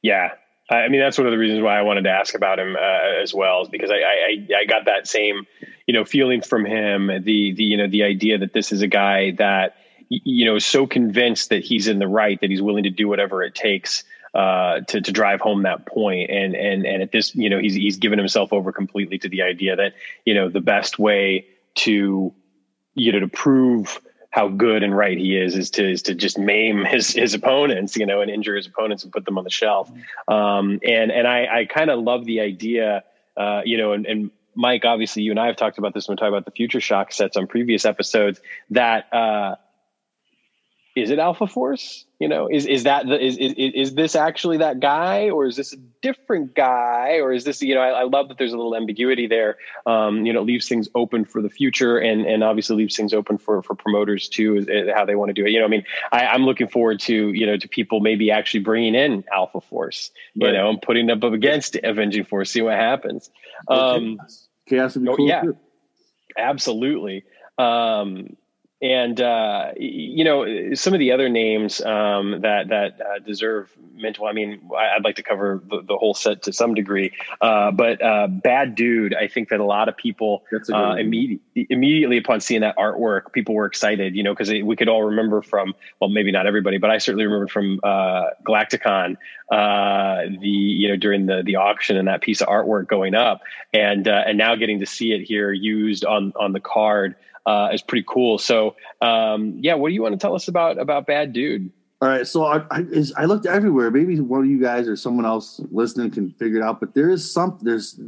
[0.00, 0.32] Yeah,
[0.70, 3.22] I mean that's one of the reasons why I wanted to ask about him uh,
[3.22, 5.46] as well, is because I, I I got that same
[5.86, 7.08] you know feeling from him.
[7.08, 9.76] The the you know the idea that this is a guy that
[10.08, 13.08] you know is so convinced that he's in the right that he's willing to do
[13.08, 14.04] whatever it takes
[14.34, 15.86] uh, to to drive home that.
[15.96, 19.42] And and and at this, you know, he's he's given himself over completely to the
[19.42, 21.46] idea that you know the best way
[21.76, 22.32] to
[22.94, 24.00] you know to prove
[24.34, 27.96] how good and right he is is to is to just maim his his opponents,
[27.96, 29.88] you know, and injure his opponents and put them on the shelf.
[30.26, 33.04] Um, and and I I kind of love the idea,
[33.36, 36.16] uh, you know, and, and Mike, obviously, you and I have talked about this when
[36.16, 38.40] we talk about the future shock sets on previous episodes.
[38.70, 39.54] That uh,
[40.96, 42.04] is it Alpha Force?
[42.24, 45.56] You know, is is that the, is, is is this actually that guy, or is
[45.56, 47.82] this a different guy, or is this you know?
[47.82, 49.58] I, I love that there's a little ambiguity there.
[49.84, 53.12] Um, you know, it leaves things open for the future, and and obviously leaves things
[53.12, 55.50] open for for promoters too, is, is how they want to do it.
[55.50, 58.60] You know, I mean, I, I'm looking forward to you know to people maybe actually
[58.60, 60.54] bringing in Alpha Force, you right.
[60.54, 63.28] know, and putting them up against Avenging Force, see what happens.
[63.68, 64.18] Um,
[64.66, 65.58] Chaos would be oh, cool yeah, too.
[66.38, 67.24] absolutely.
[67.58, 68.34] Um,
[68.82, 74.26] and uh, you know some of the other names um, that that uh, deserve mental.
[74.26, 78.02] I mean, I'd like to cover the, the whole set to some degree, uh, but
[78.02, 79.14] uh, Bad Dude.
[79.14, 83.54] I think that a lot of people uh, immediately immediately upon seeing that artwork, people
[83.54, 84.16] were excited.
[84.16, 87.26] You know, because we could all remember from well, maybe not everybody, but I certainly
[87.26, 89.16] remember from uh, Galacticon
[89.50, 93.42] the you know during the the auction and that piece of artwork going up,
[93.72, 97.14] and and now getting to see it here used on on the card
[97.46, 98.38] uh, is pretty cool.
[98.38, 101.70] So, um, yeah, what do you want to tell us about about Bad Dude?
[102.00, 102.84] All right, so I, I,
[103.16, 103.90] I, looked everywhere.
[103.90, 106.78] Maybe one of you guys or someone else listening can figure it out.
[106.78, 107.58] But there is some.
[107.62, 107.98] There's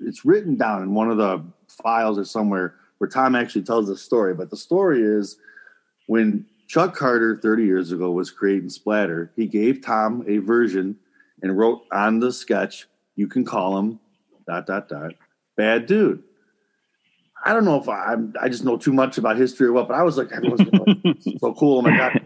[0.00, 3.96] it's written down in one of the files or somewhere where Tom actually tells the
[3.96, 4.32] story.
[4.32, 5.38] But the story is
[6.06, 10.96] when Chuck Carter 30 years ago was creating Splatter, he gave Tom a version
[11.42, 12.86] and wrote on the sketch,
[13.16, 13.98] "You can call him
[14.46, 15.14] dot dot dot
[15.56, 16.22] bad dude."
[17.44, 19.88] I don't know if I, am I just know too much about history or what,
[19.88, 21.78] but I was like, like, so cool.
[21.78, 22.20] Oh my God.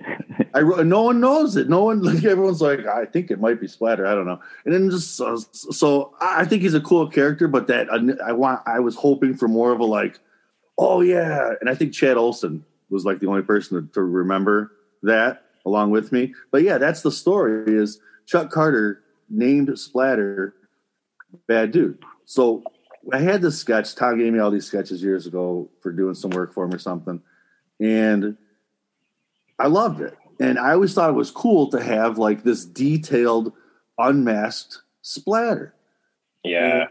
[0.54, 1.68] I, no one knows it.
[1.68, 4.06] No one, like, everyone's like, I think it might be Splatter.
[4.06, 4.40] I don't know.
[4.64, 7.88] And then just, uh, so I think he's a cool character, but that
[8.24, 10.20] I want, I was hoping for more of a like,
[10.76, 11.52] oh yeah.
[11.60, 14.72] And I think Chad Olson was like the only person to, to remember
[15.02, 16.34] that along with me.
[16.50, 20.54] But yeah, that's the story is Chuck Carter named Splatter
[21.46, 21.98] bad dude.
[22.24, 22.62] So
[23.12, 23.94] I had this sketch.
[23.94, 26.78] Tom gave me all these sketches years ago for doing some work for him or
[26.78, 27.22] something,
[27.80, 28.36] and
[29.58, 30.16] I loved it.
[30.38, 33.52] And I always thought it was cool to have like this detailed,
[33.98, 35.74] unmasked splatter.
[36.44, 36.80] Yeah.
[36.80, 36.88] And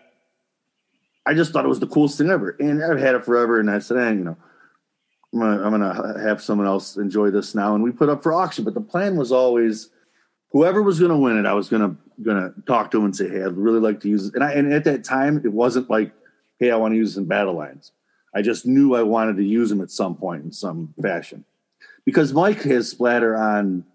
[1.26, 3.60] I just thought it was the coolest thing ever, and I've had it forever.
[3.60, 4.38] And I said, hey, you know,
[5.34, 8.34] I'm gonna, I'm gonna have someone else enjoy this now, and we put up for
[8.34, 8.64] auction.
[8.64, 9.90] But the plan was always
[10.56, 13.30] whoever was going to win it, I was going to talk to him and say,
[13.30, 15.90] "Hey, I'd really like to use it." And I and at that time, it wasn't
[15.90, 16.12] like,
[16.60, 17.92] "Hey, I want to use in battle lines."
[18.34, 21.46] I just knew I wanted to use them at some point in some fashion,
[22.06, 23.86] because Mike has splatter on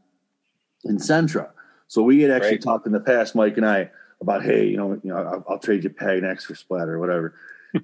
[0.84, 1.50] in Centra,
[1.88, 2.62] so we had actually right.
[2.62, 3.90] talked in the past, Mike and I,
[4.20, 6.98] about, "Hey, you know, you know, I'll, I'll trade you Pag Next for splatter or
[6.98, 7.34] whatever."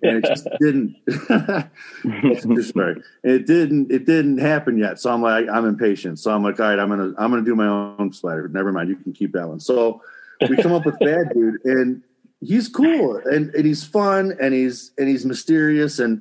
[0.03, 0.97] and it just didn't.
[3.23, 3.91] it didn't.
[3.91, 5.01] It didn't happen yet.
[5.01, 6.19] So I'm like, I'm impatient.
[6.19, 8.49] So I'm like, all right, I'm gonna, I'm gonna do my own splatter.
[8.49, 9.61] Never mind, you can keep that one.
[9.61, 10.03] So
[10.49, 12.03] we come up with Bad Dude, and
[12.41, 16.21] he's cool, and, and he's fun, and he's and he's mysterious, and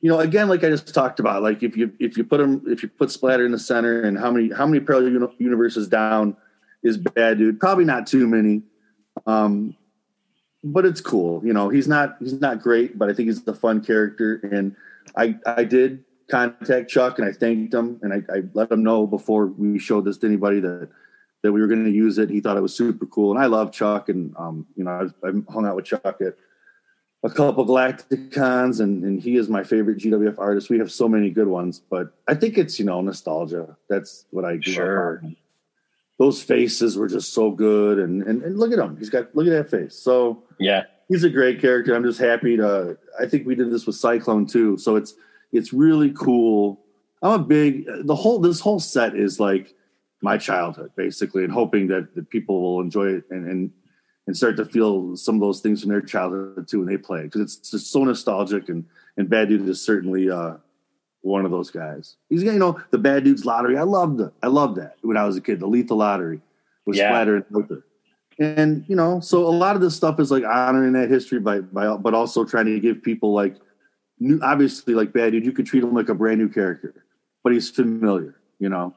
[0.00, 2.62] you know, again, like I just talked about, like if you if you put him,
[2.66, 6.36] if you put Splatter in the center, and how many how many parallel universes down
[6.82, 7.60] is Bad Dude?
[7.60, 8.62] Probably not too many.
[9.26, 9.76] Um,
[10.64, 11.44] but it's cool.
[11.44, 14.36] You know, he's not he's not great, but I think he's a fun character.
[14.36, 14.74] And
[15.16, 19.06] I I did contact Chuck and I thanked him and I, I let him know
[19.06, 20.88] before we showed this to anybody that
[21.42, 22.30] that we were going to use it.
[22.30, 24.08] He thought it was super cool, and I love Chuck.
[24.08, 26.36] And um, you know, I, I hung out with Chuck at
[27.22, 30.70] a couple Galacticons, and and he is my favorite GWF artist.
[30.70, 33.76] We have so many good ones, but I think it's you know nostalgia.
[33.88, 34.58] That's what I.
[34.60, 35.22] Sure
[36.20, 37.98] those faces were just so good.
[37.98, 38.94] And, and, and look at him.
[38.98, 39.96] He's got, look at that face.
[39.96, 41.94] So yeah, he's a great character.
[41.94, 44.76] I'm just happy to, I think we did this with Cyclone too.
[44.76, 45.14] So it's,
[45.50, 46.78] it's really cool.
[47.22, 49.74] I'm a big, the whole, this whole set is like
[50.22, 53.70] my childhood basically, and hoping that, that people will enjoy it and, and,
[54.26, 57.22] and start to feel some of those things from their childhood too when they play
[57.22, 58.84] because it's just so nostalgic and
[59.16, 60.54] and Bad Dude is certainly uh,
[61.22, 62.16] one of those guys.
[62.28, 63.76] He's you know the bad dudes lottery.
[63.76, 64.32] I loved it.
[64.42, 65.60] I loved that when I was a kid.
[65.60, 66.40] The lethal lottery
[66.86, 67.08] was yeah.
[67.08, 67.84] Splatter and Luther.
[68.38, 71.60] and you know, so a lot of this stuff is like honoring that history by
[71.60, 73.56] by, but also trying to give people like
[74.18, 75.44] new, obviously like bad dude.
[75.44, 77.04] You could treat him like a brand new character,
[77.42, 78.94] but he's familiar, you know.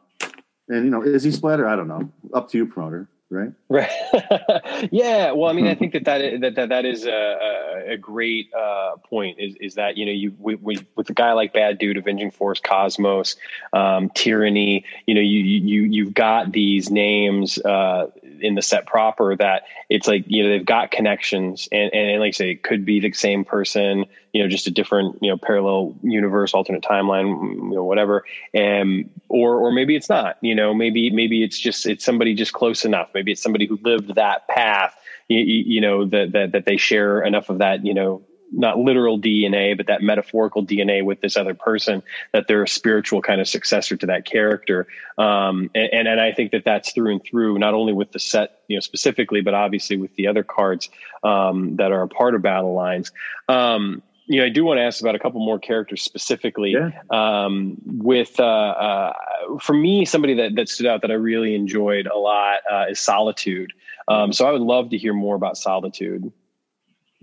[0.69, 1.67] And you know, is he splatter?
[1.67, 2.09] I don't know.
[2.33, 3.51] Up to you, promoter right?
[3.67, 4.89] Right.
[4.91, 5.31] yeah.
[5.31, 8.97] Well, I mean, I think that that that that, that is a, a great uh,
[9.03, 9.39] point.
[9.39, 12.31] Is is that you know you we, we, with a guy like Bad Dude, Avenging
[12.31, 13.35] Force, Cosmos,
[13.73, 14.85] um, Tyranny.
[15.07, 18.07] You know, you you you've got these names uh,
[18.43, 22.19] in the set proper that it's like you know they've got connections, and and, and
[22.19, 24.05] like I say, it could be the same person.
[24.33, 28.25] You know, just a different you know parallel universe, alternate timeline, you know, whatever.
[28.53, 30.37] And or or maybe it's not.
[30.41, 33.09] You know, maybe maybe it's just it's somebody just close enough.
[33.13, 34.95] Maybe it's somebody who lived that path.
[35.27, 37.85] You, you know that that that they share enough of that.
[37.85, 38.21] You know
[38.53, 43.21] not literal DNA, but that metaphorical DNA with this other person, that they're a spiritual
[43.21, 44.87] kind of successor to that character.
[45.17, 48.61] Um, and, and, I think that that's through and through, not only with the set,
[48.67, 50.89] you know, specifically, but obviously with the other cards
[51.23, 53.11] um, that are a part of Battle Lines.
[53.49, 56.71] Um, you know, I do want to ask about a couple more characters specifically.
[56.71, 56.91] Yeah.
[57.09, 59.13] Um, with uh, uh,
[59.59, 62.99] for me, somebody that that stood out that I really enjoyed a lot uh, is
[62.99, 63.73] Solitude.
[64.07, 66.31] Um, so I would love to hear more about Solitude.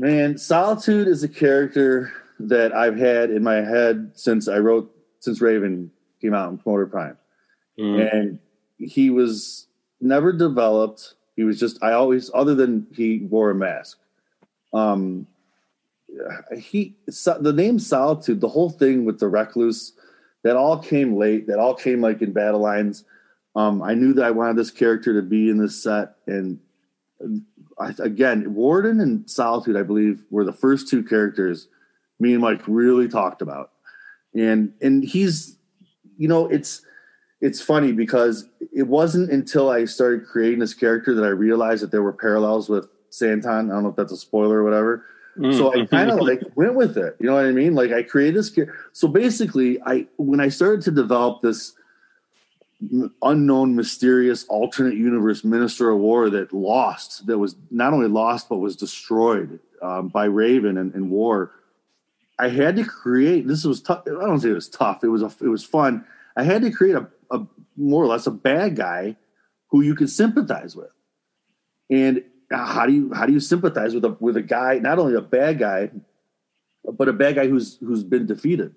[0.00, 5.42] Man, Solitude is a character that I've had in my head since I wrote since
[5.42, 5.90] Raven
[6.22, 7.18] came out in Promoter Prime,
[7.78, 8.10] mm.
[8.10, 8.38] and
[8.78, 9.66] he was
[10.00, 11.16] never developed.
[11.36, 13.98] He was just I always other than he wore a mask.
[14.72, 15.26] Um,
[16.56, 19.92] he the name Solitude, the whole thing with the Recluse,
[20.44, 21.46] that all came late.
[21.46, 23.04] That all came like in Battle Lines.
[23.54, 26.58] Um, I knew that I wanted this character to be in this set, and
[27.98, 31.68] again, Warden and Solitude, I believe, were the first two characters
[32.20, 33.72] me and Mike really talked about.
[34.34, 35.56] And and he's,
[36.18, 36.82] you know, it's
[37.40, 41.90] it's funny because it wasn't until I started creating this character that I realized that
[41.90, 43.70] there were parallels with Santon.
[43.70, 45.04] I don't know if that's a spoiler or whatever.
[45.38, 45.56] Mm.
[45.56, 47.16] So I kind of like went with it.
[47.18, 47.74] You know what I mean?
[47.74, 48.56] Like I created this.
[48.92, 51.72] So basically, I when I started to develop this
[53.22, 58.58] unknown, mysterious, alternate universe minister of war that lost, that was not only lost but
[58.58, 61.52] was destroyed um, by Raven and, and, War.
[62.38, 63.46] I had to create.
[63.46, 64.02] This was tough.
[64.06, 65.04] I don't say it was tough.
[65.04, 66.04] It was a, it was fun.
[66.36, 67.46] I had to create a, a
[67.76, 69.16] more or less a bad guy
[69.68, 70.90] who you could sympathize with.
[71.90, 75.14] And how do you how do you sympathize with a with a guy not only
[75.14, 75.90] a bad guy,
[76.84, 78.74] but a bad guy who's who's been defeated?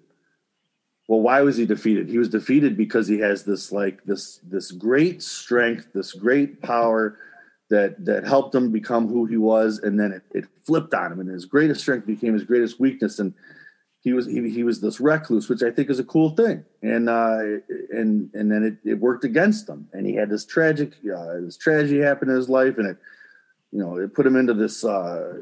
[1.08, 2.10] Well why was he defeated?
[2.10, 7.18] He was defeated because he has this like this this great strength this great power
[7.70, 11.20] that that helped him become who he was and then it, it flipped on him
[11.20, 13.34] and his greatest strength became his greatest weakness and
[14.02, 17.10] he was he, he was this recluse which i think is a cool thing and
[17.10, 17.40] uh
[17.92, 21.58] and and then it, it worked against him and he had this tragic uh, this
[21.58, 22.98] tragedy happen in his life and it
[23.74, 25.34] you know it put him into this uh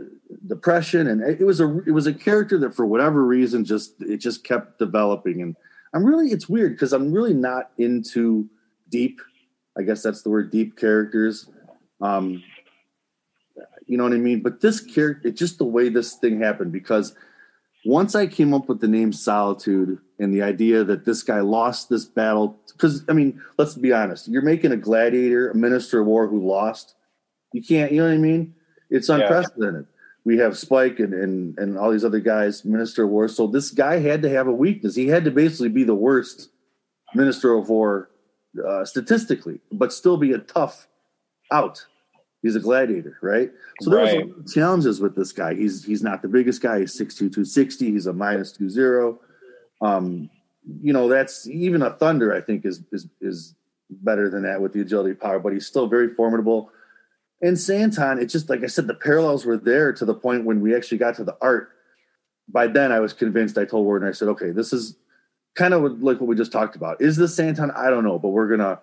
[0.48, 1.08] depression.
[1.08, 4.46] And it was a it was a character that for whatever reason just it just
[4.46, 5.42] kept developing.
[5.42, 5.56] And
[5.94, 8.50] i'm really it's weird because i'm really not into
[8.88, 9.20] deep
[9.78, 11.50] i guess that's the word deep characters.
[12.00, 12.42] Um
[13.86, 14.42] you know what i mean?
[14.42, 17.14] But this character it's just the way this thing happened because
[17.84, 21.90] once i came up with the name solitude and the idea that this guy lost
[21.90, 26.06] this battle because i mean let's be honest you're making a gladiator a minister of
[26.06, 26.94] war who lost
[27.54, 28.56] you can't, you know what I mean?
[28.90, 29.86] It's unprecedented.
[29.88, 29.98] Yeah.
[30.24, 33.28] We have Spike and, and and all these other guys, Minister of War.
[33.28, 34.96] So this guy had to have a weakness.
[34.96, 36.50] He had to basically be the worst
[37.16, 38.12] Minister of War
[38.68, 40.88] uh, statistically, but still be a tough
[41.52, 41.84] out.
[42.44, 43.52] He's a gladiator, right?
[43.82, 44.36] So there right.
[44.36, 45.56] was challenges with this guy.
[45.56, 46.80] He's he's not the biggest guy.
[46.80, 47.92] He's 6'2", 260.
[47.92, 49.20] He's a minus two zero.
[49.82, 50.30] Um,
[50.82, 52.34] you know, that's even a Thunder.
[52.34, 53.56] I think is is is
[53.90, 56.72] better than that with the agility power, but he's still very formidable
[57.42, 60.62] and Santon, it's just like I said, the parallels were there to the point when
[60.62, 61.72] we actually got to the art.
[62.48, 63.58] By then, I was convinced.
[63.58, 64.98] I told Warden, I said, "Okay, this is
[65.56, 67.02] kind of like what we just talked about.
[67.02, 67.72] Is this Santon?
[67.72, 68.80] I don't know, but we're gonna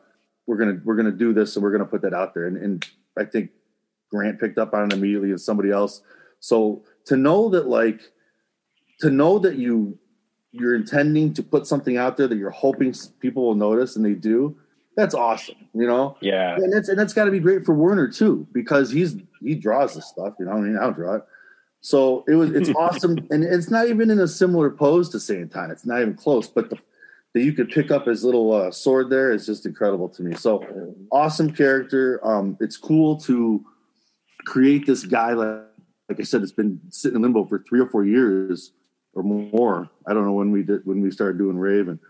[0.46, 2.86] we're gonna we're gonna do this, and we're gonna put that out there." And, and
[3.16, 3.50] I think
[4.10, 6.02] Grant picked up on it immediately, and somebody else.
[6.40, 8.00] So to know that, like,
[9.00, 9.98] to know that you
[10.50, 14.14] you're intending to put something out there that you're hoping people will notice, and they
[14.14, 14.56] do
[14.98, 16.16] that's awesome, you know.
[16.20, 19.54] Yeah, and that's and that's got to be great for Warner too because he's he
[19.54, 20.52] draws the stuff, you know.
[20.52, 21.22] I mean, I don't draw it,
[21.80, 25.70] so it was it's awesome, and it's not even in a similar pose to Santon.
[25.70, 26.78] It's not even close, but the
[27.34, 30.34] that you could pick up his little uh, sword there is just incredible to me.
[30.34, 30.64] So
[31.12, 32.20] awesome character.
[32.26, 33.64] Um, it's cool to
[34.46, 35.62] create this guy like
[36.08, 38.72] like I said, it's been sitting in limbo for three or four years
[39.12, 39.88] or more.
[40.06, 42.00] I don't know when we did when we started doing Raven,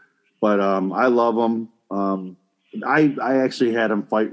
[0.40, 1.69] but um, I love him.
[1.90, 2.36] Um,
[2.86, 4.32] I I actually had him fight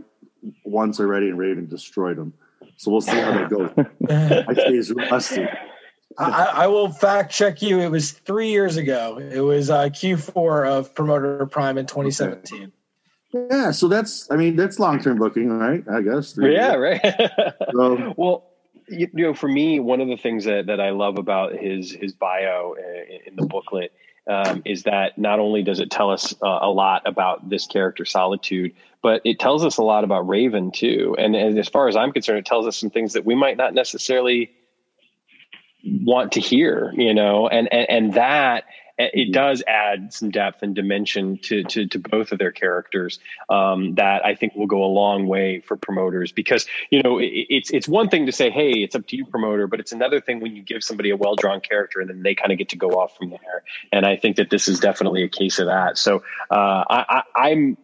[0.64, 2.34] once already, and Raven destroyed him.
[2.78, 3.72] So we'll see how that goes.
[4.48, 5.48] My stays rusty.
[6.18, 7.80] I, I, will fact check you.
[7.80, 9.18] It was three years ago.
[9.18, 12.72] It was uh, Q4 of Promoter Prime in 2017.
[13.34, 15.84] Yeah, so that's I mean that's long term booking, right?
[15.92, 16.38] I guess.
[16.38, 17.02] Yeah, years.
[17.04, 17.32] right.
[17.74, 18.46] so, well,
[18.88, 22.14] you, know, for me, one of the things that, that I love about his his
[22.14, 23.92] bio in, in the booklet
[24.28, 28.06] um, is that not only does it tell us uh, a lot about this character
[28.06, 31.16] Solitude, but it tells us a lot about Raven too.
[31.18, 33.58] And, and as far as I'm concerned, it tells us some things that we might
[33.58, 34.52] not necessarily
[35.86, 38.64] want to hear, you know, and, and, and that
[38.98, 39.32] it mm-hmm.
[39.32, 43.20] does add some depth and dimension to, to, to both of their characters
[43.50, 47.26] um, that I think will go a long way for promoters because, you know, it,
[47.50, 50.22] it's, it's one thing to say, Hey, it's up to you promoter, but it's another
[50.22, 52.78] thing when you give somebody a well-drawn character and then they kind of get to
[52.78, 53.64] go off from there.
[53.92, 55.98] And I think that this is definitely a case of that.
[55.98, 57.78] So uh, I, I, I'm,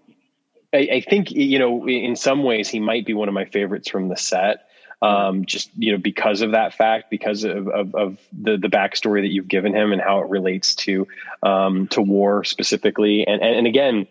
[0.74, 3.90] I, I think, you know, in some ways he might be one of my favorites
[3.90, 4.68] from the set
[5.02, 9.22] um, just you know because of that fact, because of, of, of, the the backstory
[9.22, 11.07] that you've given him and how it relates to
[11.44, 14.07] um, to war specifically, and, and and again,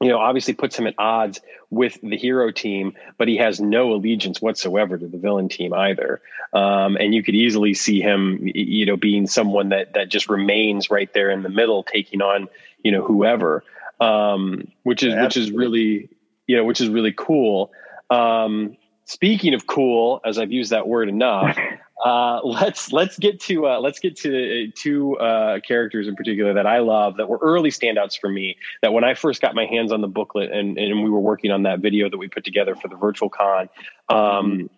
[0.00, 1.40] you know, obviously puts him at odds
[1.70, 6.20] with the hero team, but he has no allegiance whatsoever to the villain team either.
[6.52, 10.90] Um, and you could easily see him, you know, being someone that that just remains
[10.90, 12.48] right there in the middle, taking on
[12.82, 13.64] you know whoever,
[14.00, 15.24] um, which is Absolutely.
[15.24, 16.08] which is really
[16.46, 17.72] you know which is really cool.
[18.10, 18.77] Um,
[19.08, 21.58] speaking of cool, as I've used that word enough,
[22.04, 24.30] uh, let's let's get to uh, let's get to
[24.68, 28.56] uh, two uh, characters in particular that I love that were early standouts for me.
[28.82, 31.50] That when I first got my hands on the booklet and and we were working
[31.50, 33.68] on that video that we put together for the virtual con,
[34.08, 34.70] um,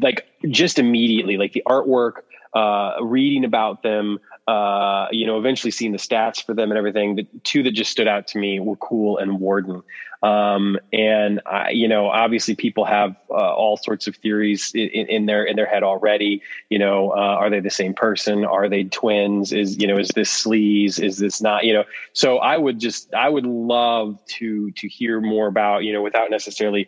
[0.00, 2.22] like just immediately, like the artwork,
[2.54, 7.16] uh, reading about them, uh, you know, eventually seeing the stats for them and everything.
[7.16, 9.82] The two that just stood out to me were Cool and Warden.
[10.22, 15.26] Um, and I, you know, obviously people have uh, all sorts of theories in, in,
[15.26, 16.42] their in their head already.
[16.68, 18.44] You know, uh, are they the same person?
[18.44, 19.52] Are they twins?
[19.52, 21.02] Is you know, is this sleaze?
[21.02, 21.64] Is this not?
[21.64, 25.92] You know, so I would just I would love to to hear more about you
[25.92, 26.86] know without necessarily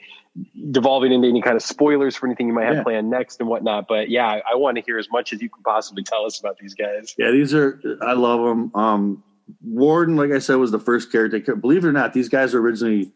[0.71, 2.83] devolving into any kind of spoilers for anything you might have yeah.
[2.83, 3.87] planned next and whatnot.
[3.87, 6.41] But yeah, I, I, want to hear as much as you can possibly tell us
[6.41, 7.15] about these guys.
[7.17, 8.75] Yeah, these are I love them.
[8.75, 9.23] Um,
[9.63, 11.55] Warden, like I said, was the first character.
[11.55, 13.13] Believe it or not, these guys are originally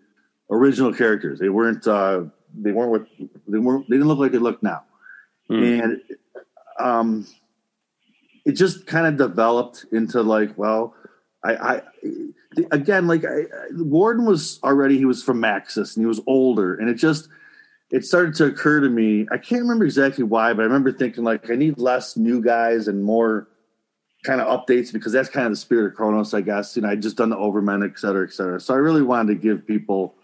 [0.51, 1.41] original characters.
[1.41, 1.87] They weren't.
[1.87, 2.25] Uh,
[2.55, 3.07] they weren't what
[3.49, 3.89] they weren't.
[3.89, 4.85] They didn't look like they look now,
[5.51, 5.83] mm.
[5.83, 6.01] and
[6.79, 7.27] um,
[8.45, 10.95] it just kind of developed into like, well,
[11.45, 11.83] I, I
[12.71, 16.89] again, like I, Warden was already he was from Maxis and he was older, and
[16.89, 17.29] it just
[17.91, 19.27] it started to occur to me.
[19.31, 22.89] I can't remember exactly why, but I remember thinking like I need less new guys
[22.89, 23.49] and more
[24.25, 26.77] kind of updates because that's kind of the spirit of Kronos, I guess.
[26.77, 28.61] You know, I just done the Overmen, et cetera, et cetera.
[28.61, 30.15] So I really wanted to give people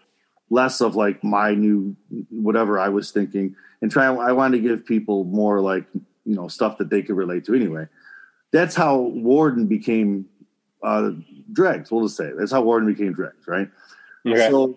[0.49, 1.95] less of like my new
[2.29, 4.05] whatever I was thinking and try.
[4.05, 7.55] I wanted to give people more like you know stuff that they could relate to
[7.55, 7.87] anyway.
[8.51, 10.25] That's how Warden became
[10.83, 11.11] uh,
[11.51, 11.91] dregs.
[11.91, 13.69] We'll just say that's how Warden became dregs, right?
[14.25, 14.49] Okay.
[14.49, 14.75] So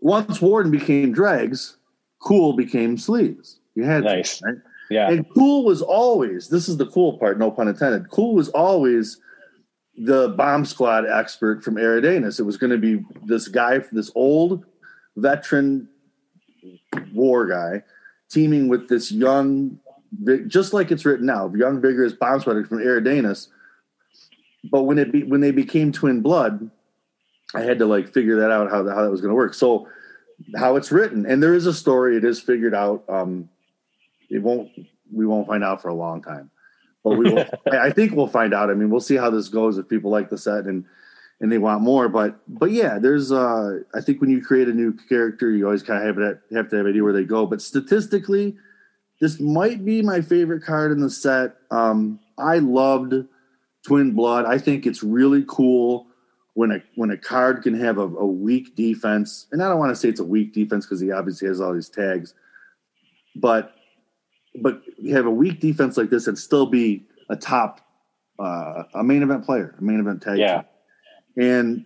[0.00, 1.76] once Warden became dregs,
[2.20, 3.56] Cool became Sleaze.
[3.74, 4.56] You had nice, to, right?
[4.90, 5.10] Yeah.
[5.10, 8.10] And Cool was always this is the cool part, no pun intended.
[8.10, 9.20] Cool was always
[9.96, 12.40] the bomb squad expert from Eridanus.
[12.40, 14.64] It was going to be this guy, this old
[15.16, 15.88] veteran
[17.12, 17.82] war guy,
[18.30, 19.78] teaming with this young,
[20.46, 23.48] just like it's written now, young vigorous bomb squad from Eridanus
[24.64, 26.70] but when it be, when they became twin blood,
[27.54, 29.54] I had to like figure that out how, how that was going to work.
[29.54, 29.88] So
[30.56, 32.16] how it's written, and there is a story.
[32.16, 33.04] It is figured out.
[33.08, 33.48] Um,
[34.28, 34.70] it won't.
[35.12, 36.50] We won't find out for a long time,
[37.02, 37.46] but we will.
[37.72, 38.70] I think we'll find out.
[38.70, 40.84] I mean, we'll see how this goes if people like the set and
[41.40, 42.08] and they want more.
[42.08, 43.32] But but yeah, there's.
[43.32, 46.40] uh I think when you create a new character, you always kind of have it
[46.54, 47.46] have to have an idea where they go.
[47.46, 48.56] But statistically,
[49.20, 51.56] this might be my favorite card in the set.
[51.70, 53.14] Um, I loved
[53.86, 54.44] twin blood.
[54.46, 56.06] I think it's really cool
[56.54, 59.90] when a when a card can have a, a weak defense, and I don't want
[59.90, 62.34] to say it's a weak defense because he obviously has all these tags,
[63.36, 63.74] but
[64.60, 67.80] but you have a weak defense like this and still be a top
[68.38, 70.38] uh, a main event player, a main event tag.
[70.38, 70.62] Yeah.
[70.62, 70.64] Team.
[71.36, 71.84] And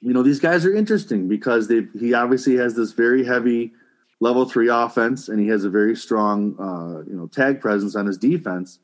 [0.00, 3.72] you know these guys are interesting because they he obviously has this very heavy
[4.20, 8.06] level three offense and he has a very strong uh, you know tag presence on
[8.06, 8.78] his defense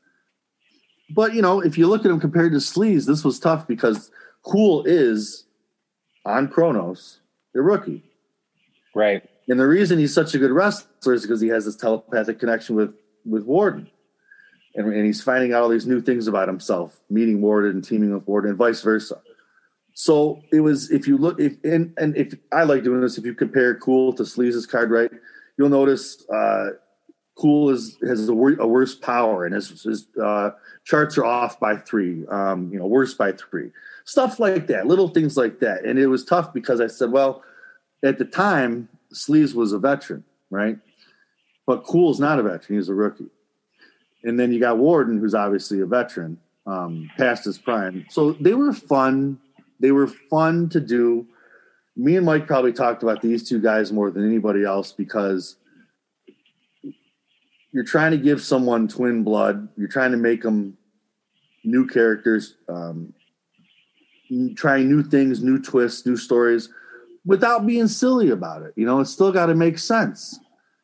[1.13, 4.11] but you know, if you look at him compared to Sleaze, this was tough because
[4.43, 5.45] Cool is
[6.25, 7.19] on Kronos,
[7.55, 8.03] a rookie.
[8.95, 9.27] Right.
[9.47, 12.75] And the reason he's such a good wrestler is because he has this telepathic connection
[12.75, 12.93] with
[13.25, 13.89] with Warden.
[14.73, 18.13] And, and he's finding out all these new things about himself, meeting Warden and teaming
[18.13, 19.21] with Warden and vice versa.
[19.93, 23.25] So it was if you look if and and if I like doing this, if
[23.25, 25.11] you compare Cool to Sleaze's card right,
[25.57, 26.69] you'll notice uh
[27.35, 30.51] Cool is has a, wor- a worse power, and his, his uh,
[30.83, 32.25] charts are off by three.
[32.27, 33.71] Um, you know, worse by three.
[34.05, 35.85] Stuff like that, little things like that.
[35.85, 37.43] And it was tough because I said, well,
[38.03, 40.77] at the time, Sleaze was a veteran, right?
[41.65, 43.29] But Cool's not a veteran; he's a rookie.
[44.23, 46.37] And then you got Warden, who's obviously a veteran,
[46.67, 48.05] um, past his prime.
[48.09, 49.39] So they were fun.
[49.79, 51.25] They were fun to do.
[51.95, 55.55] Me and Mike probably talked about these two guys more than anybody else because
[57.71, 59.67] you're trying to give someone twin blood.
[59.77, 60.77] You're trying to make them
[61.63, 63.13] new characters, um,
[64.55, 66.69] trying new things, new twists, new stories,
[67.25, 68.73] without being silly about it.
[68.75, 70.39] You know, it's still got to make sense.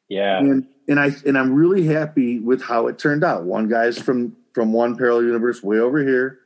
[0.09, 0.39] Yeah.
[0.39, 3.43] And and I and I'm really happy with how it turned out.
[3.43, 6.39] One guy's from from one parallel universe way over here,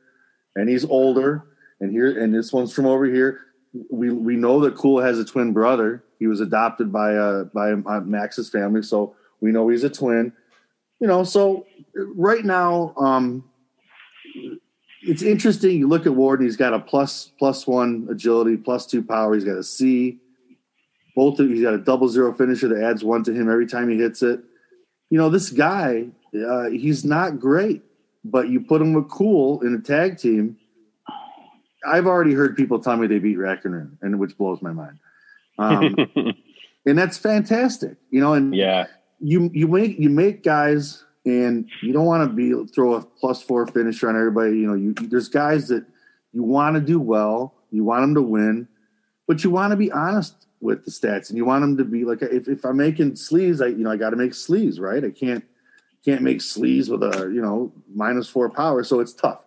[0.56, 1.44] and he's older,
[1.80, 3.40] and here and this one's from over here.
[3.90, 6.02] We we know that Cool has a twin brother.
[6.18, 10.32] He was adopted by uh by uh, Max's family, so we know he's a twin.
[11.00, 13.44] You know, so right now, um,
[15.02, 15.76] it's interesting.
[15.76, 19.34] You look at Warden; he's got a plus plus one agility, plus two power.
[19.34, 20.18] He's got a C.
[21.14, 23.90] Both of, he's got a double zero finisher that adds one to him every time
[23.90, 24.40] he hits it.
[25.10, 27.82] You know, this guy, uh, he's not great,
[28.24, 30.56] but you put him with Cool in a tag team.
[31.84, 34.98] I've already heard people tell me they beat Reckoner, and which blows my mind.
[35.58, 35.96] Um,
[36.86, 38.34] and that's fantastic, you know.
[38.34, 38.86] And yeah,
[39.22, 43.42] you you make you make guys, and you don't want to be throw a plus
[43.42, 44.58] four finisher on everybody.
[44.58, 45.86] You know, you there's guys that
[46.32, 48.68] you want to do well, you want them to win,
[49.28, 52.04] but you want to be honest with the stats, and you want them to be
[52.04, 55.04] like if, if I'm making Sleaze, I you know I got to make Sleaze right.
[55.04, 55.44] I can't
[56.04, 59.40] can't make Sleaze with a you know minus four power, so it's tough.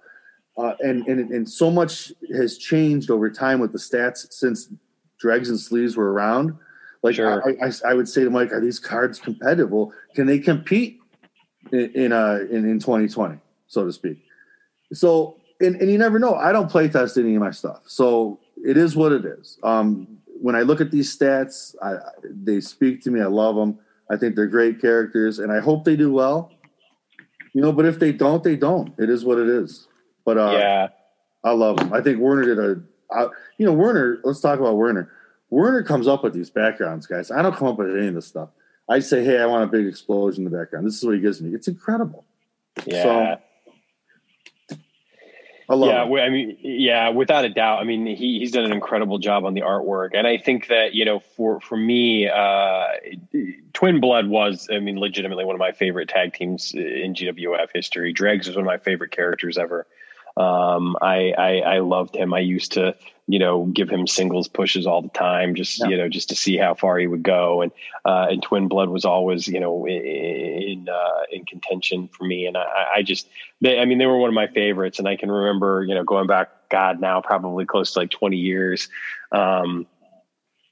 [0.58, 4.70] Uh, and and and so much has changed over time with the stats since
[5.20, 6.56] Dregs and Sleaze were around.
[7.06, 7.44] Like sure.
[7.48, 9.70] I, I, I, would say to Mike, are these cards competitive?
[9.70, 11.00] Well, can they compete
[11.72, 13.38] in in, uh, in in 2020,
[13.68, 14.24] so to speak?
[14.92, 16.34] So and, and you never know.
[16.34, 19.60] I don't play test any of my stuff, so it is what it is.
[19.62, 23.22] Um, when I look at these stats, I, they speak to me.
[23.22, 23.78] I love them.
[24.10, 26.54] I think they're great characters, and I hope they do well.
[27.54, 28.98] You know, but if they don't, they don't.
[28.98, 29.88] It is what it is.
[30.26, 30.88] But uh, yeah,
[31.44, 31.94] I love them.
[31.94, 32.82] I think Werner did a.
[33.16, 33.30] Uh,
[33.60, 34.22] you know, Werner.
[34.24, 35.12] Let's talk about Werner.
[35.50, 37.32] Werner comes up with these backgrounds, guys.
[37.32, 38.50] I don't come up with any of this stuff.
[38.88, 40.86] I say, hey, I want a big explosion in the background.
[40.86, 41.54] This is what he gives me.
[41.54, 42.26] It's incredible.
[42.86, 43.04] Yeah.
[43.04, 44.78] So,
[45.68, 46.14] I love yeah, him.
[46.14, 47.80] I mean, yeah, without a doubt.
[47.80, 50.94] I mean, he, he's done an incredible job on the artwork, and I think that
[50.94, 52.86] you know, for for me, uh,
[53.74, 58.14] Twin Blood was, I mean, legitimately one of my favorite tag teams in GWF history.
[58.14, 59.88] Dregs was one of my favorite characters ever.
[60.38, 62.34] Um, I, I, I loved him.
[62.34, 62.96] I used to,
[63.28, 65.88] you know, give him singles pushes all the time, just yeah.
[65.88, 67.62] you know, just to see how far he would go.
[67.64, 67.72] And
[68.06, 72.46] uh, and Twin Blood was always, you know, in uh, in contention for me.
[72.46, 73.28] And I, I just,
[73.62, 75.00] they, I mean, they were one of my favorites.
[75.00, 78.38] And I can remember, you know, going back, God, now probably close to like twenty
[78.38, 78.90] years.
[79.32, 79.88] Um,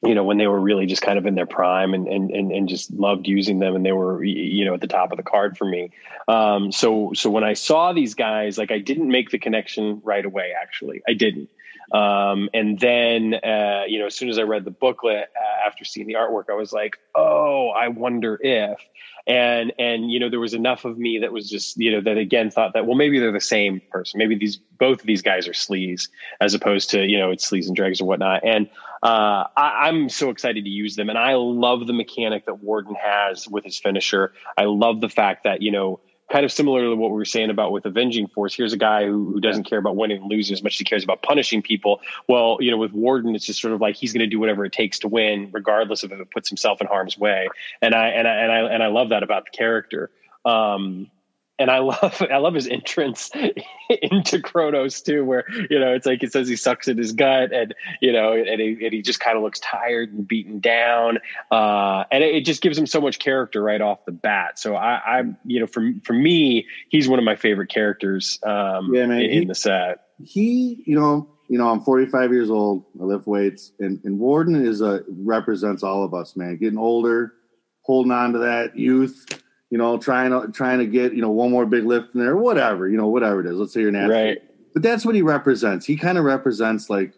[0.06, 2.52] you know, when they were really just kind of in their prime and, and, and,
[2.52, 5.24] and just loved using them and they were, you know, at the top of the
[5.24, 5.92] card for me.
[6.28, 10.26] Um, so, so when I saw these guys, like I didn't make the connection right
[10.26, 11.50] away, actually, I didn't.
[11.94, 15.86] Um, and then, uh, you know, as soon as I read the booklet uh, after
[15.86, 18.80] seeing the artwork, I was like, oh, I wonder if,
[19.28, 22.18] and and you know there was enough of me that was just you know that
[22.18, 24.18] again thought that well maybe they're the same person.
[24.18, 26.10] Maybe these both of these guys are sleaze
[26.42, 28.42] as opposed to you know it's sleaze and dregs or whatnot.
[28.44, 28.70] And
[29.02, 31.10] uh, I, i'm so excited to use them.
[31.10, 34.34] And i love the mechanic that warden has with his finisher.
[34.58, 36.00] I love the fact that you know
[36.32, 38.56] kind of similar to what we were saying about with Avenging Force.
[38.56, 40.86] Here's a guy who, who doesn't care about winning and losing as much as he
[40.86, 42.02] cares about punishing people.
[42.28, 44.66] Well, you know, with Warden, it's just sort of like he's going to do whatever
[44.66, 47.50] it takes to win, regardless of if it puts himself in harm's way.
[47.82, 50.10] And I and I and I and I love that about the character.
[50.46, 51.10] Um,
[51.60, 53.32] and I love I love his entrance
[54.02, 57.52] into Kronos too, where you know it's like it says he sucks in his gut,
[57.54, 61.20] and you know, and he, and he just kind of looks tired and beaten down,
[61.52, 64.60] uh, and it, it, just gives him so much character right off the bat.
[64.60, 68.94] So I, am you know, for for me, he's one of my favorite characters um,
[68.94, 69.22] yeah, man.
[69.22, 70.00] in, he, in the set.
[70.24, 72.86] He, you know, you know, I'm 45 years old.
[73.00, 76.58] I lift weights, and, and Warden is a represents all of us, man.
[76.58, 77.34] Getting older,
[77.82, 79.43] holding on to that youth
[79.74, 82.38] you know, trying to trying to get you know one more big lift in there,
[82.38, 83.54] whatever you know, whatever it is.
[83.54, 84.38] Let's say you're an athlete, right.
[84.72, 85.84] but that's what he represents.
[85.84, 87.16] He kind of represents like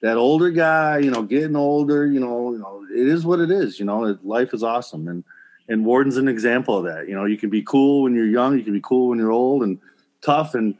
[0.00, 2.06] that older guy, you know, getting older.
[2.06, 3.78] You know, you know, it is what it is.
[3.78, 5.22] You know, life is awesome, and
[5.68, 7.06] and Warden's an example of that.
[7.06, 9.30] You know, you can be cool when you're young, you can be cool when you're
[9.30, 9.78] old, and
[10.22, 10.74] tough, and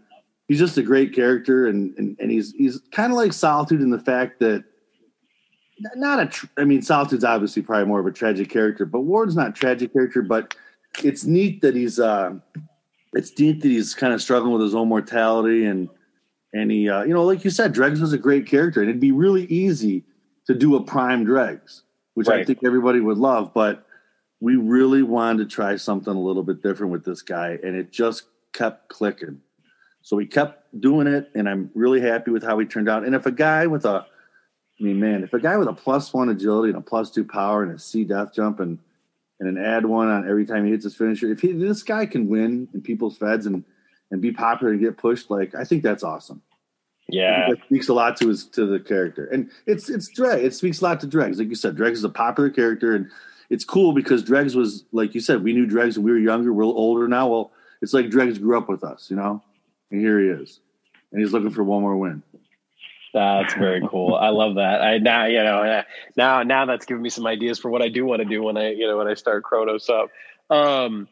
[0.48, 3.90] he's just a great character, and and, and he's he's kind of like Solitude in
[3.90, 4.64] the fact that
[5.96, 6.48] not a.
[6.56, 9.92] I mean, Solitude's obviously probably more of a tragic character, but Warden's not a tragic
[9.92, 10.54] character, but
[11.02, 12.34] it's neat that he's uh,
[13.14, 15.88] it's neat that he's kind of struggling with his own mortality and
[16.52, 19.00] and he uh, you know like you said, Dregs was a great character and it'd
[19.00, 20.04] be really easy
[20.46, 21.82] to do a prime Dregs,
[22.14, 22.40] which right.
[22.40, 23.86] I think everybody would love, but
[24.40, 27.92] we really wanted to try something a little bit different with this guy, and it
[27.92, 29.40] just kept clicking.
[30.02, 33.04] So we kept doing it, and I'm really happy with how he turned out.
[33.04, 34.06] And if a guy with a,
[34.80, 37.24] I mean, man, if a guy with a plus one agility and a plus two
[37.24, 38.78] power and a C death jump and
[39.40, 42.06] and an add one on every time he hits his finisher, if he, this guy
[42.06, 43.64] can win in people's feds and
[44.12, 46.42] and be popular and get pushed, like I think that's awesome.
[47.08, 50.44] Yeah, that speaks a lot to his to the character, and it's it's Dreg.
[50.44, 51.74] It speaks a lot to Dregs, like you said.
[51.74, 53.10] Dregs is a popular character, and
[53.48, 55.42] it's cool because Dregs was like you said.
[55.42, 56.52] We knew Dregs when we were younger.
[56.52, 57.28] We're older now.
[57.28, 57.52] Well,
[57.82, 59.42] it's like Dregs grew up with us, you know
[59.90, 60.60] and here he is,
[61.12, 62.22] and he's looking for one more win.
[63.12, 64.14] That's very cool.
[64.14, 64.82] I love that.
[64.82, 65.82] I now you know
[66.16, 68.56] now now that's giving me some ideas for what I do want to do when
[68.56, 70.10] I you know when I start Kronos up.
[70.48, 71.08] Um,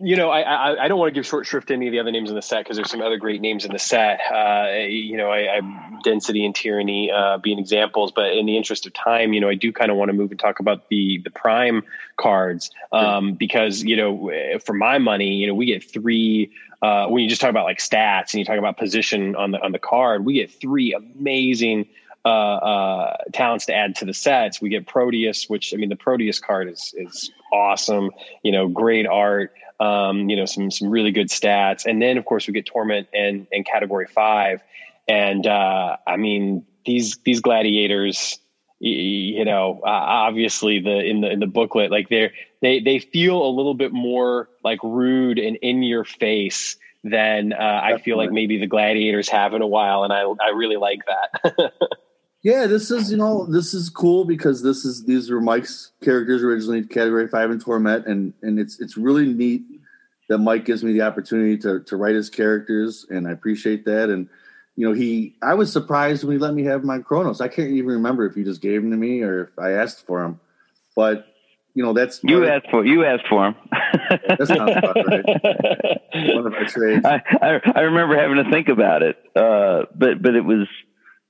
[0.00, 2.00] you know, I, I, I don't want to give short shrift to any of the
[2.00, 4.18] other names in the set because there's some other great names in the set.
[4.32, 8.86] Uh, you know, I, I density and tyranny uh, being examples, but in the interest
[8.86, 11.20] of time, you know, I do kind of want to move and talk about the
[11.22, 11.82] the prime
[12.16, 16.50] cards um, because you know, for my money, you know, we get three.
[16.84, 19.58] Uh, when you just talk about like stats and you talk about position on the
[19.60, 21.86] on the card, we get three amazing
[22.24, 24.60] uh, uh, talents to add to the sets.
[24.60, 28.10] We get Proteus, which I mean, the Proteus card is is awesome.
[28.42, 32.24] You know, great art um, you know, some some really good stats, and then of
[32.24, 34.62] course we get Torment and and Category Five,
[35.08, 38.38] and uh, I mean these these gladiators,
[38.84, 43.42] you know, uh, obviously the in the in the booklet, like they're they they feel
[43.42, 48.30] a little bit more like rude and in your face than uh, I feel like
[48.30, 51.72] maybe the gladiators have in a while, and I I really like that.
[52.42, 56.42] yeah, this is you know this is cool because this is these were Mike's characters
[56.42, 59.62] originally, Category Five and Torment, and and it's it's really neat
[60.28, 64.10] that Mike gives me the opportunity to to write his characters, and I appreciate that.
[64.10, 64.28] And
[64.76, 67.40] you know, he I was surprised when he let me have my Kronos.
[67.40, 70.06] I can't even remember if he just gave them to me or if I asked
[70.06, 70.40] for them,
[70.96, 71.26] but
[71.74, 73.54] you know that's you asked for you asked for him.
[73.72, 76.34] that sounds about right.
[76.34, 77.04] One of our trades.
[77.04, 80.66] I, I, I remember having to think about it, uh, but but it was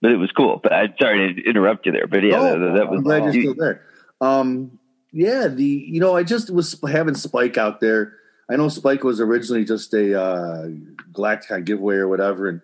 [0.00, 0.60] but it was cool.
[0.62, 2.98] But I'm sorry to interrupt you there, but yeah, oh, that, that, was.
[2.98, 3.82] I'm glad you're still there.
[4.20, 4.78] Um,
[5.12, 8.14] yeah, the you know I just was having Spike out there
[8.50, 10.68] I know Spike was originally just a uh,
[11.12, 12.60] Galacticon giveaway or whatever, and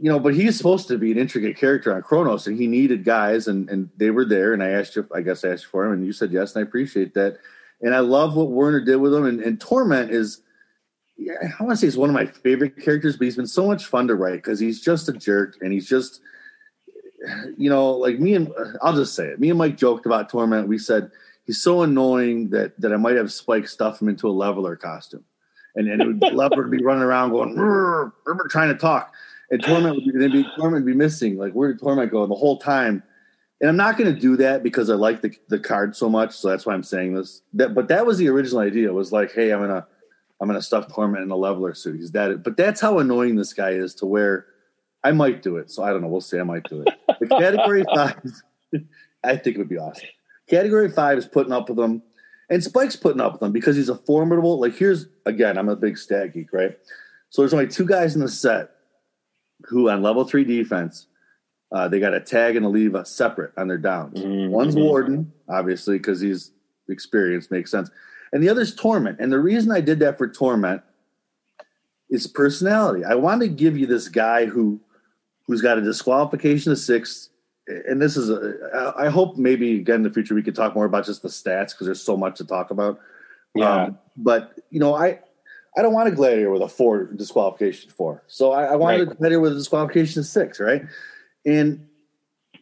[0.00, 3.04] you know, but he's supposed to be an intricate character on Kronos, and he needed
[3.04, 4.52] guys, and and they were there.
[4.52, 6.64] And I asked you, I guess I asked for him, and you said yes, and
[6.64, 7.38] I appreciate that.
[7.80, 9.24] And I love what Werner did with him.
[9.24, 10.42] And, and Torment is,
[11.16, 13.66] yeah, I want to say he's one of my favorite characters, but he's been so
[13.66, 16.20] much fun to write because he's just a jerk, and he's just,
[17.56, 18.52] you know, like me and
[18.82, 19.40] I'll just say it.
[19.40, 20.68] Me and Mike joked about Torment.
[20.68, 21.10] We said
[21.46, 25.24] he's so annoying that that I might have Spike stuff him into a leveler costume,
[25.74, 27.54] and and it would, leveler would be running around going
[28.48, 29.12] trying to talk,
[29.50, 31.36] and Torment would be, be Torment would be missing.
[31.36, 33.02] Like where did Torment go the whole time?
[33.60, 36.36] And I'm not going to do that because I like the the card so much,
[36.36, 37.42] so that's why I'm saying this.
[37.54, 38.92] That but that was the original idea.
[38.92, 39.86] Was like, hey, I'm gonna
[40.40, 41.96] I'm gonna stuff Torment in a leveler suit.
[41.96, 44.46] He's that, but that's how annoying this guy is to where
[45.02, 45.70] I might do it.
[45.70, 46.08] So I don't know.
[46.08, 46.38] We'll see.
[46.38, 46.94] I might do it.
[47.18, 48.20] The category five,
[49.24, 50.08] I think it would be awesome.
[50.48, 52.00] Category five is putting up with them,
[52.50, 54.60] and Spike's putting up with them because he's a formidable.
[54.60, 56.78] Like here's again, I'm a big stat geek, right?
[57.30, 58.70] So there's only two guys in the set
[59.64, 61.06] who on level three defense,
[61.72, 64.18] uh, they got a tag and a leave a separate on their downs.
[64.18, 64.52] Mm-hmm.
[64.52, 66.52] One's Warden, obviously, because he's
[66.88, 67.90] experienced, makes sense,
[68.32, 69.18] and the other's Torment.
[69.20, 70.82] And the reason I did that for Torment
[72.10, 73.04] is personality.
[73.04, 74.80] I wanted to give you this guy who
[75.46, 77.30] who's got a disqualification of six
[77.68, 80.86] and this is a, I hope maybe again in the future we could talk more
[80.86, 82.98] about just the stats because there's so much to talk about.
[83.54, 83.84] Yeah.
[83.84, 85.20] Um, but you know, I
[85.78, 88.24] I don't want a gladiator with a four disqualification four.
[88.26, 89.12] So I, I wanted right.
[89.12, 90.82] a gladiator with a disqualification of six, right?
[91.46, 91.86] And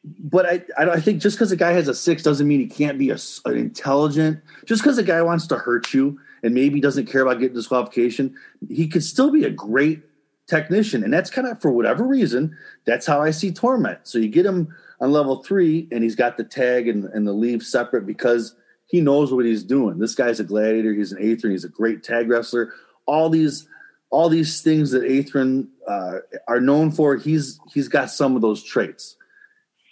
[0.05, 2.67] but I I, I think just because a guy has a six doesn't mean he
[2.67, 3.17] can't be a,
[3.47, 4.41] an intelligent.
[4.67, 8.37] Just because a guy wants to hurt you and maybe doesn't care about getting disqualification,
[8.69, 10.03] he could still be a great
[10.47, 11.03] technician.
[11.03, 14.01] And that's kind of for whatever reason, that's how I see Torment.
[14.03, 14.69] So you get him
[15.01, 18.55] on level three, and he's got the tag and, and the leave separate because
[18.87, 19.99] he knows what he's doing.
[19.99, 20.93] This guy's a gladiator.
[20.93, 21.51] He's an Atherin.
[21.51, 22.73] He's a great tag wrestler.
[23.07, 23.67] All these
[24.11, 26.19] all these things that Atherin uh,
[26.49, 29.17] are known for, he's he's got some of those traits.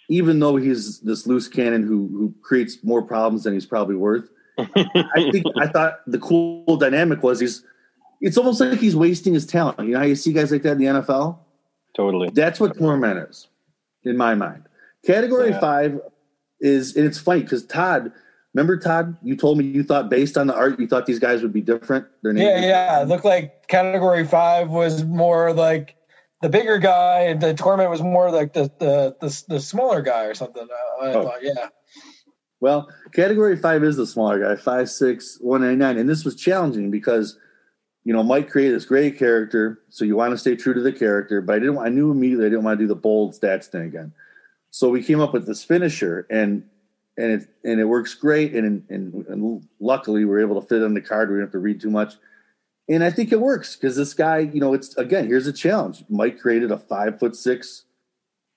[0.09, 4.29] Even though he's this loose cannon who who creates more problems than he's probably worth.
[4.57, 7.63] I think I thought the cool dynamic was he's
[8.21, 9.79] it's almost like he's wasting his talent.
[9.79, 11.39] You know how you see guys like that in the NFL?
[11.95, 12.29] Totally.
[12.29, 13.47] That's what Torment is,
[14.03, 14.63] in my mind.
[15.05, 15.59] Category yeah.
[15.59, 16.01] five
[16.59, 18.11] is, and it's funny because Todd,
[18.55, 19.17] Remember, Todd?
[19.21, 21.59] You told me you thought based on the art, you thought these guys would be
[21.59, 22.05] different.
[22.23, 23.01] Their yeah, yeah.
[23.01, 25.97] It looked like Category Five was more like
[26.41, 30.23] the bigger guy, and the Torment was more like the the the, the smaller guy
[30.23, 30.65] or something.
[31.01, 31.23] I, I oh.
[31.23, 31.67] thought, yeah.
[32.61, 36.37] Well, Category Five is the smaller guy, five six one ninety nine, and this was
[36.37, 37.37] challenging because
[38.05, 40.93] you know Mike created this great character, so you want to stay true to the
[40.93, 41.41] character.
[41.41, 41.77] But I didn't.
[41.79, 44.13] I knew immediately I didn't want to do the bold stats thing again.
[44.71, 46.63] So we came up with this finisher, and
[47.17, 48.53] and it and it works great.
[48.53, 51.29] And and, and luckily, we're able to fit on the card.
[51.29, 52.15] We don't have to read too much.
[52.87, 56.03] And I think it works because this guy, you know, it's again here's a challenge.
[56.09, 57.85] Mike created a five foot six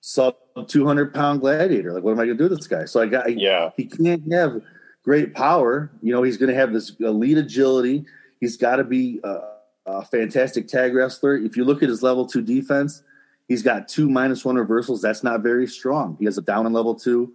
[0.01, 0.35] sub
[0.67, 1.93] 200 pound gladiator.
[1.93, 2.85] Like, what am I going to do with this guy?
[2.85, 4.61] So I got, yeah, he can't have
[5.03, 5.91] great power.
[6.01, 8.05] You know, he's going to have this elite agility.
[8.39, 9.39] He's got to be a,
[9.85, 11.35] a, fantastic tag wrestler.
[11.35, 13.03] If you look at his level two defense,
[13.47, 15.01] he's got two minus one reversals.
[15.01, 16.15] That's not very strong.
[16.19, 17.33] He has a down in level two.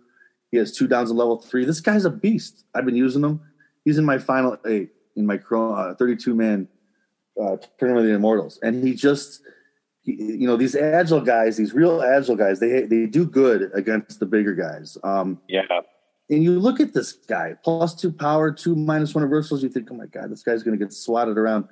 [0.54, 1.64] He has two downs in level three.
[1.64, 2.64] This guy's a beast.
[2.76, 3.40] I've been using him.
[3.84, 6.68] He's in my final eight in my uh, 32 man
[7.42, 9.42] uh, tournament of the Immortals, and he just
[10.04, 14.26] you know these agile guys, these real agile guys, they they do good against the
[14.26, 14.96] bigger guys.
[15.02, 15.62] Um, yeah.
[16.30, 19.60] And you look at this guy, plus two power, two minus one reversals.
[19.60, 21.66] You think, oh my god, this guy's going to get swatted around.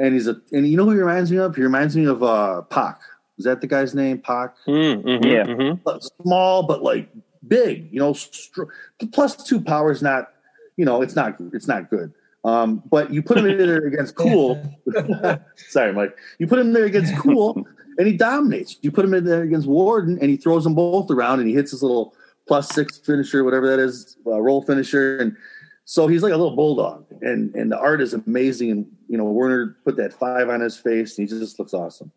[0.00, 1.54] And he's a, and you know who he reminds me of?
[1.54, 2.98] He reminds me of uh Pac.
[3.38, 4.18] Is that the guy's name?
[4.18, 4.56] Pac.
[4.66, 5.44] Mm, mm-hmm, yeah.
[5.44, 5.98] Mm-hmm.
[6.20, 7.08] Small but like
[7.46, 7.92] big.
[7.92, 8.64] You know, str-
[9.12, 10.32] plus two power is not.
[10.76, 11.36] You know, it's not.
[11.52, 12.12] It's not good.
[12.44, 14.62] Um, but you put him in there against Cool.
[15.56, 16.16] Sorry, Mike.
[16.38, 17.66] You put him there against Cool,
[17.98, 18.76] and he dominates.
[18.82, 21.54] You put him in there against Warden, and he throws them both around, and he
[21.54, 22.14] hits his little
[22.46, 25.36] plus six finisher, whatever that is, uh, roll finisher, and
[25.84, 27.04] so he's like a little bulldog.
[27.20, 28.70] And and the art is amazing.
[28.70, 32.10] And you know, Werner put that five on his face, and he just looks awesome.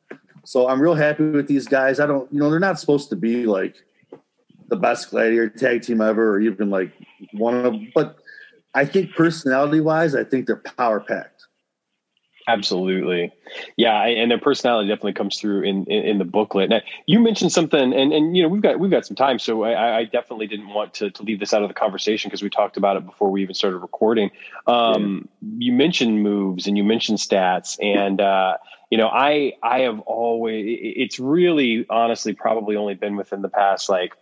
[0.44, 2.00] So I'm real happy with these guys.
[2.00, 3.84] I don't, you know, they're not supposed to be like
[4.68, 6.92] the best gladiator tag team ever, or even like
[7.34, 8.18] one of them, but
[8.74, 11.36] I think personality wise, I think they're power packed.
[12.48, 13.32] Absolutely,
[13.76, 16.70] yeah, and their personality definitely comes through in in, in the booklet.
[16.70, 19.64] Now, you mentioned something, and and you know we've got we've got some time, so
[19.64, 22.52] I, I definitely didn't want to to leave this out of the conversation because we
[22.52, 24.30] talked about it before we even started recording.
[24.68, 25.66] Um, yeah.
[25.66, 28.58] You mentioned moves and you mentioned stats, and uh,
[28.92, 33.90] you know I I have always it's really honestly probably only been within the past
[33.90, 34.14] like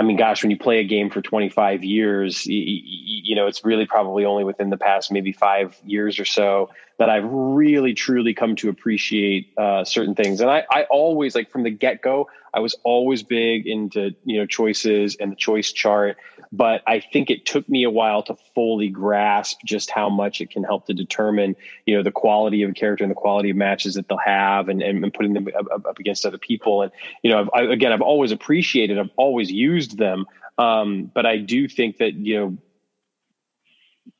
[0.00, 3.66] I mean, gosh, when you play a game for 25 years, you, you, know, it's
[3.66, 6.70] really probably only within the past maybe five years or so
[7.00, 10.40] that I've really truly come to appreciate uh, certain things.
[10.40, 14.38] And I, I always like from the get go, I was always big into, you
[14.38, 16.16] know, choices and the choice chart
[16.52, 20.50] but I think it took me a while to fully grasp just how much it
[20.50, 21.54] can help to determine,
[21.86, 24.68] you know, the quality of a character and the quality of matches that they'll have
[24.68, 26.82] and, and, and putting them up, up, against other people.
[26.82, 26.90] And,
[27.22, 30.26] you know, I, again, I've always appreciated, I've always used them.
[30.58, 32.58] Um, but I do think that, you know,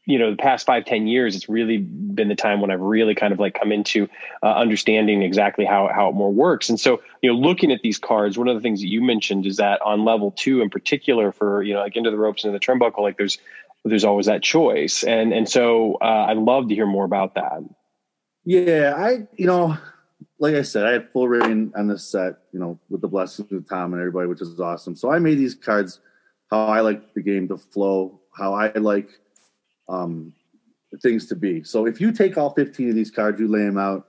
[0.06, 3.14] you know the past five ten years it's really been the time when i've really
[3.14, 4.08] kind of like come into
[4.42, 6.68] uh, understanding exactly how how it more works.
[6.68, 9.46] And so you know looking at these cards one of the things that you mentioned
[9.46, 12.54] is that on level two in particular for you know like into the ropes and
[12.54, 13.38] the turnbuckle like there's
[13.84, 15.02] there's always that choice.
[15.04, 17.62] And and so uh, i'd love to hear more about that.
[18.44, 19.76] Yeah i you know
[20.38, 23.52] like i said i had full reign on this set you know with the blessings
[23.52, 24.96] of tom and everybody which is awesome.
[24.96, 26.00] So i made these cards
[26.50, 29.19] how i like the game to flow how i like
[29.90, 30.32] um,
[31.02, 31.62] things to be.
[31.62, 34.06] So if you take all 15 of these cards, you lay them out,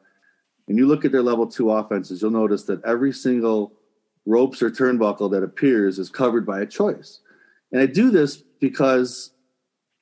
[0.68, 3.74] and you look at their level two offenses, you'll notice that every single
[4.26, 7.20] ropes or turnbuckle that appears is covered by a choice.
[7.72, 9.32] And I do this because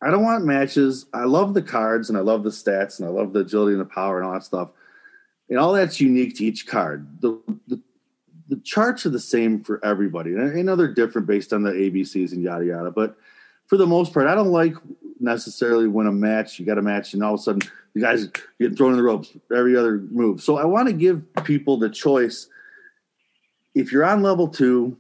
[0.02, 1.06] I don't want matches.
[1.14, 3.82] I love the cards and I love the stats and I love the agility and
[3.82, 4.70] the power and all that stuff.
[5.50, 7.22] And all that's unique to each card.
[7.22, 7.82] The, the,
[8.50, 10.32] the charts are the same for everybody.
[10.32, 12.92] And I know they're different based on the ABCs and yada yada.
[12.92, 13.18] But
[13.66, 14.76] for the most part, I don't like
[15.20, 16.60] necessarily win a match.
[16.60, 17.62] You got a match, and all of a sudden
[17.94, 18.28] the guys
[18.60, 20.42] get thrown in the ropes every other move.
[20.42, 22.48] So I want to give people the choice.
[23.76, 24.98] If you're on level two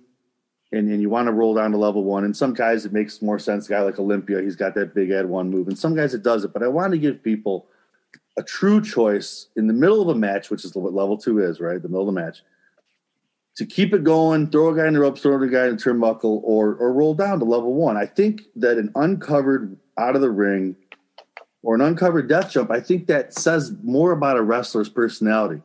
[0.71, 3.21] and, and you want to roll down to level one, and some guys it makes
[3.21, 3.67] more sense.
[3.67, 6.23] A guy like Olympia, he's got that big ad one move, and some guys it
[6.23, 6.53] does it.
[6.53, 7.67] But I want to give people
[8.37, 11.59] a true choice in the middle of a match, which is what level two is,
[11.59, 11.81] right?
[11.81, 12.41] The middle of the match
[13.59, 15.83] to keep it going, throw a guy in the ropes, throw a guy in the
[15.83, 17.97] turnbuckle, or or roll down to level one.
[17.97, 20.75] I think that an uncovered out of the ring
[21.61, 25.61] or an uncovered death jump, I think that says more about a wrestler's personality.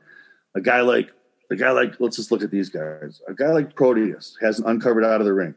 [0.54, 1.10] A guy like
[1.50, 3.20] a guy like let's just look at these guys.
[3.28, 5.54] A guy like Proteus has an uncovered out of the ring.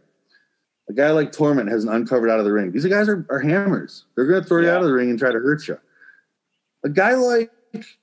[0.89, 2.71] A guy like Torment has an uncovered out of the ring.
[2.71, 4.05] These guys are, are hammers.
[4.15, 4.67] They're going to throw yeah.
[4.67, 5.77] you out of the ring and try to hurt you.
[6.85, 7.51] A guy like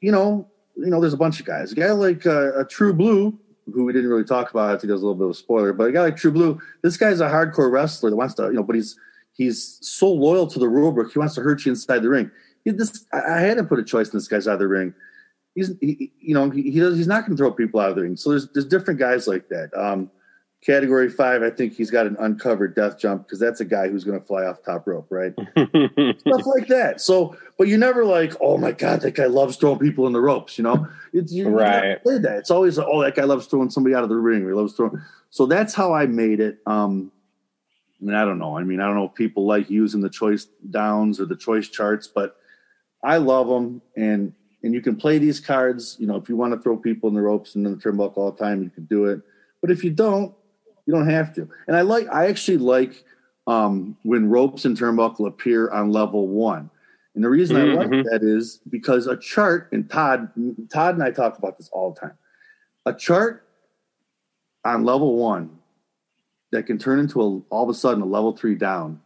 [0.00, 1.72] you know, you know, there's a bunch of guys.
[1.72, 3.38] A guy like uh, a True Blue
[3.72, 4.68] who we didn't really talk about.
[4.68, 6.60] I think there's a little bit of a spoiler, but a guy like True Blue,
[6.82, 8.98] this guy's a hardcore wrestler that wants to, you know, but he's
[9.34, 11.12] he's so loyal to the rule book.
[11.12, 12.30] He wants to hurt you inside the ring.
[12.64, 14.94] He, this I had to put a choice in this guy's out of the ring.
[15.54, 17.96] He's he, you know he, he does he's not going to throw people out of
[17.96, 18.16] the ring.
[18.16, 19.70] So there's there's different guys like that.
[19.76, 20.10] Um,
[20.64, 24.02] category five, I think he's got an uncovered death jump because that's a guy who's
[24.02, 25.32] going to fly off top rope, right?
[26.18, 27.00] Stuff like that.
[27.00, 30.20] So, but you never like, oh my god, that guy loves throwing people in the
[30.20, 30.56] ropes.
[30.56, 32.00] You know, it's you, right.
[32.04, 32.38] You that.
[32.38, 34.42] It's always oh that guy loves throwing somebody out of the ring.
[34.42, 35.00] Or he loves throwing.
[35.30, 36.58] So that's how I made it.
[36.66, 37.12] Um,
[38.00, 38.58] I mean, I don't know.
[38.58, 41.68] I mean, I don't know if people like using the choice downs or the choice
[41.68, 42.36] charts, but
[43.02, 43.80] I love them.
[43.96, 45.96] And and you can play these cards.
[45.98, 48.16] You know, if you want to throw people in the ropes and in the turnbuckle
[48.16, 49.20] all the time, you can do it.
[49.60, 50.34] But if you don't,
[50.86, 51.48] you don't have to.
[51.66, 52.06] And I like.
[52.12, 53.04] I actually like
[53.46, 56.70] um, when ropes and turnbuckle appear on level one.
[57.14, 57.78] And the reason mm-hmm.
[57.78, 58.08] I like mm-hmm.
[58.10, 60.30] that is because a chart, and Todd,
[60.70, 62.18] Todd and I talk about this all the time.
[62.86, 63.46] A chart
[64.64, 65.58] on level one
[66.54, 69.00] that can turn into a all of a sudden a level three down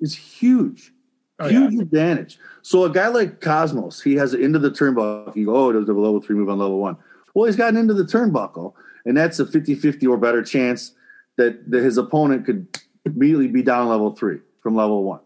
[0.00, 0.92] is huge.
[1.38, 1.82] Oh, huge yeah.
[1.82, 2.38] advantage.
[2.62, 5.36] So a guy like Cosmos, he has it into the turnbuckle.
[5.36, 6.96] You go, oh, does a level three move on level one?
[7.34, 8.72] Well, he's gotten into the turnbuckle,
[9.04, 10.92] and that's a 50-50 or better chance
[11.36, 12.66] that, that his opponent could
[13.04, 15.20] immediately be down level three from level one.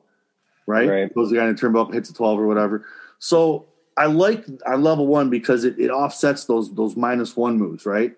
[0.67, 0.89] Right?
[0.89, 1.15] Right.
[1.15, 2.85] Goes the guy in the turnbuckle, hits a 12 or whatever.
[3.21, 3.67] So
[3.97, 8.17] I like on level one because it, it offsets those those minus one moves, right?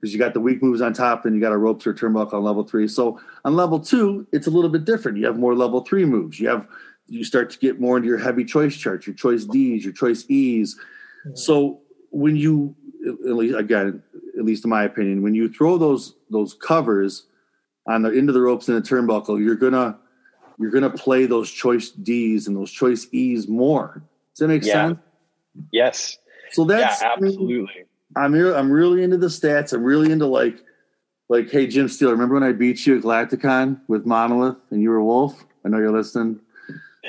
[0.00, 2.34] Because you got the weak moves on top, and you got a rope or turnbuckle
[2.34, 2.88] on level three.
[2.88, 5.18] So on level two, it's a little bit different.
[5.18, 6.40] You have more level three moves.
[6.40, 6.66] You have
[7.06, 10.24] you start to get more into your heavy choice charts, your choice D's, your choice
[10.28, 10.76] E's.
[10.76, 11.36] Mm-hmm.
[11.36, 12.74] So when you,
[13.04, 14.02] at least again,
[14.38, 17.26] at least in my opinion, when you throw those those covers
[17.86, 19.98] on the into the ropes in the turnbuckle, you're gonna
[20.58, 24.02] you're gonna play those choice D's and those choice E's more.
[24.34, 24.72] Does that make yeah.
[24.72, 24.98] sense?
[25.72, 26.18] Yes.
[26.52, 27.84] So that's yeah, absolutely.
[28.16, 29.72] I'm here, I'm really into the stats.
[29.72, 30.62] I'm really into like
[31.28, 34.90] like hey Jim Steele, remember when I beat you at Galacticon with Monolith and you
[34.90, 35.44] were Wolf?
[35.64, 36.40] I know you're listening.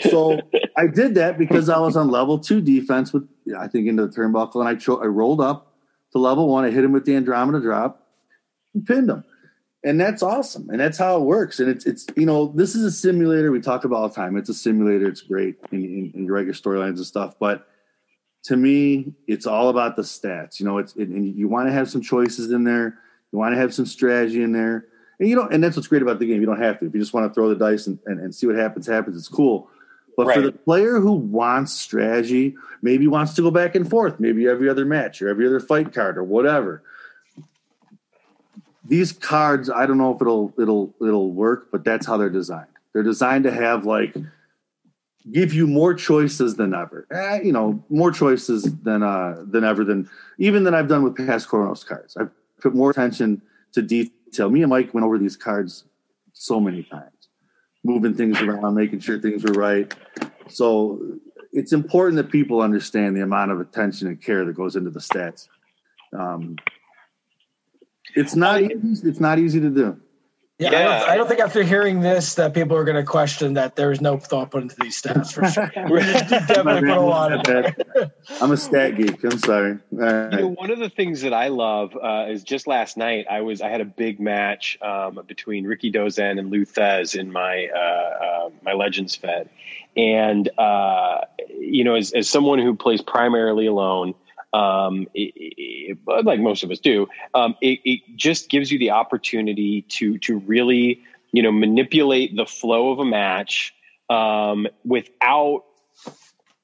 [0.01, 0.39] So
[0.77, 4.13] I did that because I was on level two defense with I think into the
[4.13, 5.73] turnbuckle and I cho- I rolled up
[6.11, 6.63] to level one.
[6.63, 8.07] I hit him with the Andromeda drop
[8.73, 9.23] and pinned him.
[9.83, 10.69] And that's awesome.
[10.69, 11.59] And that's how it works.
[11.59, 14.37] And it's it's you know, this is a simulator we talk about all the time.
[14.37, 17.67] It's a simulator, it's great in, in, in regular storylines and stuff, but
[18.43, 20.59] to me, it's all about the stats.
[20.59, 22.97] You know, it's it, and you want to have some choices in there.
[23.31, 24.87] You want to have some strategy in there,
[25.19, 26.39] and you know, and that's what's great about the game.
[26.39, 26.85] You don't have to.
[26.85, 29.15] If you just want to throw the dice and, and, and see what happens, happens.
[29.15, 29.69] It's cool.
[30.17, 30.35] But right.
[30.35, 34.69] for the player who wants strategy, maybe wants to go back and forth, maybe every
[34.69, 36.83] other match or every other fight card or whatever.
[38.83, 42.67] These cards, I don't know if it'll it'll it'll work, but that's how they're designed.
[42.93, 44.15] They're designed to have like
[45.29, 47.07] give you more choices than ever.
[47.11, 51.15] Eh, you know, more choices than uh, than ever than even than I've done with
[51.15, 52.17] past Kronos cards.
[52.17, 53.41] I've put more attention
[53.73, 54.49] to detail.
[54.49, 55.85] Me and Mike went over these cards
[56.33, 57.29] so many times,
[57.83, 59.93] moving things around, making sure things were right.
[60.47, 61.19] So
[61.53, 64.99] it's important that people understand the amount of attention and care that goes into the
[64.99, 65.47] stats.
[66.17, 66.57] Um,
[68.15, 69.07] it's not easy.
[69.07, 69.99] It's not easy to do.
[70.61, 70.77] Yeah, yeah.
[70.77, 73.75] I, don't, I, don't, think after hearing this that people are going to question that
[73.75, 75.67] there is no thought put into these stats for sure.
[76.47, 78.11] definitely put a lot of it.
[78.39, 79.23] I'm a stat geek.
[79.23, 79.79] I'm sorry.
[79.91, 80.31] Right.
[80.31, 83.41] You know, one of the things that I love uh, is just last night I
[83.41, 87.67] was I had a big match um, between Ricky Dozen and Lou Thesz in my
[87.75, 89.49] uh, uh, my Legends Fed,
[89.97, 94.13] and uh, you know, as, as someone who plays primarily alone
[94.53, 99.83] um, it, it, like most of us do, um, it, just gives you the opportunity
[99.83, 101.01] to to really
[101.31, 103.73] you know manipulate the flow of a match
[104.09, 105.63] um, without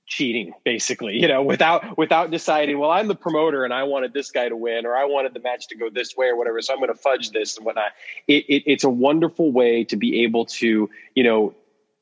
[0.06, 4.32] cheating basically you know without without deciding well i'm the promoter and i wanted this
[4.32, 6.72] guy to win or i wanted the match to go this way or whatever so
[6.72, 7.92] i'm going to fudge this and whatnot.
[8.26, 11.54] It, it, it's a wonderful way to be able to you know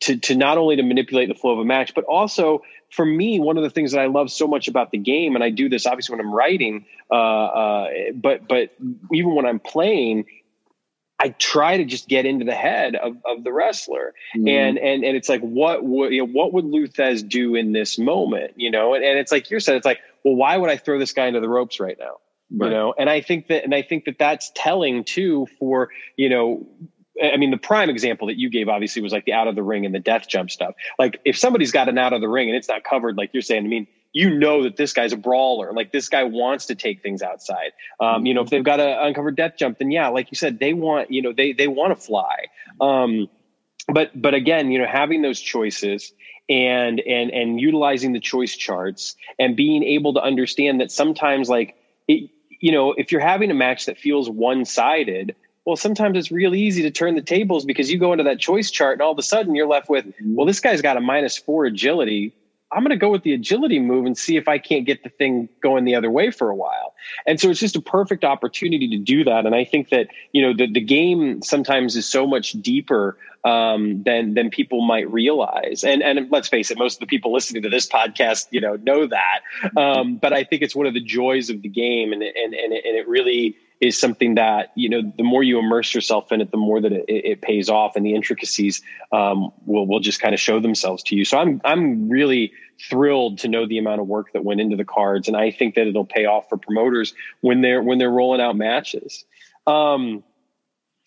[0.02, 2.62] to to not only to manipulate the flow of a match but also
[2.96, 5.44] for me, one of the things that I love so much about the game, and
[5.44, 8.74] I do this obviously when I'm writing, uh, uh, but but
[9.12, 10.26] even when I'm playing,
[11.20, 14.50] I try to just get into the head of, of the wrestler, mm.
[14.50, 17.74] and and and it's like what would you know, what would Lou Thesz do in
[17.74, 18.94] this moment, you know?
[18.94, 21.28] And, and it's like you said, it's like, well, why would I throw this guy
[21.28, 22.18] into the ropes right now?
[22.52, 22.68] Right.
[22.68, 26.30] You know, and I think that, and I think that that's telling too for you
[26.30, 26.66] know
[27.22, 29.64] I mean, the prime example that you gave obviously was like the out of the
[29.64, 30.76] ring and the death jump stuff.
[31.00, 33.42] Like, if somebody's got an out of the ring and it's not covered, like you're
[33.42, 35.74] saying, I mean, you know that this guy's a brawler.
[35.74, 37.74] Like this guy wants to take things outside.
[38.00, 40.58] Um, you know, if they've got an uncovered death jump, then yeah, like you said,
[40.58, 42.46] they want, you know, they they want to fly.
[42.80, 43.28] Um,
[43.90, 46.14] but but again, you know, having those choices
[46.48, 51.76] and and and utilizing the choice charts and being able to understand that sometimes, like,
[52.08, 52.30] it,
[52.62, 55.36] you know, if you're having a match that feels one sided
[55.66, 58.70] Well, sometimes it's real easy to turn the tables because you go into that choice
[58.70, 60.36] chart and all of a sudden you're left with, mm-hmm.
[60.36, 62.34] well, this guy's got a minus four agility.
[62.72, 65.10] I'm going to go with the agility move and see if I can't get the
[65.10, 66.94] thing going the other way for a while.
[67.26, 69.46] And so it's just a perfect opportunity to do that.
[69.46, 74.02] And I think that, you know, the, the game sometimes is so much deeper um,
[74.04, 75.84] than than people might realize.
[75.84, 78.76] And and let's face it, most of the people listening to this podcast, you know,
[78.78, 79.42] know that.
[79.78, 82.74] Um, but I think it's one of the joys of the game, and and and
[82.74, 83.56] it, and it really
[83.86, 86.92] is something that you know the more you immerse yourself in it the more that
[86.92, 88.82] it, it pays off and the intricacies
[89.12, 92.52] um, will will just kind of show themselves to you so i'm i'm really
[92.90, 95.76] thrilled to know the amount of work that went into the cards and i think
[95.76, 99.26] that it'll pay off for promoters when they're when they're rolling out matches
[99.68, 100.24] um,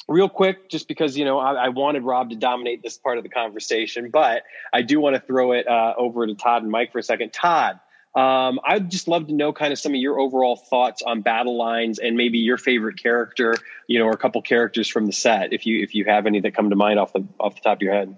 [0.09, 3.25] real quick, just because you know I, I, wanted Rob to dominate this part of
[3.25, 4.43] the conversation, but
[4.73, 7.33] I do want to throw it uh, over to Todd and Mike for a second.
[7.33, 7.79] Todd,
[8.19, 11.57] um, I'd just love to know kind of some of your overall thoughts on battle
[11.57, 13.55] lines and maybe your favorite character,
[13.87, 16.41] you know, or a couple characters from the set, if you if you have any
[16.41, 18.17] that come to mind off the off the top of your head.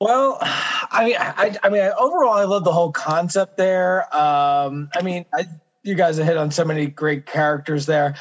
[0.00, 4.04] Well, I mean, I, I mean, overall, I love the whole concept there.
[4.16, 5.46] Um, I mean, I,
[5.82, 8.14] you guys have hit on so many great characters there.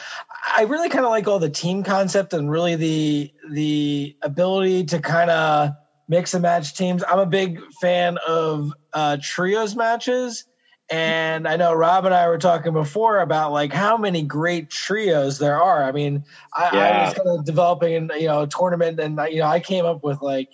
[0.57, 4.99] I really kind of like all the team concept and really the the ability to
[4.99, 5.72] kind of
[6.14, 7.03] mix and match teams.
[7.10, 10.45] I'm a big fan of uh, trios matches.
[10.91, 15.40] And I know Rob and I were talking before about like how many great trios
[15.40, 15.84] there are.
[15.84, 16.23] I mean,
[16.53, 16.80] I, yeah.
[16.80, 20.03] I was kind of developing, you know, a tournament, and you know, I came up
[20.03, 20.49] with like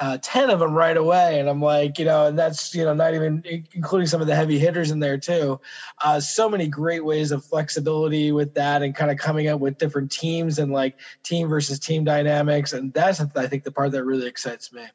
[0.00, 1.38] uh, 10 of them right away.
[1.38, 3.42] And I'm like, you know, and that's, you know, not even
[3.74, 5.60] including some of the heavy hitters in there too.
[6.02, 9.76] Uh, so many great ways of flexibility with that and kind of coming up with
[9.76, 12.72] different teams and like team versus team dynamics.
[12.72, 14.86] And that's, I think, the part that really excites me.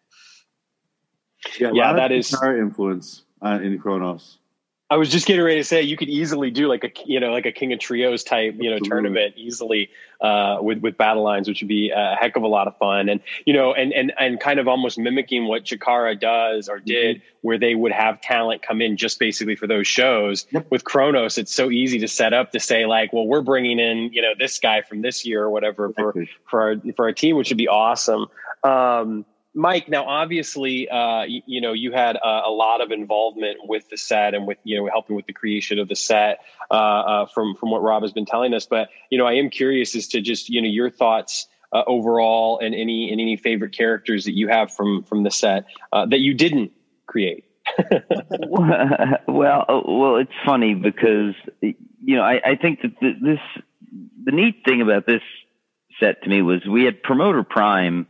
[1.60, 4.40] Yeah, yeah that is our influence uh, in Kronos.
[4.88, 7.32] I was just getting ready to say you could easily do like a you know
[7.32, 8.90] like a King of Trios type you know Absolutely.
[8.90, 9.90] tournament easily
[10.22, 13.10] uh, with with battle lines, which would be a heck of a lot of fun,
[13.10, 17.18] and you know and and and kind of almost mimicking what Chikara does or did,
[17.18, 17.26] mm-hmm.
[17.41, 20.45] where they would have talent come in just basically for those shows.
[20.52, 20.68] Yep.
[20.70, 24.14] With Kronos, it's so easy to set up to say like, well, we're bringing in
[24.14, 26.30] you know this guy from this year or whatever exactly.
[26.45, 28.28] for for our for our team, which would be awesome.
[28.64, 29.26] Um,
[29.56, 33.98] Mike, now obviously, uh, you, you, know, you had a, lot of involvement with the
[33.98, 37.56] set and with you know helping with the creation of the set uh, uh, from
[37.56, 38.65] from what Rob has been telling us.
[38.65, 42.60] But you know, I am curious as to just you know your thoughts uh, overall
[42.60, 46.19] and any and any favorite characters that you have from from the set uh, that
[46.19, 46.72] you didn't
[47.07, 47.45] create.
[48.48, 53.40] well, well, it's funny because you know I, I think that this
[54.23, 55.22] the neat thing about this
[55.99, 58.07] set to me was we had promoter prime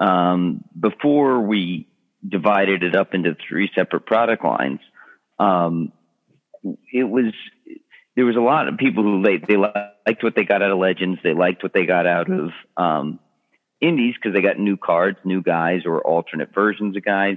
[0.00, 1.88] um, before we
[2.26, 4.80] divided it up into three separate product lines,
[5.38, 5.92] um,
[6.92, 7.32] it was
[8.16, 10.78] there was a lot of people who they they liked what they got out of
[10.78, 13.20] Legends, they liked what they got out of um,
[13.80, 17.36] Indies because they got new cards, new guys, or alternate versions of guys.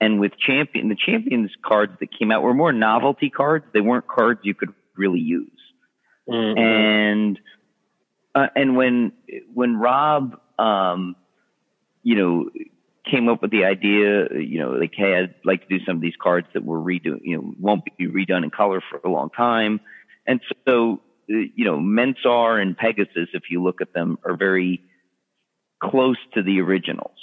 [0.00, 3.64] And with champion, the champions cards that came out were more novelty cards.
[3.72, 5.50] They weren't cards you could really use.
[6.28, 6.58] Mm-hmm.
[6.58, 7.40] And
[8.34, 9.12] uh, and when
[9.52, 11.16] when Rob um,
[12.02, 12.50] you know,
[13.10, 16.02] came up with the idea, you know, like, hey, I'd like to do some of
[16.02, 19.30] these cards that were redo, you know, won't be redone in color for a long
[19.30, 19.80] time.
[20.26, 24.82] And so, you know, Mensar and Pegasus, if you look at them, are very
[25.82, 27.16] close to the originals.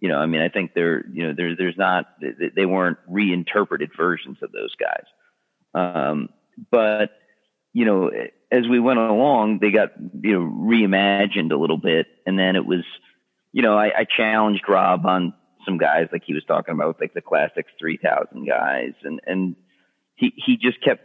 [0.00, 2.06] You know, I mean, I think they're, you know, there, there's not,
[2.56, 5.04] they weren't reinterpreted versions of those guys.
[5.74, 6.30] Um,
[6.70, 7.10] but,
[7.72, 8.10] you know,
[8.50, 9.90] as we went along, they got,
[10.22, 12.06] you know, reimagined a little bit.
[12.26, 12.82] And then it was,
[13.52, 17.14] you know, I, I challenged Rob on some guys like he was talking about, like
[17.14, 18.92] the classics 3000 guys.
[19.02, 19.56] And, and
[20.14, 21.02] he, he just kept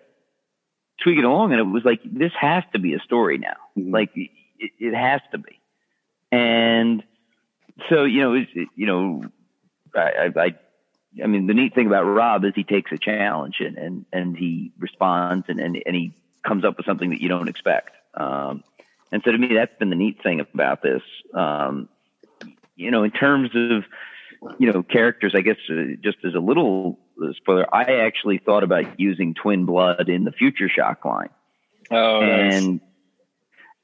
[1.04, 3.56] tweaking along and it was like, this has to be a story now.
[3.78, 3.94] Mm-hmm.
[3.94, 4.32] Like it,
[4.80, 5.60] it, has to be.
[6.32, 7.04] And
[7.90, 9.24] so, you know, it, you know,
[9.96, 10.56] I, I,
[11.24, 14.38] I mean, the neat thing about Rob is he takes a challenge and, and, and
[14.38, 16.14] he responds and, and, and he
[16.46, 17.92] comes up with something that you don't expect.
[18.14, 18.64] Um,
[19.12, 21.02] and so to me, that's been the neat thing about this.
[21.34, 21.90] Um,
[22.76, 23.84] you know, in terms of,
[24.60, 27.00] you know, characters, I guess uh, just as a little
[27.38, 31.30] spoiler, I actually thought about using Twin Blood in the Future Shock line.
[31.92, 32.80] Oh, and nice.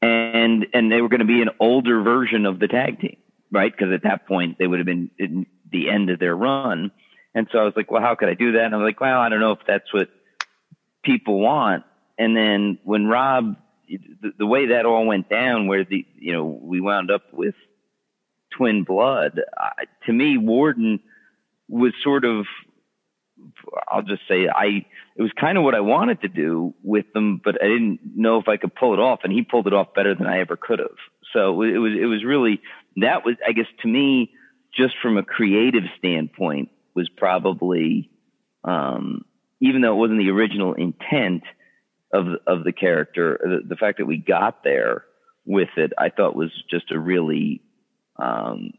[0.02, 3.18] and and they were going to be an older version of the tag team,
[3.52, 3.72] right?
[3.72, 6.92] Because at that point they would have been in the end of their run.
[7.34, 8.66] And so I was like, well, how could I do that?
[8.66, 10.10] And I'm like, well, I don't know if that's what
[11.04, 11.84] people want.
[12.18, 13.56] And then when Rob,
[13.88, 17.56] the, the way that all went down, where the you know we wound up with
[18.56, 19.40] twin blood.
[19.58, 19.70] Uh,
[20.06, 21.00] to me, Warden
[21.68, 22.46] was sort of,
[23.88, 27.42] I'll just say, I, it was kind of what I wanted to do with them,
[27.44, 29.22] but I didn't know if I could pull it off.
[29.24, 30.98] And he pulled it off better than I ever could have.
[31.34, 32.62] So it was it was really
[32.98, 34.34] that was I guess to me
[34.76, 38.10] just from a creative standpoint was probably
[38.64, 39.26] um,
[39.60, 41.44] even though it wasn't the original intent
[42.14, 45.06] of of the character, the, the, fact that we got there
[45.46, 47.62] with it, I thought was just a really
[48.22, 48.74] um,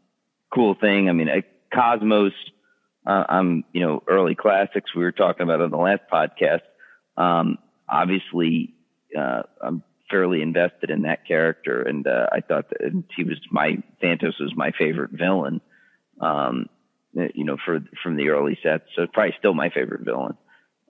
[0.53, 1.09] cool thing.
[1.09, 1.43] I mean, I,
[1.73, 2.33] Cosmos,
[3.05, 6.61] uh, I'm you know early classics we were talking about on the last podcast.
[7.17, 7.57] Um,
[7.89, 8.73] obviously,
[9.17, 13.77] uh, I'm fairly invested in that character, and uh, I thought that he was my
[14.01, 15.61] Thantos was my favorite villain.
[16.21, 16.69] Um,
[17.13, 20.37] you know, for from the early sets, so probably still my favorite villain.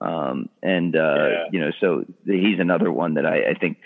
[0.00, 1.44] Um, and uh, yeah.
[1.52, 3.78] you know, so he's another one that I, I think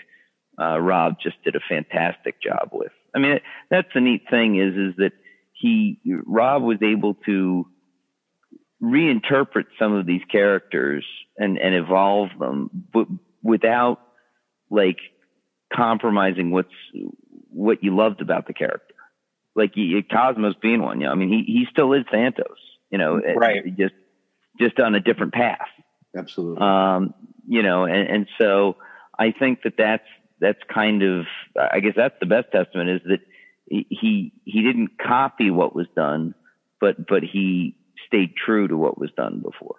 [0.59, 2.91] uh, Rob just did a fantastic job with.
[3.15, 5.13] I mean, that's the neat thing is is that
[5.53, 7.67] he Rob was able to
[8.81, 11.05] reinterpret some of these characters
[11.37, 13.07] and and evolve them, but
[13.43, 13.99] without
[14.69, 14.97] like
[15.73, 16.73] compromising what's
[17.49, 18.95] what you loved about the character.
[19.55, 22.57] Like he, Cosmos being one, you know, I mean, he he still is Santos,
[22.91, 23.65] you know, right?
[23.77, 23.95] Just
[24.59, 25.67] just on a different path.
[26.15, 26.61] Absolutely.
[26.61, 27.13] Um,
[27.47, 28.77] you know, and, and so
[29.17, 30.03] I think that that's
[30.39, 31.25] that's kind of
[31.55, 33.19] I guess that's the best testament is that
[33.67, 36.33] he he didn't copy what was done,
[36.79, 37.75] but but he
[38.07, 39.75] stayed true to what was done before.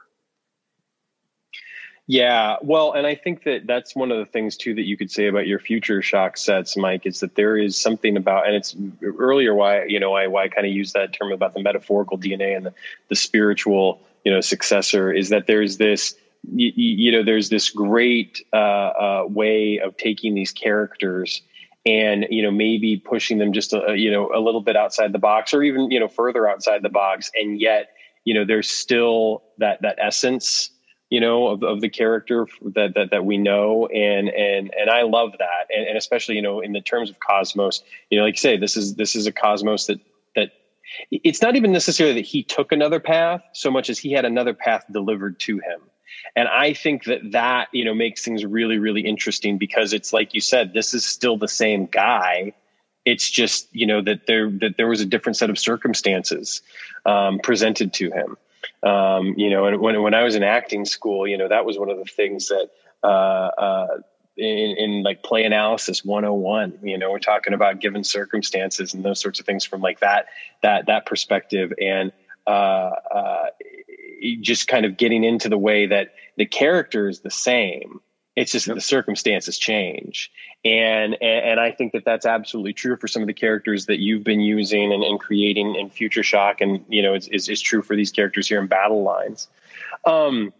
[2.06, 5.12] Yeah, well, and I think that that's one of the things too that you could
[5.12, 8.74] say about your future shock sets, Mike, is that there is something about, and it's
[9.00, 12.18] earlier why you know I why I kind of use that term about the metaphorical
[12.18, 12.74] DNA and the,
[13.08, 18.44] the spiritual you know successor is that there's this you, you know there's this great
[18.52, 21.42] uh, uh, way of taking these characters
[21.86, 25.18] and you know maybe pushing them just a, you know a little bit outside the
[25.18, 27.30] box or even you know further outside the box.
[27.34, 27.90] And yet
[28.24, 30.70] you know there's still that that essence
[31.08, 33.86] you know of, of the character that, that that we know.
[33.86, 35.74] And and and i love that.
[35.74, 38.56] And, and especially you know in the terms of cosmos you know like you say
[38.56, 40.00] this is this is a cosmos that
[40.36, 40.50] that
[41.10, 44.52] it's not even necessarily that he took another path so much as he had another
[44.52, 45.80] path delivered to him
[46.36, 50.34] and i think that that you know makes things really really interesting because it's like
[50.34, 52.52] you said this is still the same guy.
[53.04, 56.62] It's just you know that there that there was a different set of circumstances
[57.06, 58.36] um, presented to him.
[58.82, 61.78] Um, you know, and when when I was in acting school, you know, that was
[61.78, 62.68] one of the things that
[63.02, 63.98] uh, uh,
[64.36, 69.20] in, in like play analysis 101 you know we're talking about given circumstances and those
[69.20, 70.26] sorts of things from like that
[70.62, 71.72] that that perspective.
[71.80, 72.12] And
[72.46, 72.50] uh,
[73.14, 73.46] uh,
[74.40, 78.00] just kind of getting into the way that the character is the same
[78.36, 78.76] it's just yep.
[78.76, 80.30] the circumstances change,
[80.64, 83.98] and, and, and I think that that's absolutely true for some of the characters that
[83.98, 87.60] you've been using and, and creating in Future Shock, and you know is, is, is
[87.60, 89.48] true for these characters here in Battle Lines.
[90.06, 90.52] Um,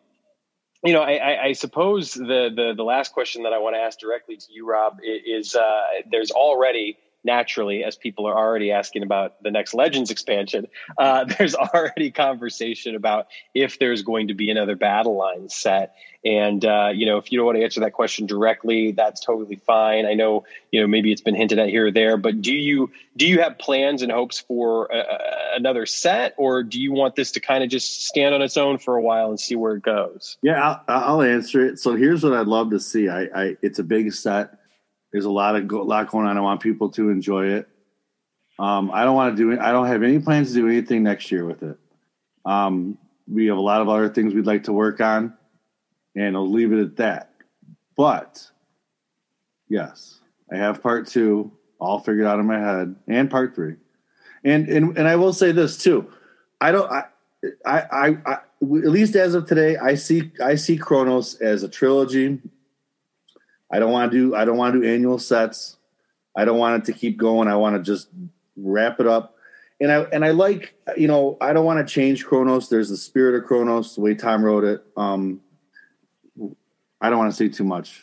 [0.85, 3.81] you know, I, I, I, suppose the, the the last question that I want to
[3.81, 9.03] ask directly to you, Rob, is uh, there's already naturally, as people are already asking
[9.03, 10.67] about the next Legends expansion,
[10.99, 15.95] uh, there's already conversation about if there's going to be another battle line set.
[16.23, 19.57] And uh, you know, if you don't want to answer that question directly, that's totally
[19.57, 20.05] fine.
[20.05, 22.91] I know, you know, maybe it's been hinted at here or there, but do you
[23.17, 27.17] do you have plans and hopes for a, a, another set, or do you want
[27.17, 29.77] this to kind of just stand on its own for a while and see where
[29.77, 30.37] it goes?
[30.43, 31.79] Yeah, I'll, I'll answer it.
[31.79, 33.09] So here's what I'd love to see.
[33.09, 34.60] I, I it's a big set
[35.13, 36.37] there's a lot of go, lot going on.
[36.37, 37.69] I want people to enjoy it.
[38.59, 39.61] Um, I don't want to do.
[39.61, 41.79] I don't have any plans to do anything next year with it.
[42.45, 45.35] Um, we have a lot of other things we'd like to work on,
[46.15, 47.33] and I'll leave it at that.
[47.97, 48.51] But
[49.69, 50.21] yes,
[50.53, 53.77] I have part two all figured out in my head, and part three,
[54.45, 56.11] and and and I will say this too.
[56.61, 56.91] I don't.
[56.91, 57.05] I,
[57.65, 61.69] I, I, I at least as of today, I see I see Kronos as a
[61.69, 62.41] trilogy
[63.71, 65.77] I don't want to do I don't want to do annual sets.
[66.37, 67.49] I don't want it to keep going.
[67.49, 68.09] I want to just
[68.57, 69.37] wrap it up.
[69.81, 72.69] And I and I like you know I don't want to change Kronos.
[72.69, 74.85] There's the spirit of Kronos, the way Tom wrote it.
[74.97, 75.41] Um,
[77.01, 78.03] I don't want to say too much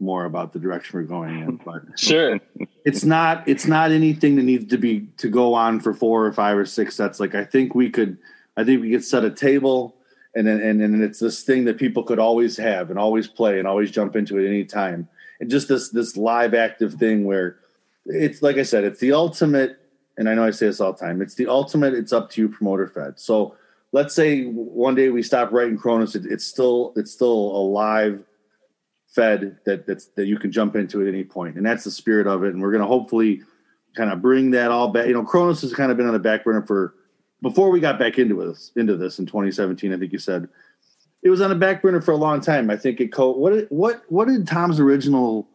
[0.00, 2.38] more about the direction we're going in, but sure,
[2.84, 6.32] it's not it's not anything that needs to be to go on for four or
[6.32, 7.20] five or six sets.
[7.20, 8.16] Like I think we could,
[8.56, 9.97] I think we could set a table
[10.34, 13.66] and and, and it's this thing that people could always have and always play and
[13.66, 15.08] always jump into at any time.
[15.40, 17.58] And just this this live active thing where
[18.06, 19.78] it's like i said it's the ultimate
[20.16, 22.40] and i know i say this all the time it's the ultimate it's up to
[22.40, 23.20] you promoter fed.
[23.20, 23.54] So
[23.92, 28.24] let's say one day we stop writing Kronos, it, it's still it's still a live
[29.08, 31.56] fed that that's that you can jump into at any point.
[31.56, 32.52] And that's the spirit of it.
[32.52, 33.42] And we're going to hopefully
[33.96, 36.18] kind of bring that all back you know Kronos has kind of been on the
[36.18, 36.94] back burner for
[37.42, 40.48] before we got back into this into this in 2017, I think you said
[41.22, 42.70] it was on the back burner for a long time.
[42.70, 45.48] I think it co- what what what did Tom's original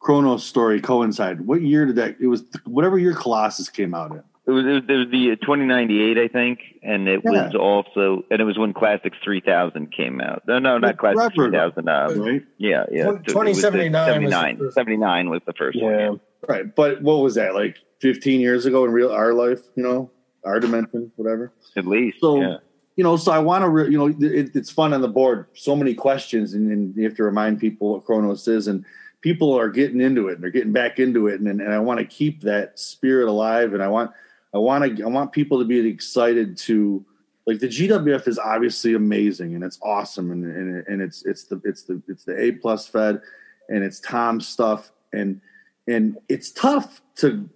[0.00, 1.42] Kronos story coincide?
[1.42, 2.16] What year did that?
[2.20, 4.22] It was whatever year Colossus came out in.
[4.46, 7.46] It was, it was, it was the 2098, I think, and it Yeah.
[7.46, 10.42] was also, and it was when Classics 3000 came out.
[10.46, 11.88] No, no, not Classics Forever 3000.
[11.88, 13.04] Uh, Right, yeah, yeah.
[13.12, 14.58] Tw- 2079 was the 79.
[14.58, 14.74] first.
[14.74, 15.92] 79 was the first one.
[15.94, 16.10] Yeah.
[16.46, 16.74] right.
[16.74, 17.78] But what was that like?
[18.00, 20.10] 15 years ago in real our life, you know,
[20.44, 21.52] our dimension, whatever.
[21.76, 22.20] At least.
[22.20, 22.56] So, yeah.
[22.96, 25.46] you know, so I want to, re- you know, it, it's fun on the board.
[25.54, 28.84] So many questions, and, and you have to remind people what Kronos is, and
[29.20, 31.98] people are getting into it, and they're getting back into it, and, and I want
[32.00, 34.10] to keep that spirit alive, and I want,
[34.52, 37.04] I want to, I want people to be excited to,
[37.46, 41.60] like the GWF is obviously amazing, and it's awesome, and and, and it's it's the
[41.64, 43.20] it's the it's the A plus Fed,
[43.68, 45.40] and it's Tom's stuff, and
[45.88, 47.48] and it's tough to.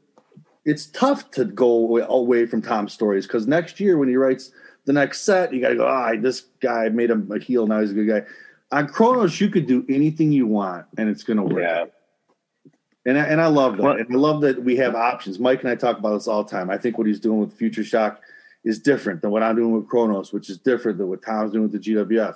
[0.69, 4.53] It's tough to go away- from Tom's stories because next year when he writes
[4.85, 7.67] the next set, you got to go, ah, this guy made him a heel.
[7.67, 8.23] Now he's a good guy.
[8.71, 11.63] On Kronos, you could do anything you want and it's going to work.
[11.63, 11.85] Yeah.
[13.07, 13.83] And I, and I love that.
[13.83, 15.39] Well- and I love that we have options.
[15.39, 16.69] Mike and I talk about this all the time.
[16.69, 18.21] I think what he's doing with Future Shock
[18.63, 21.63] is different than what I'm doing with Kronos, which is different than what Tom's doing
[21.63, 22.35] with the GWF.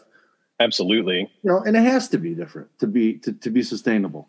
[0.59, 1.31] Absolutely.
[1.43, 4.29] You know, and it has to be different to be to, to be sustainable.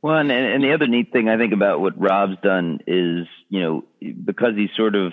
[0.00, 3.60] Well, and, and the other neat thing I think about what Rob's done is, you
[3.60, 3.84] know,
[4.24, 5.12] because he's sort of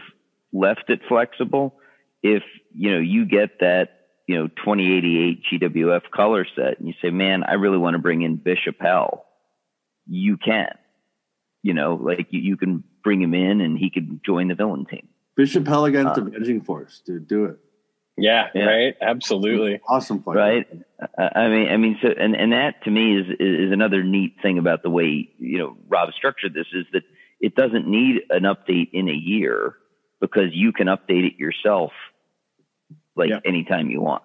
[0.54, 1.76] left it flexible,
[2.22, 7.10] if, you know, you get that, you know, 2088 GWF color set and you say,
[7.10, 9.26] man, I really want to bring in Bishop Hell,
[10.08, 10.70] you can.
[11.64, 14.86] You know, like you, you can bring him in and he could join the villain
[14.86, 15.08] team.
[15.36, 17.28] Bishop Hell against Uh, the Avenging Force, dude.
[17.28, 17.60] Do it.
[18.18, 18.66] Yeah, Yeah.
[18.66, 18.96] right.
[19.02, 19.80] Absolutely.
[19.90, 20.36] Awesome fight.
[20.36, 20.68] Right.
[21.18, 24.36] I I mean, I mean, so, and, and that to me is, is another neat
[24.42, 27.04] thing about the way, you know, Rob structured this is that
[27.42, 29.76] it doesn't need an update in a year
[30.22, 31.92] because you can update it yourself
[33.18, 33.40] like Yeah.
[33.46, 34.24] anytime you want.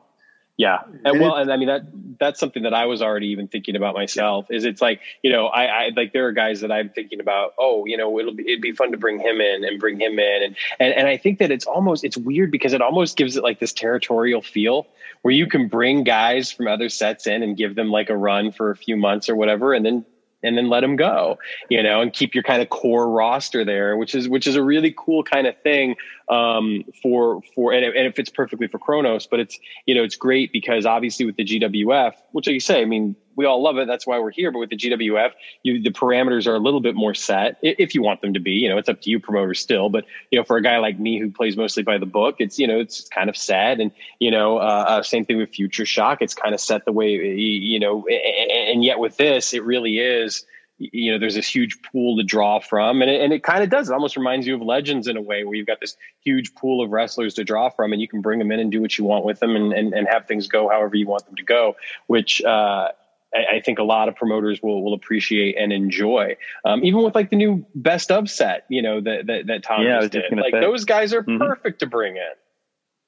[0.60, 0.80] Yeah.
[1.06, 1.84] And well, and I mean that
[2.18, 4.50] that's something that I was already even thinking about myself.
[4.50, 7.54] Is it's like you know I, I like there are guys that I'm thinking about.
[7.58, 10.18] Oh, you know it'll be it'd be fun to bring him in and bring him
[10.18, 13.38] in and and and I think that it's almost it's weird because it almost gives
[13.38, 14.86] it like this territorial feel
[15.22, 18.52] where you can bring guys from other sets in and give them like a run
[18.52, 20.04] for a few months or whatever, and then
[20.42, 21.38] and then let them go,
[21.68, 24.62] you know, and keep your kind of core roster there, which is which is a
[24.62, 25.96] really cool kind of thing
[26.30, 29.26] um, for for and it, and it fits perfectly for Kronos.
[29.26, 32.80] But it's you know it's great because obviously with the GWF, which like you say,
[32.80, 33.86] I mean we all love it.
[33.86, 34.50] That's why we're here.
[34.50, 35.32] But with the GWF,
[35.62, 38.52] you, the parameters are a little bit more set if you want them to be.
[38.52, 39.88] You know, it's up to you, promoters, still.
[39.88, 42.58] But you know, for a guy like me who plays mostly by the book, it's
[42.58, 43.80] you know it's kind of sad.
[43.80, 46.22] And you know, uh, uh, same thing with Future Shock.
[46.22, 48.06] It's kind of set the way you know.
[48.06, 50.44] And yet with this, it really is
[50.80, 53.68] you know there's this huge pool to draw from and it, and it kind of
[53.68, 55.94] does it almost reminds you of legends in a way where you've got this
[56.24, 58.80] huge pool of wrestlers to draw from and you can bring them in and do
[58.80, 61.36] what you want with them and, and, and have things go however you want them
[61.36, 61.76] to go
[62.06, 62.88] which uh,
[63.34, 67.14] I, I think a lot of promoters will will appreciate and enjoy um, even with
[67.14, 70.14] like the new best of set you know that that, that Tom Yeah, I just
[70.14, 70.60] was just did like say.
[70.60, 71.38] those guys are Mhm.
[71.38, 72.32] perfect to bring in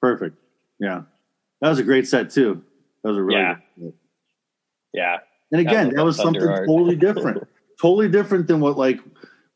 [0.02, 0.36] Perfect.
[0.78, 1.02] Yeah.
[1.60, 2.62] That was a great set too.
[3.02, 3.54] That was a really Yeah.
[3.78, 3.94] good set.
[4.92, 5.18] yeah
[5.52, 6.66] And again, was that was something Art.
[6.66, 7.46] totally different.
[7.82, 9.00] totally different than what like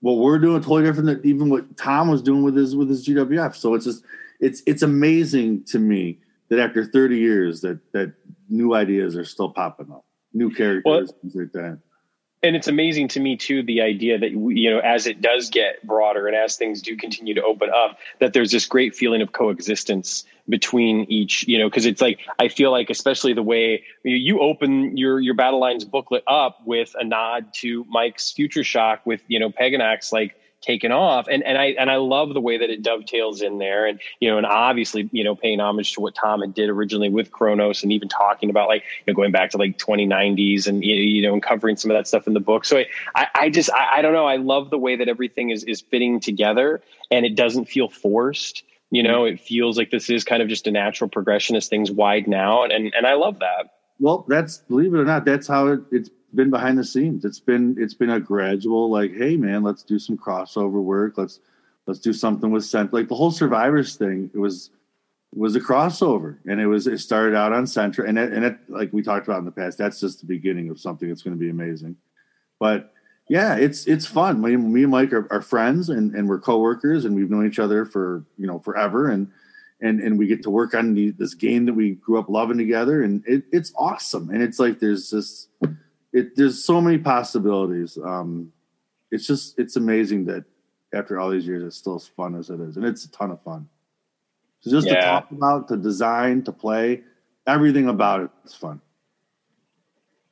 [0.00, 3.06] what we're doing, totally different than even what Tom was doing with his with his
[3.06, 3.54] GWF.
[3.54, 4.04] So it's just
[4.40, 8.12] it's it's amazing to me that after 30 years that that
[8.48, 10.04] new ideas are still popping up.
[10.34, 11.78] New characters, things like that.
[12.42, 15.82] and it's amazing to me too the idea that you know as it does get
[15.86, 19.32] broader and as things do continue to open up that there's this great feeling of
[19.32, 24.40] coexistence between each you know because it's like i feel like especially the way you-
[24.40, 29.22] open your your battle lines booklet up with a nod to mike's future shock with
[29.28, 30.36] you know peganax like
[30.66, 31.26] taken off.
[31.28, 33.86] And and i and i love the way that it dovetails in there.
[33.86, 37.08] And you know and obviously you know paying homage to what tom had did originally
[37.08, 40.84] with kronos and even talking about like you know going back to like 2090s and
[40.84, 42.64] you know and covering some of that stuff in the book.
[42.64, 44.26] So i i, I just I, I don't know.
[44.26, 48.64] I love the way that everything is is fitting together and it doesn't feel forced
[48.90, 51.90] you know it feels like this is kind of just a natural progression as things
[51.90, 55.68] widen out and and i love that Well, that's believe it or not, that's how
[55.68, 57.24] it, it's been behind the scenes.
[57.24, 61.16] It's been it's been a gradual like, hey man, let's do some crossover work.
[61.16, 61.40] Let's
[61.86, 62.92] let's do something with Cent.
[62.92, 64.70] Like the whole Survivors thing, it was
[65.34, 68.58] was a crossover, and it was it started out on Centra, and it, and it
[68.68, 71.36] like we talked about in the past, that's just the beginning of something that's going
[71.36, 71.96] to be amazing.
[72.58, 72.92] But
[73.28, 74.40] yeah, it's it's fun.
[74.40, 77.58] Me, me and Mike are, are friends, and and we're coworkers, and we've known each
[77.58, 79.30] other for you know forever, and
[79.80, 82.58] and and we get to work on the, this game that we grew up loving
[82.58, 84.30] together, and it, it's awesome.
[84.30, 85.48] And it's like there's this,
[86.12, 87.98] it there's so many possibilities.
[88.02, 88.52] Um,
[89.10, 90.44] it's just it's amazing that
[90.92, 93.32] after all these years, it's still as fun as it is, and it's a ton
[93.32, 93.68] of fun.
[94.60, 97.02] So just to talk about, to design, to play,
[97.46, 98.80] everything about it is fun.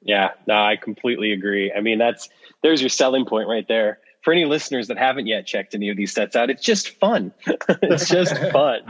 [0.05, 1.72] Yeah, no, I completely agree.
[1.72, 2.28] I mean, that's
[2.62, 3.98] there's your selling point right there.
[4.22, 7.32] For any listeners that haven't yet checked any of these sets out, it's just fun.
[7.47, 8.81] it's just fun.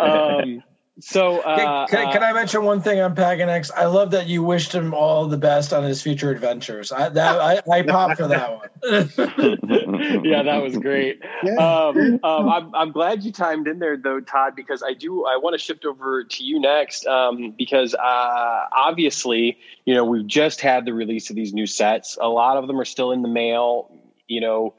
[0.00, 0.62] Um,
[1.00, 3.70] so, uh, can, can, can, I mention one thing on Paganics?
[3.74, 6.92] I love that you wished him all the best on his future adventures.
[6.92, 8.68] I that, I, I pop for that one.
[10.24, 11.20] yeah, that was great.
[11.42, 11.54] Yeah.
[11.54, 15.36] Um, um, I'm, I'm glad you timed in there though, Todd, because I do I
[15.36, 20.60] want to shift over to you next um, because uh, obviously you know we've just
[20.60, 22.18] had the release of these new sets.
[22.20, 23.90] A lot of them are still in the mail.
[24.26, 24.74] You know,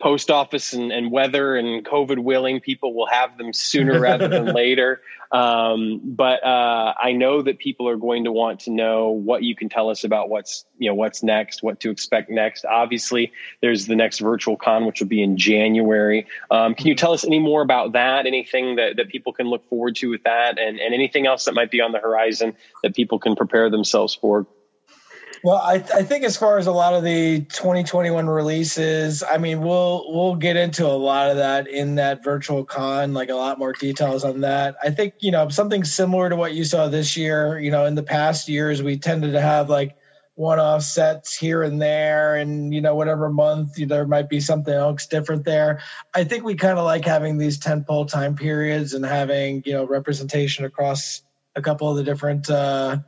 [0.00, 4.46] post office and, and, weather and COVID willing, people will have them sooner rather than
[4.54, 5.00] later.
[5.30, 9.54] Um, but uh, I know that people are going to want to know what you
[9.54, 12.64] can tell us about what's you know what's next, what to expect next.
[12.64, 16.26] Obviously, there's the next virtual con, which will be in January.
[16.50, 18.26] Um, can you tell us any more about that?
[18.26, 21.52] Anything that, that people can look forward to with that, and, and anything else that
[21.52, 24.46] might be on the horizon that people can prepare themselves for?
[25.44, 29.60] Well, I, I think as far as a lot of the 2021 releases, I mean,
[29.60, 33.58] we'll we'll get into a lot of that in that virtual con, like a lot
[33.58, 34.76] more details on that.
[34.82, 37.58] I think you know something similar to what you saw this year.
[37.58, 39.96] You know, in the past years, we tended to have like
[40.34, 44.74] one-off sets here and there, and you know, whatever month you there might be something
[44.74, 45.80] else different there.
[46.14, 49.86] I think we kind of like having these tentpole time periods and having you know
[49.86, 51.22] representation across
[51.54, 52.98] a couple of the different uh,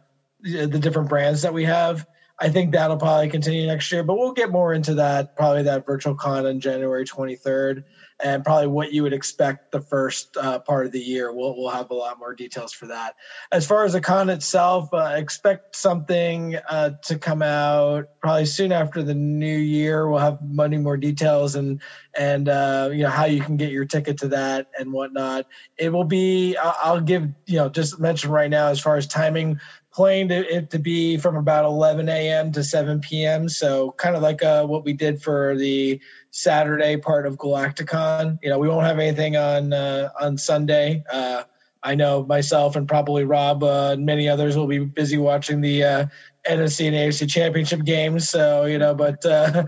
[0.42, 2.06] the different brands that we have.
[2.40, 5.84] I think that'll probably continue next year, but we'll get more into that probably that
[5.84, 7.84] virtual con on January 23rd,
[8.22, 11.34] and probably what you would expect the first uh, part of the year.
[11.34, 13.14] We'll we'll have a lot more details for that.
[13.52, 18.72] As far as the con itself, uh, expect something uh, to come out probably soon
[18.72, 20.08] after the new year.
[20.08, 21.82] We'll have many more details and
[22.18, 25.46] and uh, you know how you can get your ticket to that and whatnot.
[25.76, 26.56] It will be.
[26.56, 29.60] I'll give you know just mention right now as far as timing
[30.00, 32.50] planned it to be from about 11 a.m.
[32.50, 33.50] to 7 p.m.
[33.50, 36.00] So kind of like uh, what we did for the
[36.30, 38.38] Saturday part of Galacticon.
[38.42, 41.04] You know, we won't have anything on uh, on Sunday.
[41.12, 41.42] Uh,
[41.82, 45.84] I know myself and probably Rob uh, and many others will be busy watching the
[45.84, 46.06] uh,
[46.48, 48.28] NFC and AFC championship games.
[48.28, 49.64] So, you know, but uh,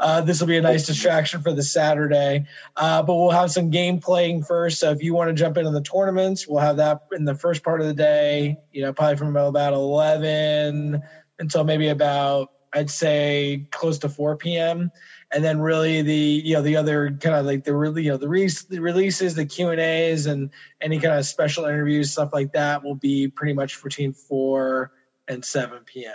[0.00, 2.46] uh, this will be a nice distraction for the Saturday.
[2.76, 4.80] Uh, but we'll have some game playing first.
[4.80, 7.62] So if you want to jump into the tournaments, we'll have that in the first
[7.62, 11.00] part of the day, you know, probably from about 11
[11.38, 14.90] until maybe about, I'd say close to 4 p.m.
[15.32, 18.16] And then really the, you know, the other kind of like the really, you know,
[18.16, 20.50] the, re- the releases, the Q and A's and
[20.80, 24.92] any kind of special interviews, stuff like that will be pretty much between four
[25.28, 26.12] and 7 p.m.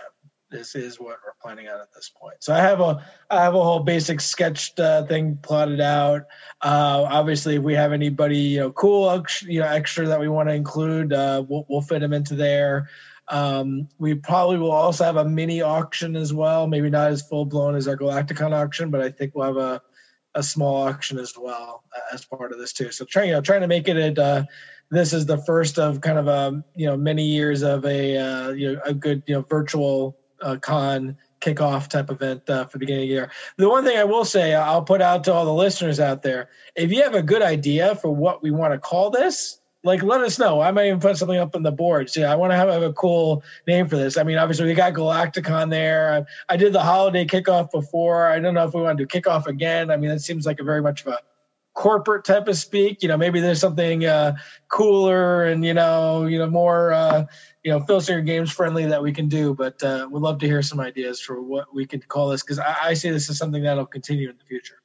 [0.50, 2.36] This is what we're planning on at this point.
[2.40, 6.24] So I have a I have a whole basic sketched uh, thing plotted out.
[6.62, 10.50] Uh, obviously, if we have anybody you know cool you know extra that we want
[10.50, 12.90] to include, uh, we'll, we'll fit them into there.
[13.30, 16.68] Um, we probably will also have a mini auction as well.
[16.68, 19.82] Maybe not as full blown as our Galacticon auction, but I think we'll have a
[20.36, 22.92] a small auction as well uh, as part of this too.
[22.92, 24.44] So trying you know trying to make it a, uh,
[24.92, 28.50] this is the first of kind of a you know many years of a uh,
[28.52, 32.80] you know a good you know virtual uh, con kickoff type event uh, for the
[32.80, 33.32] beginning of the year.
[33.58, 36.50] The one thing I will say, I'll put out to all the listeners out there:
[36.76, 40.22] if you have a good idea for what we want to call this, like let
[40.22, 40.62] us know.
[40.62, 42.16] I might even put something up on the boards.
[42.16, 44.18] Yeah, I want to have, have a cool name for this.
[44.18, 46.26] I mean, obviously we got Galacticon there.
[46.50, 48.28] I, I, did the holiday kickoff before.
[48.28, 49.90] I don't know if we want to do kickoff again.
[49.90, 51.20] I mean, it seems like a very much of a
[51.74, 53.02] corporate type of speak.
[53.02, 54.36] You know, maybe there's something uh,
[54.68, 57.26] cooler and you know, you know, more uh,
[57.64, 59.54] you know, Phil Games friendly that we can do.
[59.54, 62.60] But uh, we'd love to hear some ideas for what we could call this because
[62.60, 64.82] I, I see this as something that'll continue in the future.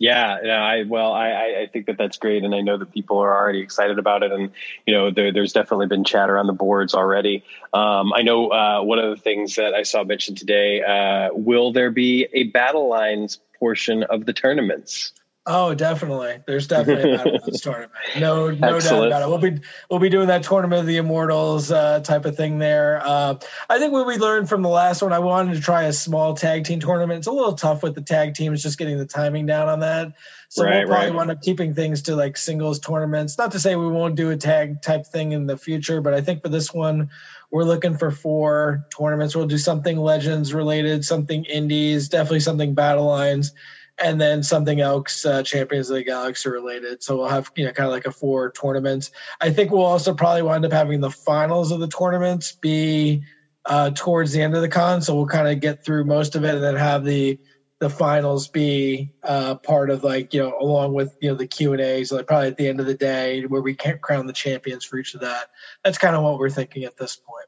[0.00, 0.62] Yeah, yeah.
[0.62, 3.60] I well, I, I think that that's great, and I know that people are already
[3.60, 4.52] excited about it, and
[4.86, 7.42] you know, there, there's definitely been chatter on the boards already.
[7.72, 10.82] Um, I know uh, one of the things that I saw mentioned today.
[10.82, 15.12] Uh, will there be a battle lines portion of the tournaments?
[15.50, 16.42] Oh, definitely.
[16.46, 17.92] There's definitely a battle this tournament.
[18.18, 19.10] No, no Excellent.
[19.10, 19.28] doubt about it.
[19.28, 23.00] We'll be we'll be doing that tournament of the immortals uh, type of thing there.
[23.02, 23.36] Uh,
[23.70, 26.34] I think what we learned from the last one, I wanted to try a small
[26.34, 27.18] tag team tournament.
[27.18, 30.12] It's a little tough with the tag teams, just getting the timing down on that.
[30.50, 31.16] So right, we'll probably right.
[31.16, 33.38] wind up keeping things to like singles tournaments.
[33.38, 36.20] Not to say we won't do a tag type thing in the future, but I
[36.20, 37.08] think for this one,
[37.50, 39.34] we're looking for four tournaments.
[39.34, 43.54] We'll do something legends related, something indies, definitely something battle lines
[44.02, 47.02] and then something else uh, Champions of the Galaxy related.
[47.02, 49.10] So we'll have you know kind of like a four tournaments.
[49.40, 53.22] I think we'll also probably wind up having the finals of the tournaments be
[53.66, 55.02] uh, towards the end of the con.
[55.02, 57.38] So we'll kind of get through most of it and then have the
[57.80, 61.72] the finals be uh, part of like you know along with you know the Q
[61.72, 64.32] and A's like probably at the end of the day where we can't crown the
[64.32, 65.48] champions for each of that.
[65.84, 67.46] That's kind of what we're thinking at this point.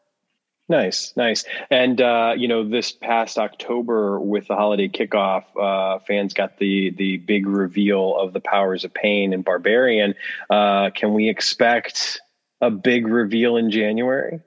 [0.70, 1.44] Nice, nice.
[1.68, 6.90] And uh, you know, this past October with the holiday kickoff, uh, fans got the
[6.90, 10.14] the big reveal of the powers of pain and barbarian.
[10.48, 12.20] Uh, can we expect
[12.60, 14.38] a big reveal in January?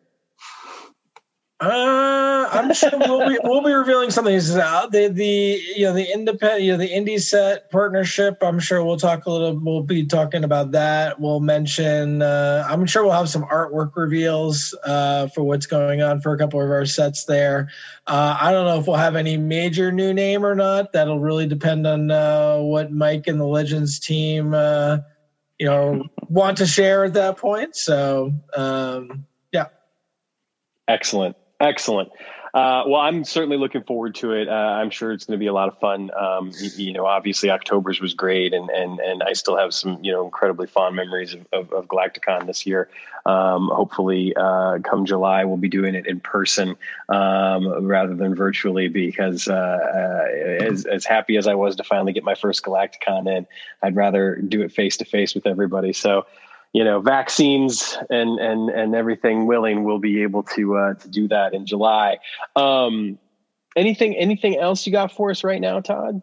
[1.64, 4.36] Uh, I'm sure we'll be we'll be revealing something.
[4.36, 8.40] Uh, the the you know the independent you know the indie set partnership.
[8.42, 9.58] I'm sure we'll talk a little.
[9.58, 11.22] We'll be talking about that.
[11.22, 12.22] We'll mention.
[12.22, 16.38] Uh, I'm sure we'll have some artwork reveals uh, for what's going on for a
[16.38, 17.70] couple of our sets there.
[18.08, 20.92] Uh, I don't know if we'll have any major new name or not.
[20.92, 24.98] That'll really depend on uh, what Mike and the Legends team uh,
[25.60, 27.78] you know want to share at that point.
[27.78, 29.68] So um, yeah.
[30.90, 31.38] Excellent.
[31.60, 32.12] Excellent.
[32.54, 34.48] Uh, well, I'm certainly looking forward to it.
[34.48, 36.12] Uh, I'm sure it's going to be a lot of fun.
[36.16, 40.04] Um, you, you, know, obviously October's was great, and and and I still have some
[40.04, 42.90] you know incredibly fond memories of, of, of Galacticon this year.
[43.26, 46.76] Um, hopefully, uh, come July, we'll be doing it in person
[47.10, 52.14] um, rather than virtually because uh, uh, as as happy as I was to finally
[52.14, 53.48] get my first Galacticon in,
[53.82, 55.92] I'd rather do it face to face with everybody.
[55.92, 56.28] So
[56.74, 61.28] you know, vaccines and and and everything willing, we'll be able to uh, to do
[61.28, 62.18] that in July.
[62.56, 63.20] Um,
[63.76, 66.22] anything anything else you got for us right now, Todd?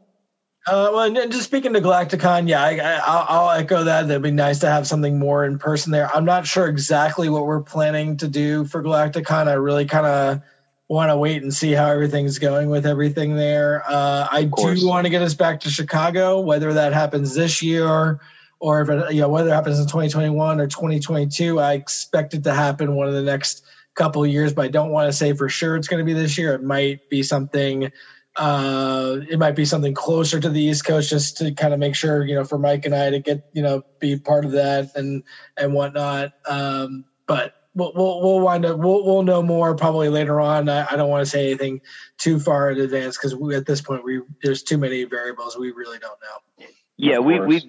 [0.66, 4.04] Uh, well, and just speaking to Galacticon, yeah, I, will echo that.
[4.04, 6.14] It'd be nice to have something more in person there.
[6.14, 9.48] I'm not sure exactly what we're planning to do for Galacticon.
[9.48, 10.42] I really kind of
[10.88, 13.84] want to wait and see how everything's going with everything there.
[13.88, 18.20] Uh, I do want to get us back to Chicago, whether that happens this year
[18.60, 22.44] or if it, you know whether it happens in 2021 or 2022 i expect it
[22.44, 23.64] to happen one of the next
[23.94, 26.12] couple of years but i don't want to say for sure it's going to be
[26.12, 27.90] this year it might be something
[28.36, 31.96] uh, it might be something closer to the east coast just to kind of make
[31.96, 34.88] sure you know for mike and i to get you know be part of that
[34.94, 35.24] and
[35.56, 40.40] and whatnot um, but We'll, we'll, we'll wind up we'll, we'll know more probably later
[40.40, 40.68] on.
[40.68, 41.80] I, I don't want to say anything
[42.18, 45.56] too far in advance because at this point we there's too many variables.
[45.56, 46.66] We really don't know.
[47.02, 47.60] Yeah, we we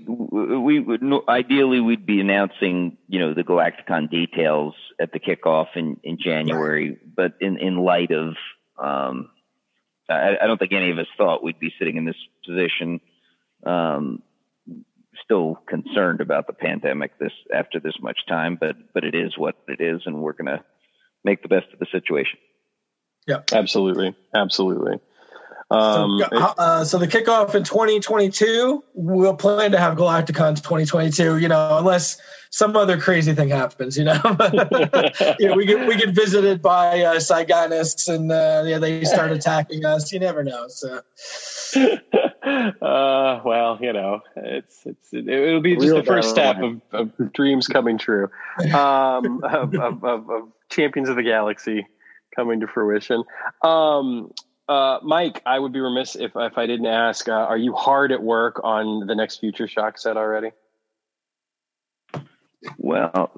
[0.57, 5.99] we would ideally we'd be announcing you know the Galacticon details at the kickoff in
[6.03, 8.35] in January, but in in light of
[8.77, 9.29] um,
[10.09, 12.99] I, I, don't think any of us thought we'd be sitting in this position.
[13.65, 14.21] Um,
[15.23, 19.55] still concerned about the pandemic this after this much time, but but it is what
[19.67, 20.63] it is, and we're gonna
[21.23, 22.39] make the best of the situation.
[23.27, 24.99] Yeah, absolutely, absolutely.
[25.71, 31.37] Um, so, uh, so, the kickoff in 2022, we'll plan to have Galacticon 2022.
[31.37, 33.97] You know, unless some other crazy thing happens.
[33.97, 34.19] You know,
[35.39, 39.31] you know we get we get visited by uh, Cygonists and uh, yeah, they start
[39.31, 40.11] attacking us.
[40.11, 40.67] You never know.
[40.67, 40.95] So,
[42.81, 47.33] uh, well, you know, it's it's it'll be just Real the first step of, of,
[47.33, 48.29] dreams coming true,
[48.73, 51.87] um, of, of, of, champions of the galaxy
[52.35, 53.23] coming to fruition.
[53.61, 54.31] Um,
[54.71, 57.27] uh, Mike, I would be remiss if if I didn't ask.
[57.27, 60.51] Uh, are you hard at work on the next Future Shock set already?
[62.77, 63.31] Well,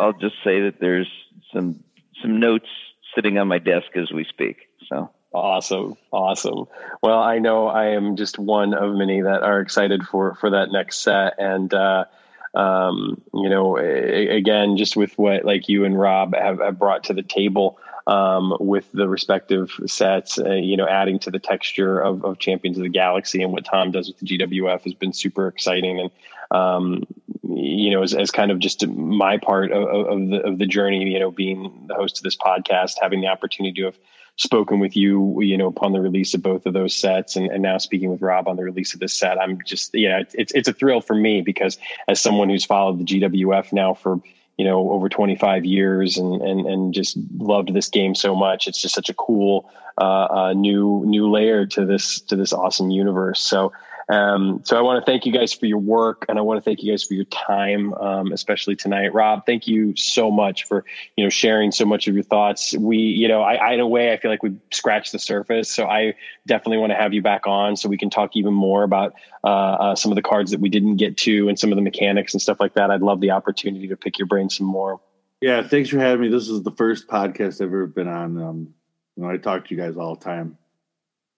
[0.00, 1.10] I'll just say that there's
[1.52, 1.84] some
[2.20, 2.68] some notes
[3.14, 4.56] sitting on my desk as we speak.
[4.88, 6.66] So awesome, awesome.
[7.00, 10.72] Well, I know I am just one of many that are excited for for that
[10.72, 12.06] next set, and uh,
[12.54, 17.14] um, you know, again, just with what like you and Rob have, have brought to
[17.14, 22.24] the table um, with the respective sets, uh, you know, adding to the texture of,
[22.24, 25.48] of, Champions of the Galaxy and what Tom does with the GWF has been super
[25.48, 25.98] exciting.
[25.98, 26.10] And,
[26.52, 27.04] um,
[27.42, 31.10] you know, as, as, kind of just my part of, of, the, of the journey,
[31.10, 33.98] you know, being the host of this podcast, having the opportunity to have
[34.36, 37.62] spoken with you, you know, upon the release of both of those sets and, and
[37.62, 40.68] now speaking with Rob on the release of this set, I'm just, yeah, it's, it's
[40.68, 44.20] a thrill for me because as someone who's followed the GWF now for,
[44.56, 48.66] you know over 25 years and and and just loved this game so much.
[48.66, 52.90] It's just such a cool uh, uh, new new layer to this to this awesome
[52.90, 53.40] universe.
[53.40, 53.72] So
[54.08, 56.62] um, so I want to thank you guys for your work, and I want to
[56.62, 59.12] thank you guys for your time, um, especially tonight.
[59.12, 60.84] Rob, thank you so much for
[61.16, 62.76] you know sharing so much of your thoughts.
[62.76, 65.68] We, you know, I, I in a way I feel like we scratched the surface,
[65.68, 66.14] so I
[66.46, 69.48] definitely want to have you back on so we can talk even more about uh,
[69.48, 72.32] uh, some of the cards that we didn't get to and some of the mechanics
[72.32, 72.92] and stuff like that.
[72.92, 75.00] I'd love the opportunity to pick your brain some more.
[75.40, 76.28] Yeah, thanks for having me.
[76.28, 78.40] This is the first podcast I've ever been on.
[78.40, 78.74] Um,
[79.16, 80.56] you know, I talk to you guys all the time.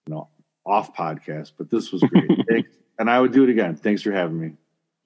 [0.07, 0.29] You know,
[0.69, 2.65] off podcast, but this was great.
[2.99, 3.77] And I would do it again.
[3.77, 4.51] Thanks for having me.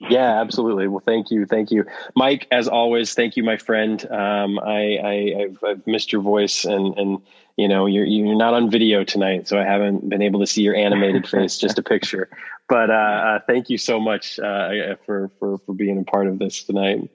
[0.00, 0.88] Yeah, absolutely.
[0.88, 1.84] Well, thank you, thank you,
[2.16, 2.48] Mike.
[2.50, 4.04] As always, thank you, my friend.
[4.10, 7.22] Um, I, I have I've missed your voice, and and
[7.56, 10.62] you know you're you're not on video tonight, so I haven't been able to see
[10.62, 12.28] your animated face, just a picture.
[12.68, 16.40] But uh, uh, thank you so much uh, for for for being a part of
[16.40, 17.08] this tonight.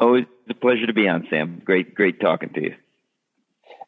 [0.00, 1.62] Always a pleasure to be on, Sam.
[1.64, 2.74] Great, great talking to you.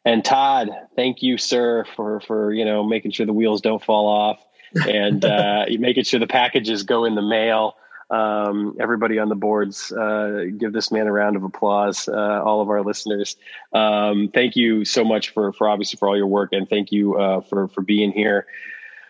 [0.05, 4.07] And Todd, thank you, sir, for for you know making sure the wheels don't fall
[4.07, 4.39] off
[4.87, 7.75] and uh, making sure the packages go in the mail.
[8.11, 12.07] Um, everybody on the boards, uh, give this man a round of applause.
[12.07, 13.35] Uh, all of our listeners,
[13.73, 17.15] um, thank you so much for for obviously for all your work, and thank you
[17.15, 18.45] uh, for for being here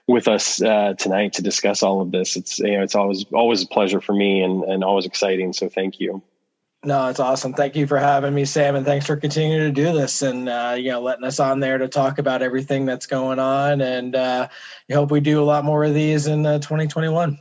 [0.08, 2.38] with us uh, tonight to discuss all of this.
[2.38, 5.52] It's you know it's always always a pleasure for me and and always exciting.
[5.52, 6.24] So thank you.
[6.86, 7.54] No, it's awesome.
[7.54, 10.76] Thank you for having me, Sam, and thanks for continuing to do this and uh,
[10.78, 13.82] you know letting us on there to talk about everything that's going on.
[13.82, 14.48] And uh,
[14.90, 17.40] I hope we do a lot more of these in uh, 2021.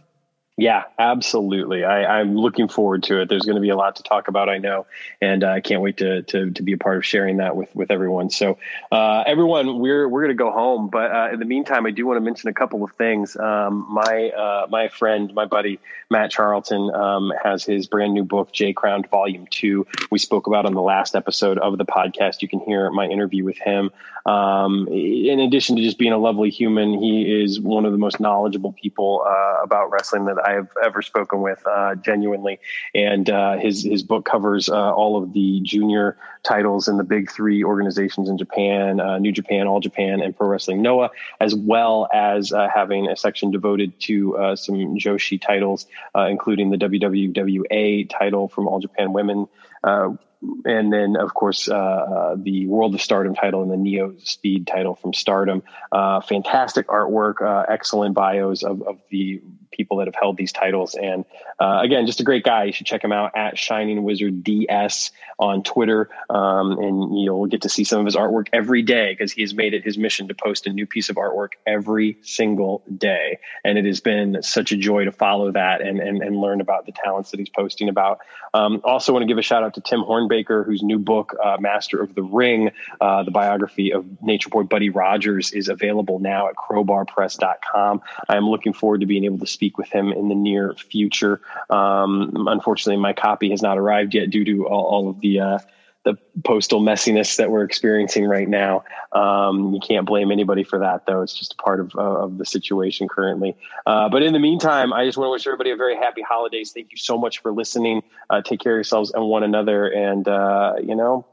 [0.57, 1.83] Yeah, absolutely.
[1.83, 3.28] I, am looking forward to it.
[3.28, 4.86] There's going to be a lot to talk about, I know,
[5.20, 7.74] and uh, I can't wait to, to to be a part of sharing that with
[7.74, 8.31] with everyone.
[8.31, 8.58] So,
[8.92, 12.07] uh, everyone, we're we're going to go home, but uh, in the meantime, I do
[12.07, 13.36] want to mention a couple of things.
[13.36, 18.52] Um, my uh, my friend, my buddy Matt Charlton, um, has his brand new book,
[18.52, 19.89] J Crowned Volume Two.
[20.12, 22.42] We spoke about on the last episode of the podcast.
[22.42, 23.91] You can hear my interview with him.
[24.24, 28.20] Um, in addition to just being a lovely human, he is one of the most
[28.20, 32.60] knowledgeable people uh, about wrestling that I have ever spoken with, uh, genuinely.
[32.94, 37.31] And uh, his his book covers uh, all of the junior titles in the big
[37.31, 42.08] three organizations in Japan, uh, New Japan, All Japan, and Pro Wrestling Noah, as well
[42.12, 48.68] as uh, having a section devoted to some Joshi titles, including the WWWA title from
[48.68, 49.48] All Japan Women.
[49.84, 50.16] Uh,
[50.64, 54.66] and then of course uh, uh, the World of Stardom title and the Neo Speed
[54.66, 55.62] title from Stardom.
[55.90, 60.94] Uh, fantastic artwork, uh, excellent bios of, of the people that have held these titles,
[60.94, 61.24] and
[61.60, 62.64] again, just a great guy.
[62.64, 67.62] You should check him out at Shining Wizard DS on Twitter, um, and you'll get
[67.62, 70.28] to see some of his artwork every day because he has made it his mission
[70.28, 74.70] to post a new piece of artwork every single day, and it has been such
[74.70, 77.88] a joy to follow that and and, and learn about the talents that he's posting
[77.88, 78.20] about.
[78.52, 81.56] Um, also, want to give a shout out to Tim Hornbaker, whose new book, uh,
[81.60, 82.70] Master of the Ring,
[83.00, 88.02] uh, the biography of Nature Boy Buddy Rogers, is available now at crowbarpress.com.
[88.28, 91.40] I am looking forward to being able to speak with him in the near future.
[91.70, 95.58] Um, unfortunately, my copy has not arrived yet due to all, all of the uh,
[96.05, 98.84] the postal messiness that we're experiencing right now.
[99.12, 101.23] Um, you can't blame anybody for that, though.
[101.23, 103.57] It's just a part of, uh, of the situation currently.
[103.86, 106.73] Uh, but in the meantime, I just want to wish everybody a very happy holidays.
[106.73, 108.02] Thank you so much for listening.
[108.28, 111.26] Uh, take care of yourselves and one another, and uh, you know,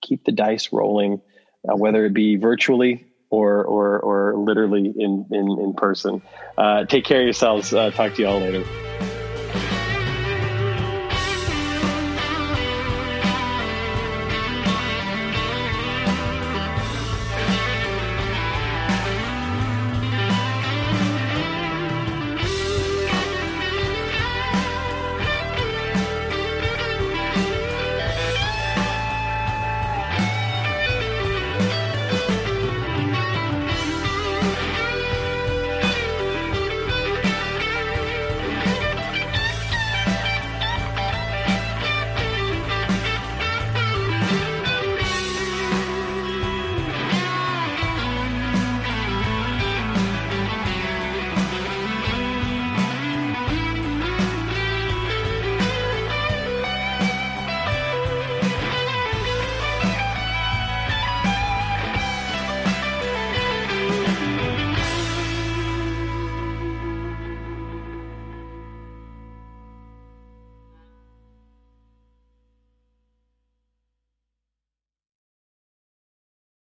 [0.00, 1.20] keep the dice rolling,
[1.68, 6.22] uh, whether it be virtually or or or literally in in in person.
[6.56, 7.70] Uh, take care of yourselves.
[7.70, 8.81] talk to you all later.